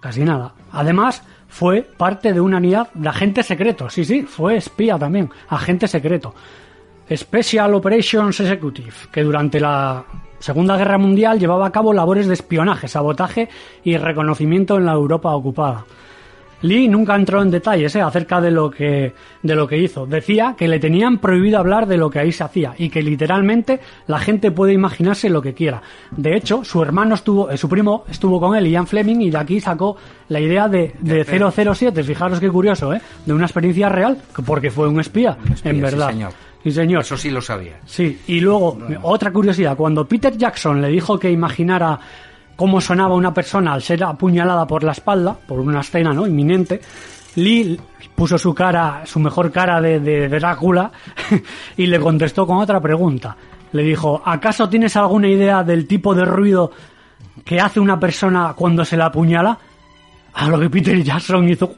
Casi 0.00 0.24
nada. 0.24 0.54
Además, 0.72 1.22
fue 1.48 1.82
parte 1.82 2.32
de 2.32 2.40
una 2.40 2.58
unidad 2.58 2.88
de 2.94 3.08
agentes 3.08 3.46
secretos. 3.46 3.92
Sí, 3.92 4.04
sí, 4.04 4.22
fue 4.22 4.56
espía 4.56 4.98
también, 4.98 5.30
agente 5.48 5.88
secreto. 5.88 6.34
Special 7.10 7.74
Operations 7.74 8.38
Executive, 8.38 8.92
que 9.10 9.22
durante 9.22 9.58
la 9.58 10.04
Segunda 10.38 10.76
Guerra 10.76 10.98
Mundial 10.98 11.38
llevaba 11.38 11.66
a 11.66 11.72
cabo 11.72 11.92
labores 11.92 12.26
de 12.26 12.34
espionaje, 12.34 12.86
sabotaje 12.86 13.48
y 13.82 13.96
reconocimiento 13.96 14.76
en 14.76 14.86
la 14.86 14.92
Europa 14.92 15.34
ocupada. 15.34 15.84
Lee 16.62 16.88
nunca 16.88 17.14
entró 17.14 17.40
en 17.42 17.50
detalles 17.50 17.94
eh, 17.96 18.00
acerca 18.00 18.40
de 18.40 18.50
lo 18.50 18.70
que 18.70 19.12
de 19.42 19.54
lo 19.54 19.66
que 19.68 19.78
hizo. 19.78 20.06
Decía 20.06 20.54
que 20.58 20.66
le 20.68 20.78
tenían 20.78 21.18
prohibido 21.18 21.58
hablar 21.58 21.86
de 21.86 21.96
lo 21.96 22.10
que 22.10 22.18
ahí 22.18 22.32
se 22.32 22.44
hacía 22.44 22.74
y 22.76 22.88
que 22.88 23.02
literalmente 23.02 23.80
la 24.06 24.18
gente 24.18 24.50
puede 24.50 24.72
imaginarse 24.72 25.28
lo 25.28 25.40
que 25.40 25.54
quiera. 25.54 25.82
De 26.10 26.36
hecho, 26.36 26.64
su 26.64 26.82
hermano 26.82 27.14
estuvo, 27.14 27.50
eh, 27.50 27.56
su 27.56 27.68
primo 27.68 28.04
estuvo 28.10 28.40
con 28.40 28.56
él, 28.56 28.66
Ian 28.66 28.86
Fleming, 28.86 29.20
y 29.20 29.30
de 29.30 29.38
aquí 29.38 29.60
sacó 29.60 29.96
la 30.28 30.40
idea 30.40 30.68
de, 30.68 30.94
de 31.00 31.24
007. 31.24 32.02
Fijaros 32.02 32.40
qué 32.40 32.48
curioso, 32.50 32.92
¿eh? 32.92 33.00
De 33.24 33.32
una 33.32 33.44
experiencia 33.46 33.88
real, 33.88 34.18
porque 34.44 34.70
fue 34.70 34.88
un 34.88 35.00
espía, 35.00 35.36
Un 35.46 35.52
espía, 35.52 35.70
en 35.70 35.76
sí, 35.76 35.82
verdad. 35.82 36.10
señor. 36.10 36.32
Sí, 36.64 36.72
señor. 36.72 37.02
Eso 37.02 37.16
sí 37.16 37.30
lo 37.30 37.40
sabía. 37.40 37.78
Sí, 37.86 38.20
y 38.26 38.40
luego, 38.40 38.78
otra 39.02 39.30
curiosidad, 39.30 39.76
cuando 39.76 40.06
Peter 40.08 40.36
Jackson 40.36 40.80
le 40.82 40.88
dijo 40.88 41.16
que 41.18 41.30
imaginara 41.30 41.98
cómo 42.58 42.80
sonaba 42.80 43.14
una 43.14 43.32
persona 43.32 43.72
al 43.72 43.82
ser 43.82 44.02
apuñalada 44.02 44.66
por 44.66 44.82
la 44.82 44.90
espalda, 44.90 45.32
por 45.46 45.60
una 45.60 45.78
escena 45.78 46.12
¿no? 46.12 46.26
inminente, 46.26 46.80
Lee 47.36 47.80
puso 48.16 48.36
su 48.36 48.52
cara, 48.52 49.02
su 49.04 49.20
mejor 49.20 49.52
cara 49.52 49.80
de, 49.80 50.00
de 50.00 50.28
Drácula, 50.28 50.90
y 51.76 51.86
le 51.86 52.00
contestó 52.00 52.48
con 52.48 52.58
otra 52.58 52.80
pregunta. 52.80 53.36
Le 53.70 53.84
dijo, 53.84 54.20
¿acaso 54.24 54.68
tienes 54.68 54.96
alguna 54.96 55.28
idea 55.28 55.62
del 55.62 55.86
tipo 55.86 56.16
de 56.16 56.24
ruido 56.24 56.72
que 57.44 57.60
hace 57.60 57.78
una 57.78 58.00
persona 58.00 58.54
cuando 58.56 58.84
se 58.84 58.96
la 58.96 59.06
apuñala, 59.06 59.56
a 60.34 60.48
lo 60.48 60.58
que 60.58 60.68
Peter 60.68 61.00
Jackson 61.00 61.48
hizo, 61.48 61.76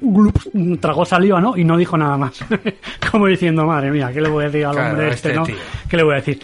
tragó 0.81 1.05
saliva, 1.05 1.43
¿no? 1.43 1.59
Y 1.59 1.65
no 1.65 1.77
dijo 1.77 1.99
nada 1.99 2.17
más. 2.17 2.43
Como 3.11 3.27
diciendo, 3.27 3.67
madre 3.67 3.91
mía, 3.91 4.11
¿qué 4.15 4.23
le 4.23 4.31
voy 4.31 4.45
a 4.45 4.47
decir 4.47 4.65
al 4.65 4.73
Claro, 4.73 4.91
hombre 4.91 5.09
este, 5.11 5.29
este 5.29 5.41
no? 5.41 5.59
¿Qué 5.89 5.97
le 5.99 6.03
voy 6.05 6.13
a 6.13 6.17
decir? 6.17 6.41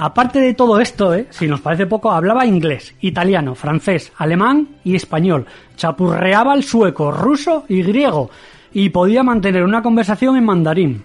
Aparte 0.00 0.38
de 0.38 0.54
todo 0.54 0.78
esto, 0.78 1.12
¿eh? 1.12 1.26
si 1.30 1.48
nos 1.48 1.60
parece 1.60 1.86
poco, 1.86 2.12
hablaba 2.12 2.46
inglés, 2.46 2.94
italiano, 3.00 3.56
francés, 3.56 4.12
alemán 4.16 4.68
y 4.84 4.94
español. 4.94 5.44
Chapurreaba 5.74 6.54
el 6.54 6.62
sueco, 6.62 7.10
ruso 7.10 7.64
y 7.68 7.82
griego. 7.82 8.30
Y 8.72 8.90
podía 8.90 9.24
mantener 9.24 9.64
una 9.64 9.82
conversación 9.82 10.36
en 10.36 10.44
mandarín. 10.44 11.02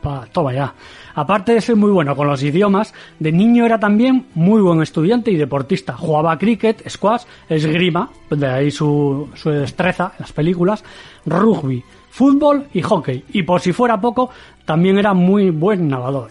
Pa, 0.00 0.28
toma 0.30 0.52
ya. 0.52 0.72
Aparte 1.16 1.54
de 1.54 1.60
ser 1.60 1.74
muy 1.74 1.90
bueno 1.90 2.14
con 2.14 2.28
los 2.28 2.40
idiomas, 2.40 2.94
de 3.18 3.32
niño 3.32 3.66
era 3.66 3.80
también 3.80 4.26
muy 4.34 4.60
buen 4.60 4.80
estudiante 4.80 5.32
y 5.32 5.36
deportista. 5.36 5.94
Jugaba 5.94 6.38
cricket, 6.38 6.88
squash, 6.88 7.24
esgrima, 7.48 8.10
de 8.30 8.46
ahí 8.46 8.70
su, 8.70 9.28
su 9.34 9.50
destreza 9.50 10.12
en 10.12 10.20
las 10.20 10.32
películas, 10.32 10.84
rugby, 11.24 11.82
fútbol 12.10 12.68
y 12.72 12.82
hockey. 12.82 13.24
Y 13.32 13.42
por 13.42 13.60
si 13.60 13.72
fuera 13.72 14.00
poco, 14.00 14.30
también 14.64 14.98
era 14.98 15.14
muy 15.14 15.50
buen 15.50 15.88
nadador. 15.88 16.30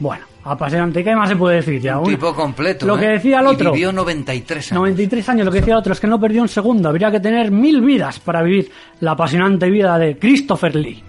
Bueno, 0.00 0.24
apasionante. 0.52 1.02
¿Qué 1.04 1.14
más 1.14 1.28
se 1.28 1.36
puede 1.36 1.56
decir 1.56 1.80
ya? 1.80 1.98
Un 1.98 2.06
Una- 2.08 2.16
tipo 2.16 2.34
completo. 2.34 2.86
Lo 2.86 2.96
¿eh? 2.96 3.00
que 3.00 3.06
decía 3.08 3.40
el 3.40 3.46
Y 3.46 3.48
otro. 3.48 3.72
vivió 3.72 3.92
93 3.92 4.72
años. 4.72 4.80
93 4.80 5.28
años, 5.28 5.46
lo 5.46 5.52
que 5.52 5.58
decía 5.60 5.74
el 5.74 5.78
otro 5.80 5.92
es 5.92 6.00
que 6.00 6.06
no 6.06 6.20
perdió 6.20 6.42
un 6.42 6.48
segundo. 6.48 6.88
Habría 6.88 7.10
que 7.10 7.20
tener 7.20 7.50
mil 7.50 7.80
vidas 7.80 8.18
para 8.20 8.42
vivir 8.42 8.70
la 9.00 9.12
apasionante 9.12 9.68
vida 9.70 9.98
de 9.98 10.18
Christopher 10.18 10.74
Lee. 10.76 11.02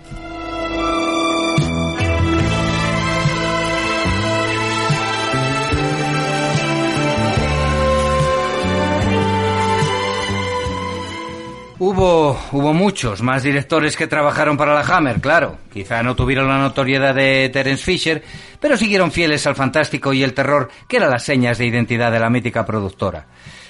Hubo, 11.80 12.40
hubo 12.54 12.74
muchos 12.74 13.22
más 13.22 13.44
directores 13.44 13.96
que 13.96 14.08
trabajaron 14.08 14.58
para 14.58 14.74
la 14.74 14.82
Hammer, 14.82 15.22
claro. 15.22 15.58
Quizá 15.72 16.02
no 16.02 16.16
tuvieron 16.16 16.48
la 16.48 16.58
notoriedad 16.58 17.14
de 17.14 17.52
Terence 17.54 17.84
Fisher, 17.84 18.24
pero 18.60 18.76
siguieron 18.76 19.12
fieles 19.12 19.46
al 19.46 19.56
fantástico 19.56 20.12
y 20.12 20.24
el 20.24 20.34
terror, 20.34 20.70
que 20.88 20.98
eran 20.98 21.12
las 21.12 21.24
señas 21.24 21.60
de 21.60 21.68
identidad 21.68 22.12
de 22.12 22.20
la 22.20 22.32
mítica 22.32 22.66
productora. 22.66 23.28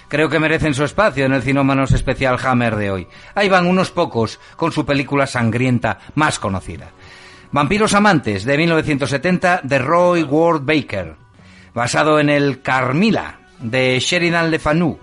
Creo 0.08 0.30
que 0.30 0.40
merecen 0.40 0.74
su 0.74 0.86
espacio 0.86 1.26
en 1.26 1.34
el 1.34 1.42
Cinómanos 1.42 1.92
Especial 1.92 2.40
Hammer 2.42 2.78
de 2.78 2.92
hoy. 2.92 3.08
Ahí 3.36 3.50
van 3.50 3.68
unos 3.68 3.92
pocos 3.92 4.40
con 4.56 4.72
su 4.72 4.86
película 4.86 5.28
sangrienta 5.28 6.00
más 6.16 6.40
conocida. 6.40 6.92
Vampiros 7.52 7.94
Amantes, 7.94 8.46
de 8.46 8.58
1970, 8.58 9.62
de 9.64 9.80
Roy 9.80 10.24
Ward 10.24 10.62
Baker. 10.62 11.16
Basado 11.74 12.22
en 12.22 12.30
el 12.30 12.62
Carmila, 12.62 13.40
de 13.60 14.00
Sheridan 14.00 14.50
Le 14.50 14.60
Fanu. 14.60 14.98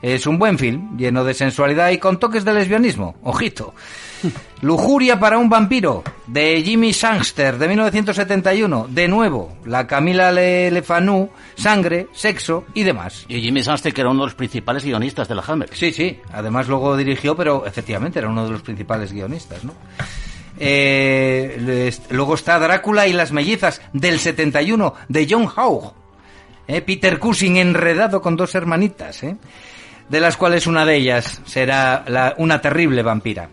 Es 0.00 0.26
un 0.26 0.38
buen 0.38 0.58
film, 0.58 0.96
lleno 0.96 1.24
de 1.24 1.34
sensualidad 1.34 1.90
y 1.90 1.98
con 1.98 2.18
toques 2.18 2.44
de 2.44 2.54
lesbianismo. 2.54 3.16
Ojito. 3.22 3.74
Lujuria 4.62 5.18
para 5.18 5.38
un 5.38 5.48
vampiro, 5.48 6.04
de 6.26 6.62
Jimmy 6.62 6.92
Sangster, 6.92 7.58
de 7.58 7.68
1971. 7.68 8.86
De 8.90 9.08
nuevo, 9.08 9.56
la 9.64 9.86
Camila 9.86 10.30
Le, 10.30 10.70
Le 10.70 10.82
Fanu, 10.82 11.30
sangre, 11.56 12.08
sexo 12.12 12.64
y 12.74 12.84
demás. 12.84 13.24
Y 13.28 13.40
Jimmy 13.40 13.62
Sunster, 13.62 13.92
que 13.92 14.00
era 14.00 14.10
uno 14.10 14.20
de 14.20 14.26
los 14.26 14.34
principales 14.34 14.84
guionistas 14.84 15.28
de 15.28 15.34
la 15.34 15.42
Hammer. 15.46 15.70
Sí, 15.72 15.92
sí. 15.92 16.20
Además 16.32 16.68
luego 16.68 16.96
dirigió, 16.96 17.36
pero 17.36 17.66
efectivamente 17.66 18.20
era 18.20 18.28
uno 18.28 18.44
de 18.44 18.52
los 18.52 18.62
principales 18.62 19.12
guionistas, 19.12 19.64
¿no? 19.64 19.74
Eh, 20.60 21.92
luego 22.10 22.34
está 22.34 22.58
Drácula 22.58 23.06
y 23.06 23.12
las 23.12 23.30
mellizas 23.30 23.80
del 23.92 24.18
71 24.18 24.94
de 25.08 25.26
John 25.28 25.48
Howe. 25.56 25.92
Eh, 26.66 26.82
Peter 26.82 27.18
Cushing 27.18 27.56
enredado 27.56 28.20
con 28.20 28.36
dos 28.36 28.54
hermanitas, 28.54 29.22
¿eh? 29.22 29.36
De 30.08 30.20
las 30.20 30.36
cuales 30.36 30.66
una 30.66 30.84
de 30.86 30.96
ellas 30.96 31.40
será 31.46 32.04
la- 32.06 32.34
una 32.38 32.60
terrible 32.60 33.02
vampira. 33.02 33.48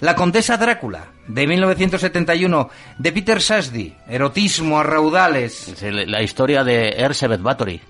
La 0.00 0.14
Condesa 0.14 0.56
Drácula, 0.58 1.04
de 1.26 1.46
1971, 1.46 2.68
de 2.98 3.12
Peter 3.12 3.40
Sasdy, 3.40 3.94
erotismo 4.08 4.78
a 4.78 4.82
raudales. 4.82 5.74
La 5.82 6.22
historia 6.22 6.62
de 6.64 6.90
Ersebet 6.90 7.40
Bathory. 7.40 7.80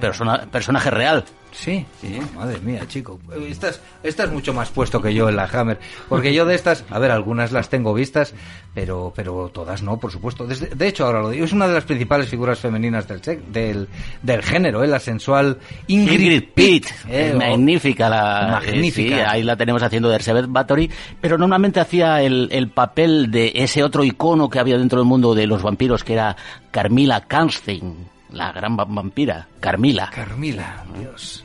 Persona, 0.00 0.46
personaje 0.50 0.90
real. 0.90 1.24
Sí, 1.52 1.84
sí, 2.00 2.18
madre 2.34 2.58
mía, 2.60 2.82
chico. 2.88 3.20
Estás, 3.46 3.78
estás 4.02 4.30
mucho 4.32 4.54
más 4.54 4.70
puesto 4.70 5.02
que 5.02 5.12
yo 5.12 5.28
en 5.28 5.36
la 5.36 5.44
Hammer. 5.52 5.78
Porque 6.08 6.32
yo 6.32 6.46
de 6.46 6.54
estas, 6.54 6.82
a 6.88 6.98
ver, 6.98 7.10
algunas 7.10 7.52
las 7.52 7.68
tengo 7.68 7.92
vistas, 7.92 8.32
pero, 8.72 9.12
pero 9.14 9.50
todas 9.52 9.82
no, 9.82 9.98
por 9.98 10.10
supuesto. 10.10 10.46
Desde- 10.46 10.68
de 10.74 10.88
hecho, 10.88 11.04
ahora 11.04 11.20
lo 11.20 11.28
digo, 11.28 11.44
es 11.44 11.52
una 11.52 11.68
de 11.68 11.74
las 11.74 11.84
principales 11.84 12.30
figuras 12.30 12.58
femeninas 12.58 13.06
del, 13.06 13.20
sex- 13.20 13.42
del, 13.52 13.86
del 14.22 14.42
género, 14.42 14.82
¿eh? 14.82 14.86
la 14.88 14.98
sensual 14.98 15.58
Ingrid, 15.88 16.20
Ingrid 16.20 16.44
Pitt, 16.54 16.86
¿eh? 17.10 17.28
es 17.28 17.34
O- 17.34 17.38
magnífica 17.38 18.08
la 18.08 18.48
Magnífica. 18.64 19.14
eh, 19.16 19.18
sí, 19.18 19.24
ahí 19.28 19.42
la 19.42 19.56
tenemos 19.56 19.82
haciendo 19.82 20.08
de 20.08 20.14
Ersebet 20.14 20.46
Bathory, 20.48 20.90
pero 21.20 21.36
normalmente 21.36 21.80
hacía 21.80 22.22
el, 22.22 22.48
el 22.50 22.70
papel 22.70 23.30
de 23.30 23.52
ese 23.56 23.82
otro 23.84 24.04
icono 24.04 24.48
que 24.48 24.58
había 24.58 24.78
dentro 24.78 25.00
del 25.00 25.06
mundo 25.06 25.34
de 25.34 25.46
los 25.46 25.62
vampiros 25.62 26.02
que 26.02 26.14
era 26.14 26.34
Carmila 26.70 27.20
Kanstein, 27.26 28.08
la 28.32 28.52
gran 28.52 28.76
va- 28.78 28.84
vampira, 28.86 29.46
Carmila. 29.60 30.10
Carmila, 30.14 30.84
Dios. 30.98 31.44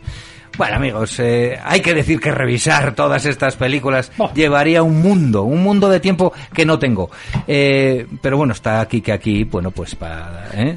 Bueno, 0.58 0.78
amigos, 0.78 1.20
eh, 1.20 1.56
hay 1.64 1.82
que 1.82 1.94
decir 1.94 2.20
que 2.20 2.32
revisar 2.32 2.96
todas 2.96 3.26
estas 3.28 3.56
películas 3.56 4.12
Oh. 4.18 4.34
llevaría 4.34 4.82
un 4.82 5.04
mundo, 5.04 5.44
un 5.44 5.62
mundo 5.62 5.88
de 5.88 6.00
tiempo 6.00 6.34
que 6.52 6.66
no 6.66 6.80
tengo. 6.80 7.12
Eh, 7.48 8.08
pero 8.24 8.38
bueno, 8.38 8.54
está 8.54 8.82
aquí 8.82 9.02
que 9.02 9.12
aquí, 9.12 9.44
bueno, 9.44 9.70
pues 9.70 9.94
para... 9.94 10.50
¿eh? 10.56 10.76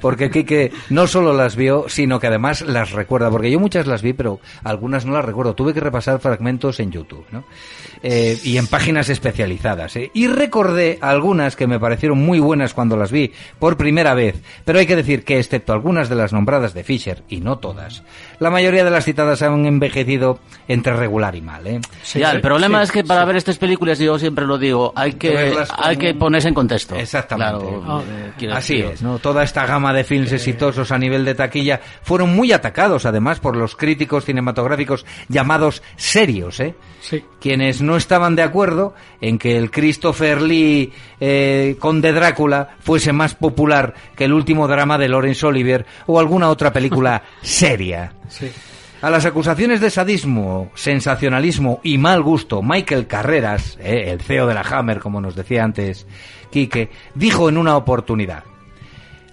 Porque 0.00 0.30
Kike 0.32 0.72
no 0.88 1.06
solo 1.06 1.32
las 1.32 1.54
vio, 1.54 1.84
sino 1.88 2.18
que 2.18 2.26
además 2.26 2.62
las 2.62 2.90
recuerda. 2.90 3.30
Porque 3.30 3.52
yo 3.52 3.60
muchas 3.60 3.86
las 3.86 4.02
vi, 4.02 4.14
pero 4.14 4.40
algunas 4.64 5.06
no 5.06 5.12
las 5.12 5.24
recuerdo. 5.24 5.54
Tuve 5.54 5.74
que 5.74 5.80
repasar 5.80 6.18
fragmentos 6.18 6.80
en 6.80 6.90
YouTube, 6.90 7.24
¿no? 7.30 7.44
Eh, 8.02 8.38
y 8.44 8.56
en 8.56 8.66
páginas 8.66 9.10
especializadas. 9.10 9.94
¿eh? 9.96 10.10
Y 10.14 10.26
recordé 10.26 10.98
algunas 11.02 11.54
que 11.54 11.66
me 11.66 11.78
parecieron 11.78 12.18
muy 12.18 12.38
buenas 12.38 12.72
cuando 12.72 12.96
las 12.96 13.12
vi 13.12 13.32
por 13.58 13.76
primera 13.76 14.14
vez. 14.14 14.42
Pero 14.64 14.78
hay 14.78 14.86
que 14.86 14.96
decir 14.96 15.22
que, 15.22 15.38
excepto 15.38 15.74
algunas 15.74 16.08
de 16.08 16.14
las 16.14 16.32
nombradas 16.32 16.72
de 16.72 16.82
Fisher, 16.82 17.22
y 17.28 17.40
no 17.40 17.58
todas, 17.58 18.02
la 18.38 18.50
mayoría 18.50 18.84
de 18.84 18.90
las 18.90 19.04
citadas 19.04 19.42
han 19.42 19.66
envejecido 19.66 20.38
entre 20.66 20.94
regular 20.94 21.36
y 21.36 21.42
mal. 21.42 21.66
¿eh? 21.66 21.80
ya, 22.14 22.30
el 22.30 22.40
problema 22.40 22.82
es 22.82 22.90
que 22.90 23.04
para 23.04 23.24
ver 23.26 23.36
estas 23.36 23.58
películas, 23.58 23.98
yo 23.98 24.18
siempre 24.18 24.46
lo 24.46 24.56
digo, 24.56 24.92
hay 24.96 25.12
que, 25.14 25.54
hay 25.76 25.96
que 25.96 26.14
ponerse 26.14 26.48
en 26.48 26.54
contexto. 26.54 26.94
Exactamente. 26.94 27.66
Claro, 27.66 28.02
eh, 28.40 28.50
Así 28.52 28.80
es, 28.80 29.02
¿no? 29.02 29.18
Toda 29.18 29.42
esta 29.42 29.66
gama 29.66 29.92
de 29.92 30.04
films 30.04 30.32
exitosos 30.32 30.90
a 30.90 30.98
nivel 30.98 31.24
de 31.24 31.34
taquilla 31.34 31.80
fueron 32.02 32.34
muy 32.34 32.52
atacados, 32.52 33.04
además, 33.04 33.40
por 33.40 33.56
los 33.56 33.76
críticos 33.76 34.24
cinematográficos 34.24 35.04
llamados 35.28 35.82
serios, 35.96 36.60
¿eh? 36.60 36.74
Sí. 37.00 37.24
Quienes 37.40 37.80
no 37.80 37.89
estaban 37.96 38.36
de 38.36 38.42
acuerdo 38.42 38.94
en 39.20 39.38
que 39.38 39.56
el 39.56 39.70
Christopher 39.70 40.42
Lee 40.42 40.92
eh, 41.20 41.76
Conde 41.78 42.12
Drácula 42.12 42.76
fuese 42.80 43.12
más 43.12 43.34
popular 43.34 43.94
que 44.16 44.24
el 44.24 44.32
último 44.32 44.68
drama 44.68 44.98
de 44.98 45.08
Laurence 45.08 45.46
Olivier 45.46 45.86
o 46.06 46.18
alguna 46.18 46.48
otra 46.48 46.72
película 46.72 47.22
seria. 47.42 48.12
Sí. 48.28 48.50
A 49.02 49.08
las 49.08 49.24
acusaciones 49.24 49.80
de 49.80 49.88
sadismo, 49.88 50.70
sensacionalismo 50.74 51.80
y 51.82 51.96
mal 51.96 52.22
gusto, 52.22 52.62
Michael 52.62 53.06
Carreras, 53.06 53.78
eh, 53.80 54.04
el 54.08 54.20
CEO 54.20 54.46
de 54.46 54.54
la 54.54 54.60
Hammer, 54.60 55.00
como 55.00 55.22
nos 55.22 55.34
decía 55.34 55.64
antes 55.64 56.06
Quique, 56.50 56.90
dijo 57.14 57.48
en 57.48 57.56
una 57.56 57.76
oportunidad, 57.76 58.44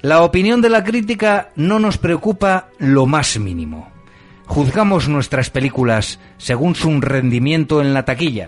la 0.01 0.21
opinión 0.21 0.61
de 0.61 0.69
la 0.69 0.85
crítica 0.85 1.49
no 1.55 1.79
nos 1.79 1.97
preocupa 1.97 2.69
lo 2.77 3.07
más 3.07 3.37
mínimo. 3.39 3.96
Juzgamos 4.47 5.07
nuestras 5.07 5.49
películas 5.49 6.19
según 6.37 6.73
su 6.73 6.99
rendimiento 6.99 7.81
en 7.81 7.93
la 7.93 8.05
taquilla. 8.05 8.47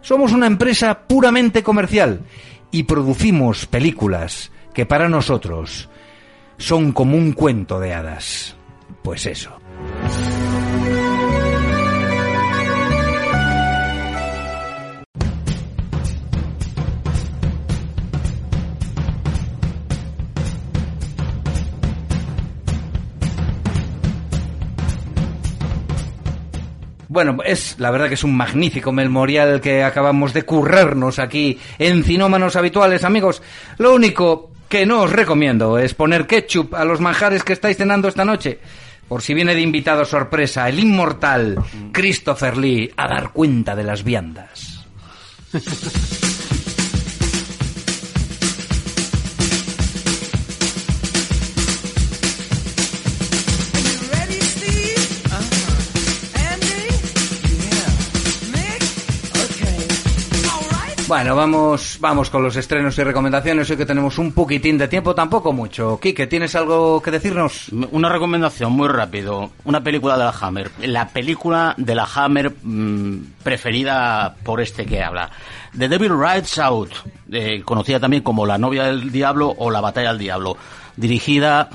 Somos 0.00 0.32
una 0.32 0.46
empresa 0.46 1.06
puramente 1.06 1.62
comercial 1.62 2.22
y 2.70 2.82
producimos 2.82 3.66
películas 3.66 4.50
que 4.72 4.86
para 4.86 5.08
nosotros 5.08 5.88
son 6.58 6.92
como 6.92 7.16
un 7.16 7.32
cuento 7.32 7.78
de 7.78 7.94
hadas. 7.94 8.56
Pues 9.02 9.26
eso. 9.26 9.52
Bueno, 27.14 27.36
es 27.44 27.76
la 27.78 27.92
verdad 27.92 28.08
que 28.08 28.14
es 28.14 28.24
un 28.24 28.36
magnífico 28.36 28.90
memorial 28.90 29.60
que 29.60 29.84
acabamos 29.84 30.32
de 30.32 30.42
currarnos 30.42 31.20
aquí 31.20 31.60
en 31.78 32.02
Cinómanos 32.02 32.56
Habituales, 32.56 33.04
amigos. 33.04 33.40
Lo 33.78 33.94
único 33.94 34.50
que 34.68 34.84
no 34.84 35.02
os 35.02 35.12
recomiendo 35.12 35.78
es 35.78 35.94
poner 35.94 36.26
ketchup 36.26 36.74
a 36.74 36.84
los 36.84 36.98
manjares 36.98 37.44
que 37.44 37.52
estáis 37.52 37.76
cenando 37.76 38.08
esta 38.08 38.24
noche. 38.24 38.58
Por 39.06 39.22
si 39.22 39.32
viene 39.32 39.54
de 39.54 39.60
invitado 39.60 40.04
sorpresa 40.04 40.68
el 40.68 40.80
inmortal 40.80 41.56
Christopher 41.92 42.56
Lee 42.56 42.90
a 42.96 43.06
dar 43.06 43.30
cuenta 43.30 43.76
de 43.76 43.84
las 43.84 44.02
viandas. 44.02 44.84
Bueno, 61.06 61.36
vamos, 61.36 61.98
vamos 62.00 62.30
con 62.30 62.42
los 62.42 62.56
estrenos 62.56 62.96
y 62.96 63.04
recomendaciones. 63.04 63.68
Hoy 63.68 63.76
que 63.76 63.84
tenemos 63.84 64.16
un 64.16 64.32
poquitín 64.32 64.78
de 64.78 64.88
tiempo, 64.88 65.14
tampoco 65.14 65.52
mucho. 65.52 66.00
Quique, 66.00 66.26
¿tienes 66.26 66.54
algo 66.54 67.02
que 67.02 67.10
decirnos? 67.10 67.68
Una 67.90 68.08
recomendación 68.08 68.72
muy 68.72 68.88
rápido. 68.88 69.50
Una 69.64 69.82
película 69.82 70.16
de 70.16 70.24
la 70.24 70.34
Hammer. 70.40 70.70
La 70.80 71.08
película 71.08 71.74
de 71.76 71.94
la 71.94 72.08
Hammer 72.14 72.54
mm, 72.62 73.18
preferida 73.42 74.34
por 74.42 74.62
este 74.62 74.86
que 74.86 75.02
habla. 75.02 75.30
The 75.78 75.88
Devil 75.88 76.18
Rides 76.18 76.58
Out, 76.58 76.92
eh, 77.30 77.60
conocida 77.62 78.00
también 78.00 78.22
como 78.22 78.46
La 78.46 78.56
novia 78.56 78.84
del 78.84 79.12
diablo 79.12 79.54
o 79.58 79.70
La 79.70 79.82
batalla 79.82 80.08
del 80.08 80.18
diablo. 80.18 80.56
Dirigida 80.96 81.68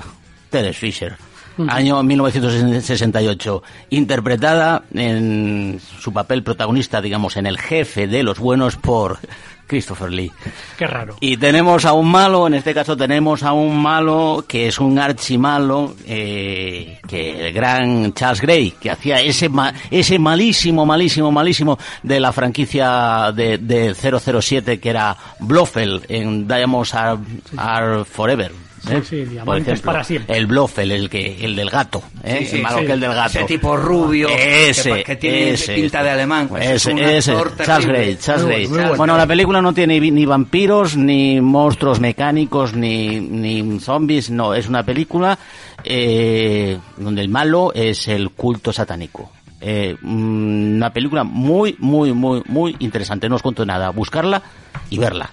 Teres 0.50 0.76
Fisher. 0.76 1.29
Año 1.68 2.02
1968. 2.02 3.62
Interpretada 3.90 4.82
en 4.94 5.80
su 6.00 6.12
papel 6.12 6.42
protagonista, 6.42 7.00
digamos, 7.02 7.36
en 7.36 7.46
el 7.46 7.58
jefe 7.58 8.06
de 8.06 8.22
los 8.22 8.38
buenos 8.38 8.76
por 8.76 9.18
Christopher 9.66 10.10
Lee. 10.10 10.32
Qué 10.76 10.86
raro. 10.86 11.14
Y 11.20 11.36
tenemos 11.36 11.84
a 11.84 11.92
un 11.92 12.10
malo, 12.10 12.46
en 12.48 12.54
este 12.54 12.74
caso 12.74 12.96
tenemos 12.96 13.44
a 13.44 13.52
un 13.52 13.80
malo 13.80 14.44
que 14.48 14.66
es 14.66 14.80
un 14.80 14.98
archimalo, 14.98 15.94
eh, 16.06 16.98
que 17.06 17.46
el 17.48 17.52
gran 17.52 18.12
Charles 18.12 18.40
Gray, 18.40 18.72
que 18.72 18.90
hacía 18.90 19.20
ese 19.20 19.48
ma- 19.48 19.72
ese 19.90 20.18
malísimo, 20.18 20.84
malísimo, 20.84 21.30
malísimo 21.30 21.78
de 22.02 22.18
la 22.18 22.32
franquicia 22.32 23.30
de, 23.32 23.58
de 23.58 23.94
007 23.94 24.80
que 24.80 24.90
era 24.90 25.16
Blofeld 25.38 26.04
en 26.08 26.48
Diamonds 26.48 26.92
Are, 26.94 27.18
Are 27.56 28.04
Forever. 28.04 28.50
¿Eh? 28.88 29.00
Sí, 29.02 29.08
sí, 29.08 29.16
Por 29.22 29.30
diamantes 29.30 29.68
ejemplo, 29.68 29.92
para 29.92 30.04
siempre. 30.04 30.36
El 30.36 30.46
Blofeld, 30.46 30.92
el 30.92 31.10
que 31.10 31.44
el 31.44 31.56
del 31.56 31.70
gato, 31.70 32.02
¿eh? 32.22 32.38
Sí, 32.40 32.46
sí, 32.46 32.56
el 32.56 32.62
malo 32.62 32.78
sí. 32.78 32.86
que 32.86 32.92
el 32.92 33.00
del 33.00 33.14
gato. 33.14 33.38
Ese 33.38 33.44
tipo 33.44 33.76
rubio, 33.76 34.28
Ese, 34.28 34.92
que, 34.94 35.04
que 35.04 35.16
tiene 35.16 35.50
ese, 35.50 35.74
pinta 35.74 36.02
de 36.02 36.10
alemán. 36.10 36.48
Pues 36.48 36.66
es 36.66 36.86
Ese, 36.86 37.16
ese, 37.16 37.34
Charles. 37.64 37.86
Gray, 37.86 38.16
Charles 38.16 38.46
Gray. 38.46 38.66
bueno, 38.66 38.68
muy 38.68 38.78
bueno. 38.78 38.96
Bueno, 38.96 39.16
la 39.16 39.26
película 39.26 39.62
no 39.62 39.72
tiene 39.72 40.00
ni 40.00 40.26
vampiros, 40.26 40.96
ni 40.96 41.40
monstruos 41.40 42.00
mecánicos, 42.00 42.74
ni, 42.74 43.20
ni 43.20 43.80
zombies, 43.80 44.30
no, 44.30 44.54
es 44.54 44.68
una 44.68 44.82
película 44.82 45.38
eh, 45.84 46.78
donde 46.96 47.22
el 47.22 47.28
malo 47.28 47.72
es 47.74 48.08
el 48.08 48.30
culto 48.30 48.72
satánico. 48.72 49.30
Eh, 49.60 49.96
mm, 50.00 50.76
una 50.76 50.92
película 50.92 51.24
muy, 51.24 51.76
muy, 51.78 52.12
muy, 52.12 52.42
muy 52.46 52.76
interesante. 52.78 53.28
No 53.28 53.36
os 53.36 53.42
cuento 53.42 53.64
nada. 53.66 53.90
Buscarla 53.90 54.42
y 54.88 54.98
verla. 54.98 55.30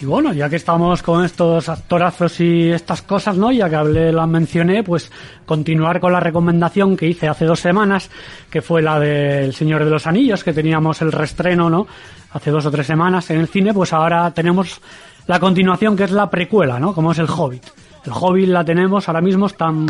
Y 0.00 0.06
bueno, 0.06 0.32
ya 0.32 0.48
que 0.48 0.56
estamos 0.56 1.02
con 1.02 1.24
estos 1.24 1.68
actorazos 1.68 2.40
y 2.40 2.70
estas 2.70 3.02
cosas, 3.02 3.36
¿no? 3.36 3.52
Ya 3.52 3.70
que 3.70 3.76
hablé, 3.76 4.12
las 4.12 4.28
mencioné, 4.28 4.82
pues 4.82 5.10
continuar 5.46 6.00
con 6.00 6.12
la 6.12 6.20
recomendación 6.20 6.96
que 6.96 7.06
hice 7.06 7.28
hace 7.28 7.44
dos 7.44 7.60
semanas, 7.60 8.10
que 8.50 8.60
fue 8.60 8.82
la 8.82 8.98
del 8.98 9.54
Señor 9.54 9.84
de 9.84 9.90
los 9.90 10.06
Anillos, 10.06 10.44
que 10.44 10.52
teníamos 10.52 11.00
el 11.02 11.12
restreno, 11.12 11.70
¿no? 11.70 11.86
Hace 12.32 12.50
dos 12.50 12.66
o 12.66 12.70
tres 12.70 12.86
semanas 12.86 13.30
en 13.30 13.40
el 13.40 13.48
cine, 13.48 13.72
pues 13.72 13.92
ahora 13.92 14.30
tenemos 14.32 14.80
la 15.26 15.40
continuación 15.40 15.96
que 15.96 16.04
es 16.04 16.10
la 16.10 16.28
precuela, 16.28 16.78
¿no? 16.78 16.94
Como 16.94 17.12
es 17.12 17.18
el 17.18 17.28
Hobbit. 17.28 17.64
El 18.04 18.12
Hobbit 18.12 18.48
la 18.48 18.64
tenemos, 18.64 19.08
ahora 19.08 19.20
mismo 19.22 19.46
están 19.46 19.86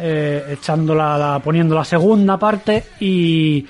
eh, 0.00 0.44
echando 0.52 0.94
la, 0.94 1.16
la- 1.18 1.38
poniendo 1.38 1.74
la 1.74 1.84
segunda 1.84 2.38
parte 2.38 2.84
y, 3.00 3.64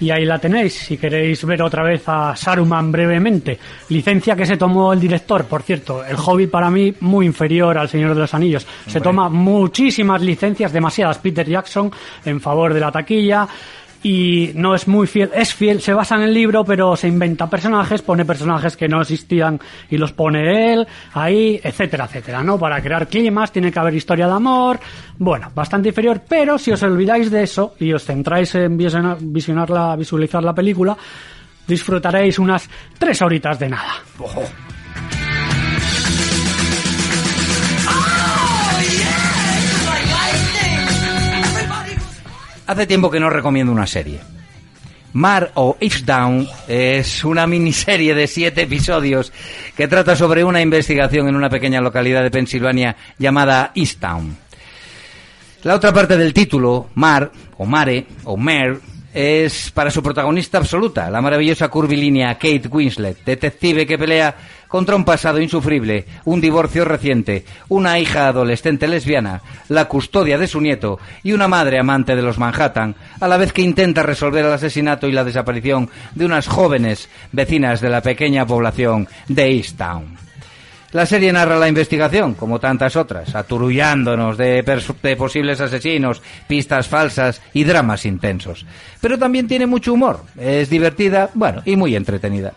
y 0.00 0.10
ahí 0.10 0.24
la 0.24 0.38
tenéis. 0.38 0.74
Si 0.74 0.96
queréis 0.96 1.44
ver 1.44 1.62
otra 1.62 1.82
vez 1.82 2.02
a 2.06 2.34
Saruman 2.36 2.92
brevemente, 2.92 3.58
licencia 3.88 4.36
que 4.36 4.46
se 4.46 4.56
tomó 4.56 4.92
el 4.92 5.00
director, 5.00 5.44
por 5.46 5.62
cierto, 5.62 6.04
el 6.04 6.16
Hobbit 6.16 6.50
para 6.50 6.70
mí 6.70 6.94
muy 7.00 7.26
inferior 7.26 7.76
al 7.78 7.88
Señor 7.88 8.14
de 8.14 8.20
los 8.20 8.34
Anillos. 8.34 8.66
Se 8.86 9.00
toma 9.00 9.28
muchísimas 9.28 10.20
licencias, 10.22 10.72
demasiadas 10.72 11.18
Peter 11.18 11.48
Jackson 11.48 11.90
en 12.24 12.40
favor 12.40 12.72
de 12.74 12.80
la 12.80 12.92
taquilla. 12.92 13.48
Y 14.08 14.52
no 14.54 14.72
es 14.76 14.86
muy 14.86 15.08
fiel, 15.08 15.30
es 15.34 15.52
fiel, 15.52 15.82
se 15.82 15.92
basa 15.92 16.14
en 16.14 16.22
el 16.22 16.32
libro, 16.32 16.64
pero 16.64 16.94
se 16.94 17.08
inventa 17.08 17.50
personajes, 17.50 18.02
pone 18.02 18.24
personajes 18.24 18.76
que 18.76 18.86
no 18.86 19.00
existían 19.00 19.58
y 19.90 19.98
los 19.98 20.12
pone 20.12 20.72
él, 20.72 20.86
ahí, 21.12 21.60
etcétera, 21.60 22.04
etcétera, 22.04 22.40
¿no? 22.44 22.56
Para 22.56 22.80
crear 22.80 23.08
climas 23.08 23.50
tiene 23.50 23.72
que 23.72 23.80
haber 23.80 23.94
historia 23.94 24.28
de 24.28 24.34
amor, 24.34 24.78
bueno, 25.18 25.50
bastante 25.52 25.88
inferior, 25.88 26.22
pero 26.28 26.56
si 26.56 26.70
os 26.70 26.80
olvidáis 26.84 27.32
de 27.32 27.42
eso 27.42 27.74
y 27.80 27.92
os 27.92 28.04
centráis 28.04 28.54
en 28.54 28.76
visionar, 28.76 29.16
visionarla, 29.20 29.96
visualizar 29.96 30.44
la 30.44 30.54
película, 30.54 30.96
disfrutaréis 31.66 32.38
unas 32.38 32.70
tres 32.96 33.20
horitas 33.22 33.58
de 33.58 33.70
nada. 33.70 33.92
Hace 42.66 42.86
tiempo 42.86 43.10
que 43.10 43.20
no 43.20 43.30
recomiendo 43.30 43.72
una 43.72 43.86
serie. 43.86 44.20
Mar 45.12 45.52
o 45.54 45.76
Down 46.04 46.46
es 46.68 47.24
una 47.24 47.46
miniserie 47.46 48.14
de 48.14 48.26
siete 48.26 48.62
episodios 48.62 49.32
que 49.74 49.88
trata 49.88 50.14
sobre 50.14 50.44
una 50.44 50.60
investigación 50.60 51.28
en 51.28 51.36
una 51.36 51.48
pequeña 51.48 51.80
localidad 51.80 52.22
de 52.22 52.30
Pensilvania 52.30 52.96
llamada 53.18 53.72
Easttown. 53.74 54.36
La 55.62 55.74
otra 55.74 55.92
parte 55.92 56.18
del 56.18 56.34
título, 56.34 56.90
Mar, 56.96 57.30
o 57.56 57.64
Mare, 57.64 58.06
o 58.24 58.36
Mare, 58.36 58.78
es 59.14 59.70
para 59.70 59.90
su 59.90 60.02
protagonista 60.02 60.58
absoluta, 60.58 61.08
la 61.08 61.22
maravillosa 61.22 61.68
curvilínea 61.68 62.34
Kate 62.34 62.68
Winslet, 62.70 63.24
detective 63.24 63.86
que 63.86 63.96
pelea 63.96 64.36
contra 64.68 64.96
un 64.96 65.04
pasado 65.04 65.40
insufrible, 65.40 66.06
un 66.24 66.40
divorcio 66.40 66.84
reciente, 66.84 67.44
una 67.68 67.98
hija 67.98 68.28
adolescente 68.28 68.88
lesbiana, 68.88 69.42
la 69.68 69.86
custodia 69.86 70.38
de 70.38 70.46
su 70.46 70.60
nieto 70.60 70.98
y 71.22 71.32
una 71.32 71.48
madre 71.48 71.78
amante 71.78 72.16
de 72.16 72.22
los 72.22 72.38
Manhattan, 72.38 72.94
a 73.20 73.28
la 73.28 73.36
vez 73.36 73.52
que 73.52 73.62
intenta 73.62 74.02
resolver 74.02 74.44
el 74.44 74.52
asesinato 74.52 75.08
y 75.08 75.12
la 75.12 75.24
desaparición 75.24 75.90
de 76.14 76.24
unas 76.26 76.48
jóvenes 76.48 77.08
vecinas 77.32 77.80
de 77.80 77.90
la 77.90 78.02
pequeña 78.02 78.46
población 78.46 79.08
de 79.28 79.50
Easttown. 79.52 80.26
La 80.92 81.04
serie 81.04 81.32
narra 81.32 81.58
la 81.58 81.68
investigación, 81.68 82.34
como 82.34 82.60
tantas 82.60 82.96
otras, 82.96 83.34
aturullándonos 83.34 84.38
de, 84.38 84.62
de 85.02 85.16
posibles 85.16 85.60
asesinos, 85.60 86.22
pistas 86.46 86.86
falsas 86.88 87.42
y 87.52 87.64
dramas 87.64 88.06
intensos. 88.06 88.64
Pero 89.00 89.18
también 89.18 89.48
tiene 89.48 89.66
mucho 89.66 89.92
humor, 89.92 90.22
es 90.38 90.70
divertida, 90.70 91.28
bueno, 91.34 91.60
y 91.64 91.76
muy 91.76 91.96
entretenida. 91.96 92.54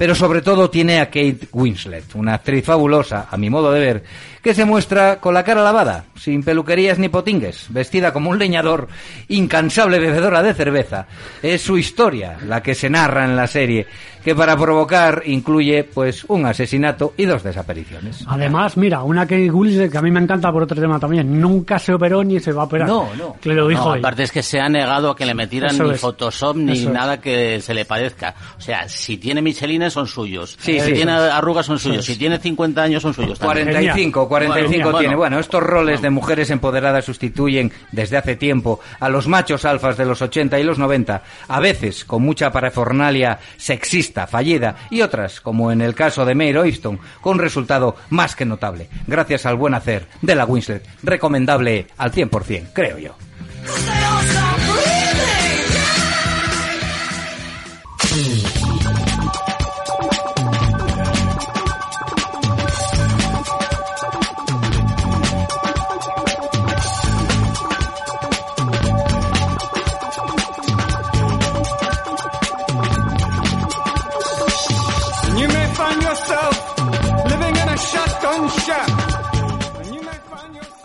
Pero 0.00 0.14
sobre 0.14 0.40
todo 0.40 0.70
tiene 0.70 0.98
a 0.98 1.10
Kate 1.10 1.48
Winslet, 1.52 2.14
una 2.14 2.32
actriz 2.32 2.64
fabulosa, 2.64 3.26
a 3.30 3.36
mi 3.36 3.50
modo 3.50 3.70
de 3.70 3.80
ver, 3.80 4.04
que 4.42 4.54
se 4.54 4.64
muestra 4.64 5.20
con 5.20 5.34
la 5.34 5.44
cara 5.44 5.62
lavada, 5.62 6.06
sin 6.16 6.42
peluquerías 6.42 6.98
ni 6.98 7.10
potingues, 7.10 7.66
vestida 7.68 8.10
como 8.10 8.30
un 8.30 8.38
leñador, 8.38 8.88
incansable 9.28 9.98
bebedora 9.98 10.42
de 10.42 10.54
cerveza. 10.54 11.06
Es 11.42 11.60
su 11.60 11.76
historia 11.76 12.38
la 12.46 12.62
que 12.62 12.74
se 12.74 12.88
narra 12.88 13.26
en 13.26 13.36
la 13.36 13.46
serie, 13.46 13.88
que 14.24 14.34
para 14.34 14.56
provocar 14.56 15.22
incluye 15.26 15.84
pues 15.84 16.24
un 16.24 16.46
asesinato 16.46 17.14
y 17.16 17.24
dos 17.24 17.42
desapariciones. 17.42 18.24
Además, 18.26 18.76
mira, 18.76 19.02
una 19.02 19.26
que 19.26 19.50
que 19.90 19.98
a 19.98 20.02
mí 20.02 20.10
me 20.10 20.20
encanta 20.20 20.52
por 20.52 20.62
otro 20.62 20.80
tema 20.80 20.98
también, 20.98 21.40
nunca 21.40 21.78
se 21.78 21.92
operó 21.92 22.22
ni 22.24 22.40
se 22.40 22.52
va 22.52 22.62
a 22.62 22.64
operar. 22.66 22.88
No, 22.88 23.08
no. 23.16 23.36
Que 23.40 23.54
lo 23.54 23.68
dijo 23.68 23.84
No, 23.84 23.92
aparte 23.94 24.22
es 24.24 24.32
que 24.32 24.42
se 24.42 24.60
ha 24.60 24.68
negado 24.68 25.10
a 25.10 25.16
que 25.16 25.26
le 25.26 25.34
metieran 25.34 25.70
Eso 25.74 25.84
ni 25.84 25.94
es. 25.94 26.00
Photoshop 26.00 26.56
ni 26.56 26.72
Eso 26.72 26.88
es. 26.88 26.94
nada 26.94 27.20
que 27.20 27.60
se 27.60 27.74
le 27.74 27.84
parezca. 27.84 28.34
O 28.58 28.60
sea, 28.60 28.88
si 28.88 29.16
tiene 29.18 29.42
Michelines 29.42 29.92
son 29.92 30.06
suyos. 30.06 30.56
Sí, 30.60 30.78
si 30.80 30.86
sí. 30.86 30.92
tiene 30.92 31.12
arrugas 31.12 31.66
son 31.66 31.78
suyos. 31.78 32.04
Si 32.04 32.16
tiene 32.16 32.38
50 32.38 32.82
años 32.82 33.02
son 33.02 33.14
suyos. 33.14 33.38
también. 33.38 33.68
45, 33.70 34.28
45 34.28 34.82
Bueno, 34.84 34.98
tiene. 34.98 35.14
bueno. 35.16 35.30
Bueno, 35.30 35.38
estos 35.40 35.62
roles 35.62 36.02
de 36.02 36.10
mujeres 36.10 36.50
empoderadas 36.50 37.04
sustituyen 37.04 37.70
desde 37.92 38.16
hace 38.16 38.34
tiempo 38.36 38.80
a 38.98 39.08
los 39.08 39.28
machos 39.28 39.64
alfas 39.64 39.96
de 39.96 40.04
los 40.04 40.20
80 40.20 40.58
y 40.58 40.64
los 40.64 40.78
90, 40.78 41.22
a 41.46 41.60
veces 41.60 42.04
con 42.04 42.22
mucha 42.22 42.50
parafernalia 42.50 43.38
sexista 43.56 44.09
fallida 44.26 44.76
y 44.90 45.02
otras, 45.02 45.40
como 45.40 45.72
en 45.72 45.80
el 45.80 45.94
caso 45.94 46.24
de 46.24 46.34
Mayor 46.34 46.66
Easton, 46.66 46.98
con 47.20 47.38
resultado 47.38 47.96
más 48.10 48.36
que 48.36 48.44
notable, 48.44 48.88
gracias 49.06 49.46
al 49.46 49.56
buen 49.56 49.74
hacer 49.74 50.06
de 50.22 50.34
la 50.34 50.44
Winslet, 50.44 50.86
recomendable 51.02 51.86
al 51.96 52.12
100%, 52.12 52.70
creo 52.72 52.98
yo. 52.98 53.14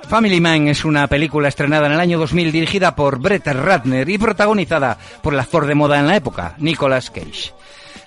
Family 0.08 0.40
Man 0.40 0.68
es 0.68 0.86
una 0.86 1.08
película 1.08 1.48
estrenada 1.48 1.88
en 1.88 1.94
el 1.94 2.00
año 2.00 2.20
2000 2.20 2.52
dirigida 2.52 2.96
por 2.96 3.20
Brett 3.20 3.48
Ratner 3.48 4.08
y 4.08 4.18
protagonizada 4.18 4.98
por 5.22 5.34
el 5.34 5.40
actor 5.40 5.66
de 5.66 5.76
moda 5.76 6.00
en 6.00 6.08
la 6.08 6.16
época, 6.16 6.56
Nicolas 6.60 7.10
Cage. 7.10 7.54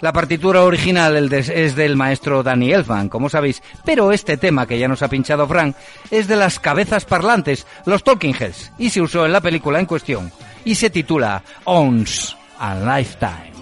La 0.01 0.13
partitura 0.13 0.63
original 0.63 1.33
es 1.33 1.75
del 1.75 1.97
maestro 1.97 2.45
Danny 2.45 2.73
Elfman, 2.73 3.09
como 3.09 3.29
sabéis, 3.29 3.63
pero 3.85 4.13
este 4.13 4.37
tema 4.37 4.67
que 4.67 4.79
ya 4.79 4.87
nos 4.87 5.03
ha 5.03 5.09
pinchado 5.09 5.49
Frank 5.49 5.75
es 6.11 6.29
de 6.29 6.37
las 6.37 6.61
cabezas 6.61 7.05
parlantes, 7.05 7.67
los 7.85 8.05
Talking 8.05 8.35
Heads, 8.35 8.73
y 8.79 8.91
se 8.91 9.03
usó 9.03 9.27
en 9.27 9.33
la 9.33 9.41
película 9.41 9.81
en 9.81 9.87
cuestión, 9.87 10.31
y 10.65 10.77
se 10.77 10.91
titula 10.91 11.43
Once 11.65 12.33
a 12.61 12.77
Lifetime. 12.77 13.59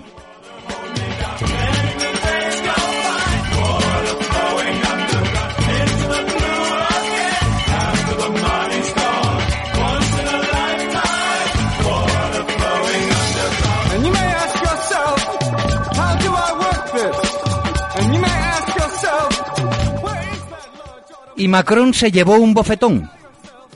Y 21.46 21.48
Macron 21.48 21.94
se 21.94 22.10
llevó 22.10 22.34
un 22.38 22.54
bofetón. 22.54 23.08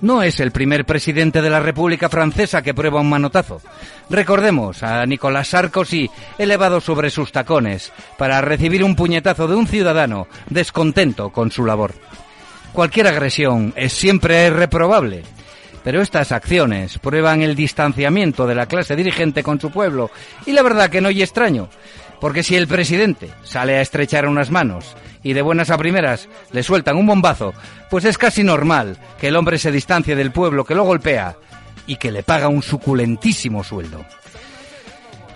No 0.01 0.25
es 0.25 0.41
el 0.41 0.51
primer 0.51 0.85
presidente 0.85 1.41
de 1.41 1.51
la 1.51 1.61
República 1.61 2.09
Francesa 2.09 2.63
que 2.63 2.75
prueba 2.75 3.01
un 3.01 3.09
manotazo. 3.09 3.63
Recordemos 4.09 4.83
a 4.83 5.07
Nicolas 5.07 5.47
Sarkozy 5.47 6.11
elevado 6.37 6.81
sobre 6.81 7.11
sus 7.11 7.31
tacones 7.31 7.93
para 8.19 8.41
recibir 8.41 8.83
un 8.83 8.97
puñetazo 8.97 9.47
de 9.47 9.55
un 9.55 9.69
ciudadano 9.69 10.27
descontento 10.49 11.31
con 11.31 11.53
su 11.53 11.65
labor. 11.65 11.95
Cualquier 12.73 13.07
agresión 13.07 13.73
es 13.77 13.93
siempre 13.93 14.51
reprobable, 14.51 15.23
pero 15.85 16.03
estas 16.03 16.33
acciones 16.33 16.99
prueban 16.99 17.43
el 17.43 17.55
distanciamiento 17.55 18.49
de 18.49 18.57
la 18.57 18.67
clase 18.67 18.97
dirigente 18.97 19.45
con 19.45 19.61
su 19.61 19.71
pueblo 19.71 20.11
y 20.45 20.51
la 20.51 20.63
verdad 20.63 20.91
que 20.91 21.01
no 21.01 21.07
hay 21.07 21.23
extraño, 21.23 21.69
porque 22.21 22.43
si 22.43 22.57
el 22.57 22.69
presidente 22.69 23.31
sale 23.43 23.77
a 23.77 23.81
estrechar 23.81 24.27
unas 24.29 24.51
manos 24.51 24.97
y 25.23 25.33
de 25.33 25.43
buenas 25.43 25.71
a 25.71 25.79
primeras 25.79 26.29
le 26.53 26.63
sueltan 26.63 26.97
un 26.97 27.07
bombazo, 27.07 27.53
pues 27.89 28.05
es 28.05 28.19
casi 28.19 28.45
normal 28.45 28.99
que 29.21 29.29
el 29.29 29.37
hombre 29.37 29.59
se 29.59 29.73
distancie 29.73 30.17
del 30.17 30.33
pueblo 30.33 30.65
que 30.65 30.75
lo 30.75 30.85
golpea 30.85 31.37
y 31.87 31.97
que 31.97 32.13
le 32.13 32.23
paga 32.23 32.49
un 32.49 32.63
suculentísimo 32.63 33.65
sueldo. 33.65 34.05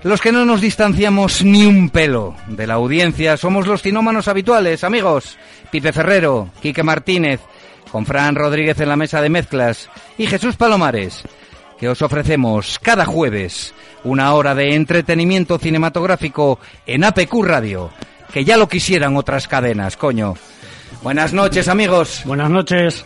Los 0.04 0.20
que 0.20 0.32
no 0.32 0.44
nos 0.44 0.60
distanciamos 0.60 1.42
ni 1.42 1.64
un 1.64 1.88
pelo 1.88 2.36
de 2.46 2.66
la 2.66 2.74
audiencia 2.74 3.38
somos 3.38 3.66
los 3.66 3.80
cinómanos 3.80 4.28
habituales, 4.28 4.84
amigos. 4.84 5.38
Pipe 5.70 5.94
Ferrero, 5.94 6.50
Quique 6.60 6.82
Martínez, 6.82 7.40
con 7.90 8.04
Fran 8.04 8.34
Rodríguez 8.34 8.78
en 8.80 8.90
la 8.90 8.96
mesa 8.96 9.22
de 9.22 9.30
mezclas 9.30 9.88
y 10.18 10.26
Jesús 10.26 10.56
Palomares, 10.56 11.22
que 11.84 11.90
os 11.90 12.00
ofrecemos 12.00 12.78
cada 12.80 13.04
jueves 13.04 13.74
una 14.04 14.32
hora 14.32 14.54
de 14.54 14.74
entretenimiento 14.74 15.58
cinematográfico 15.58 16.58
en 16.86 17.04
APQ 17.04 17.42
Radio, 17.44 17.90
que 18.32 18.42
ya 18.42 18.56
lo 18.56 18.70
quisieran 18.70 19.18
otras 19.18 19.46
cadenas, 19.48 19.98
coño. 19.98 20.32
Buenas 21.02 21.34
noches, 21.34 21.68
amigos. 21.68 22.22
Buenas 22.24 22.48
noches. 22.48 23.04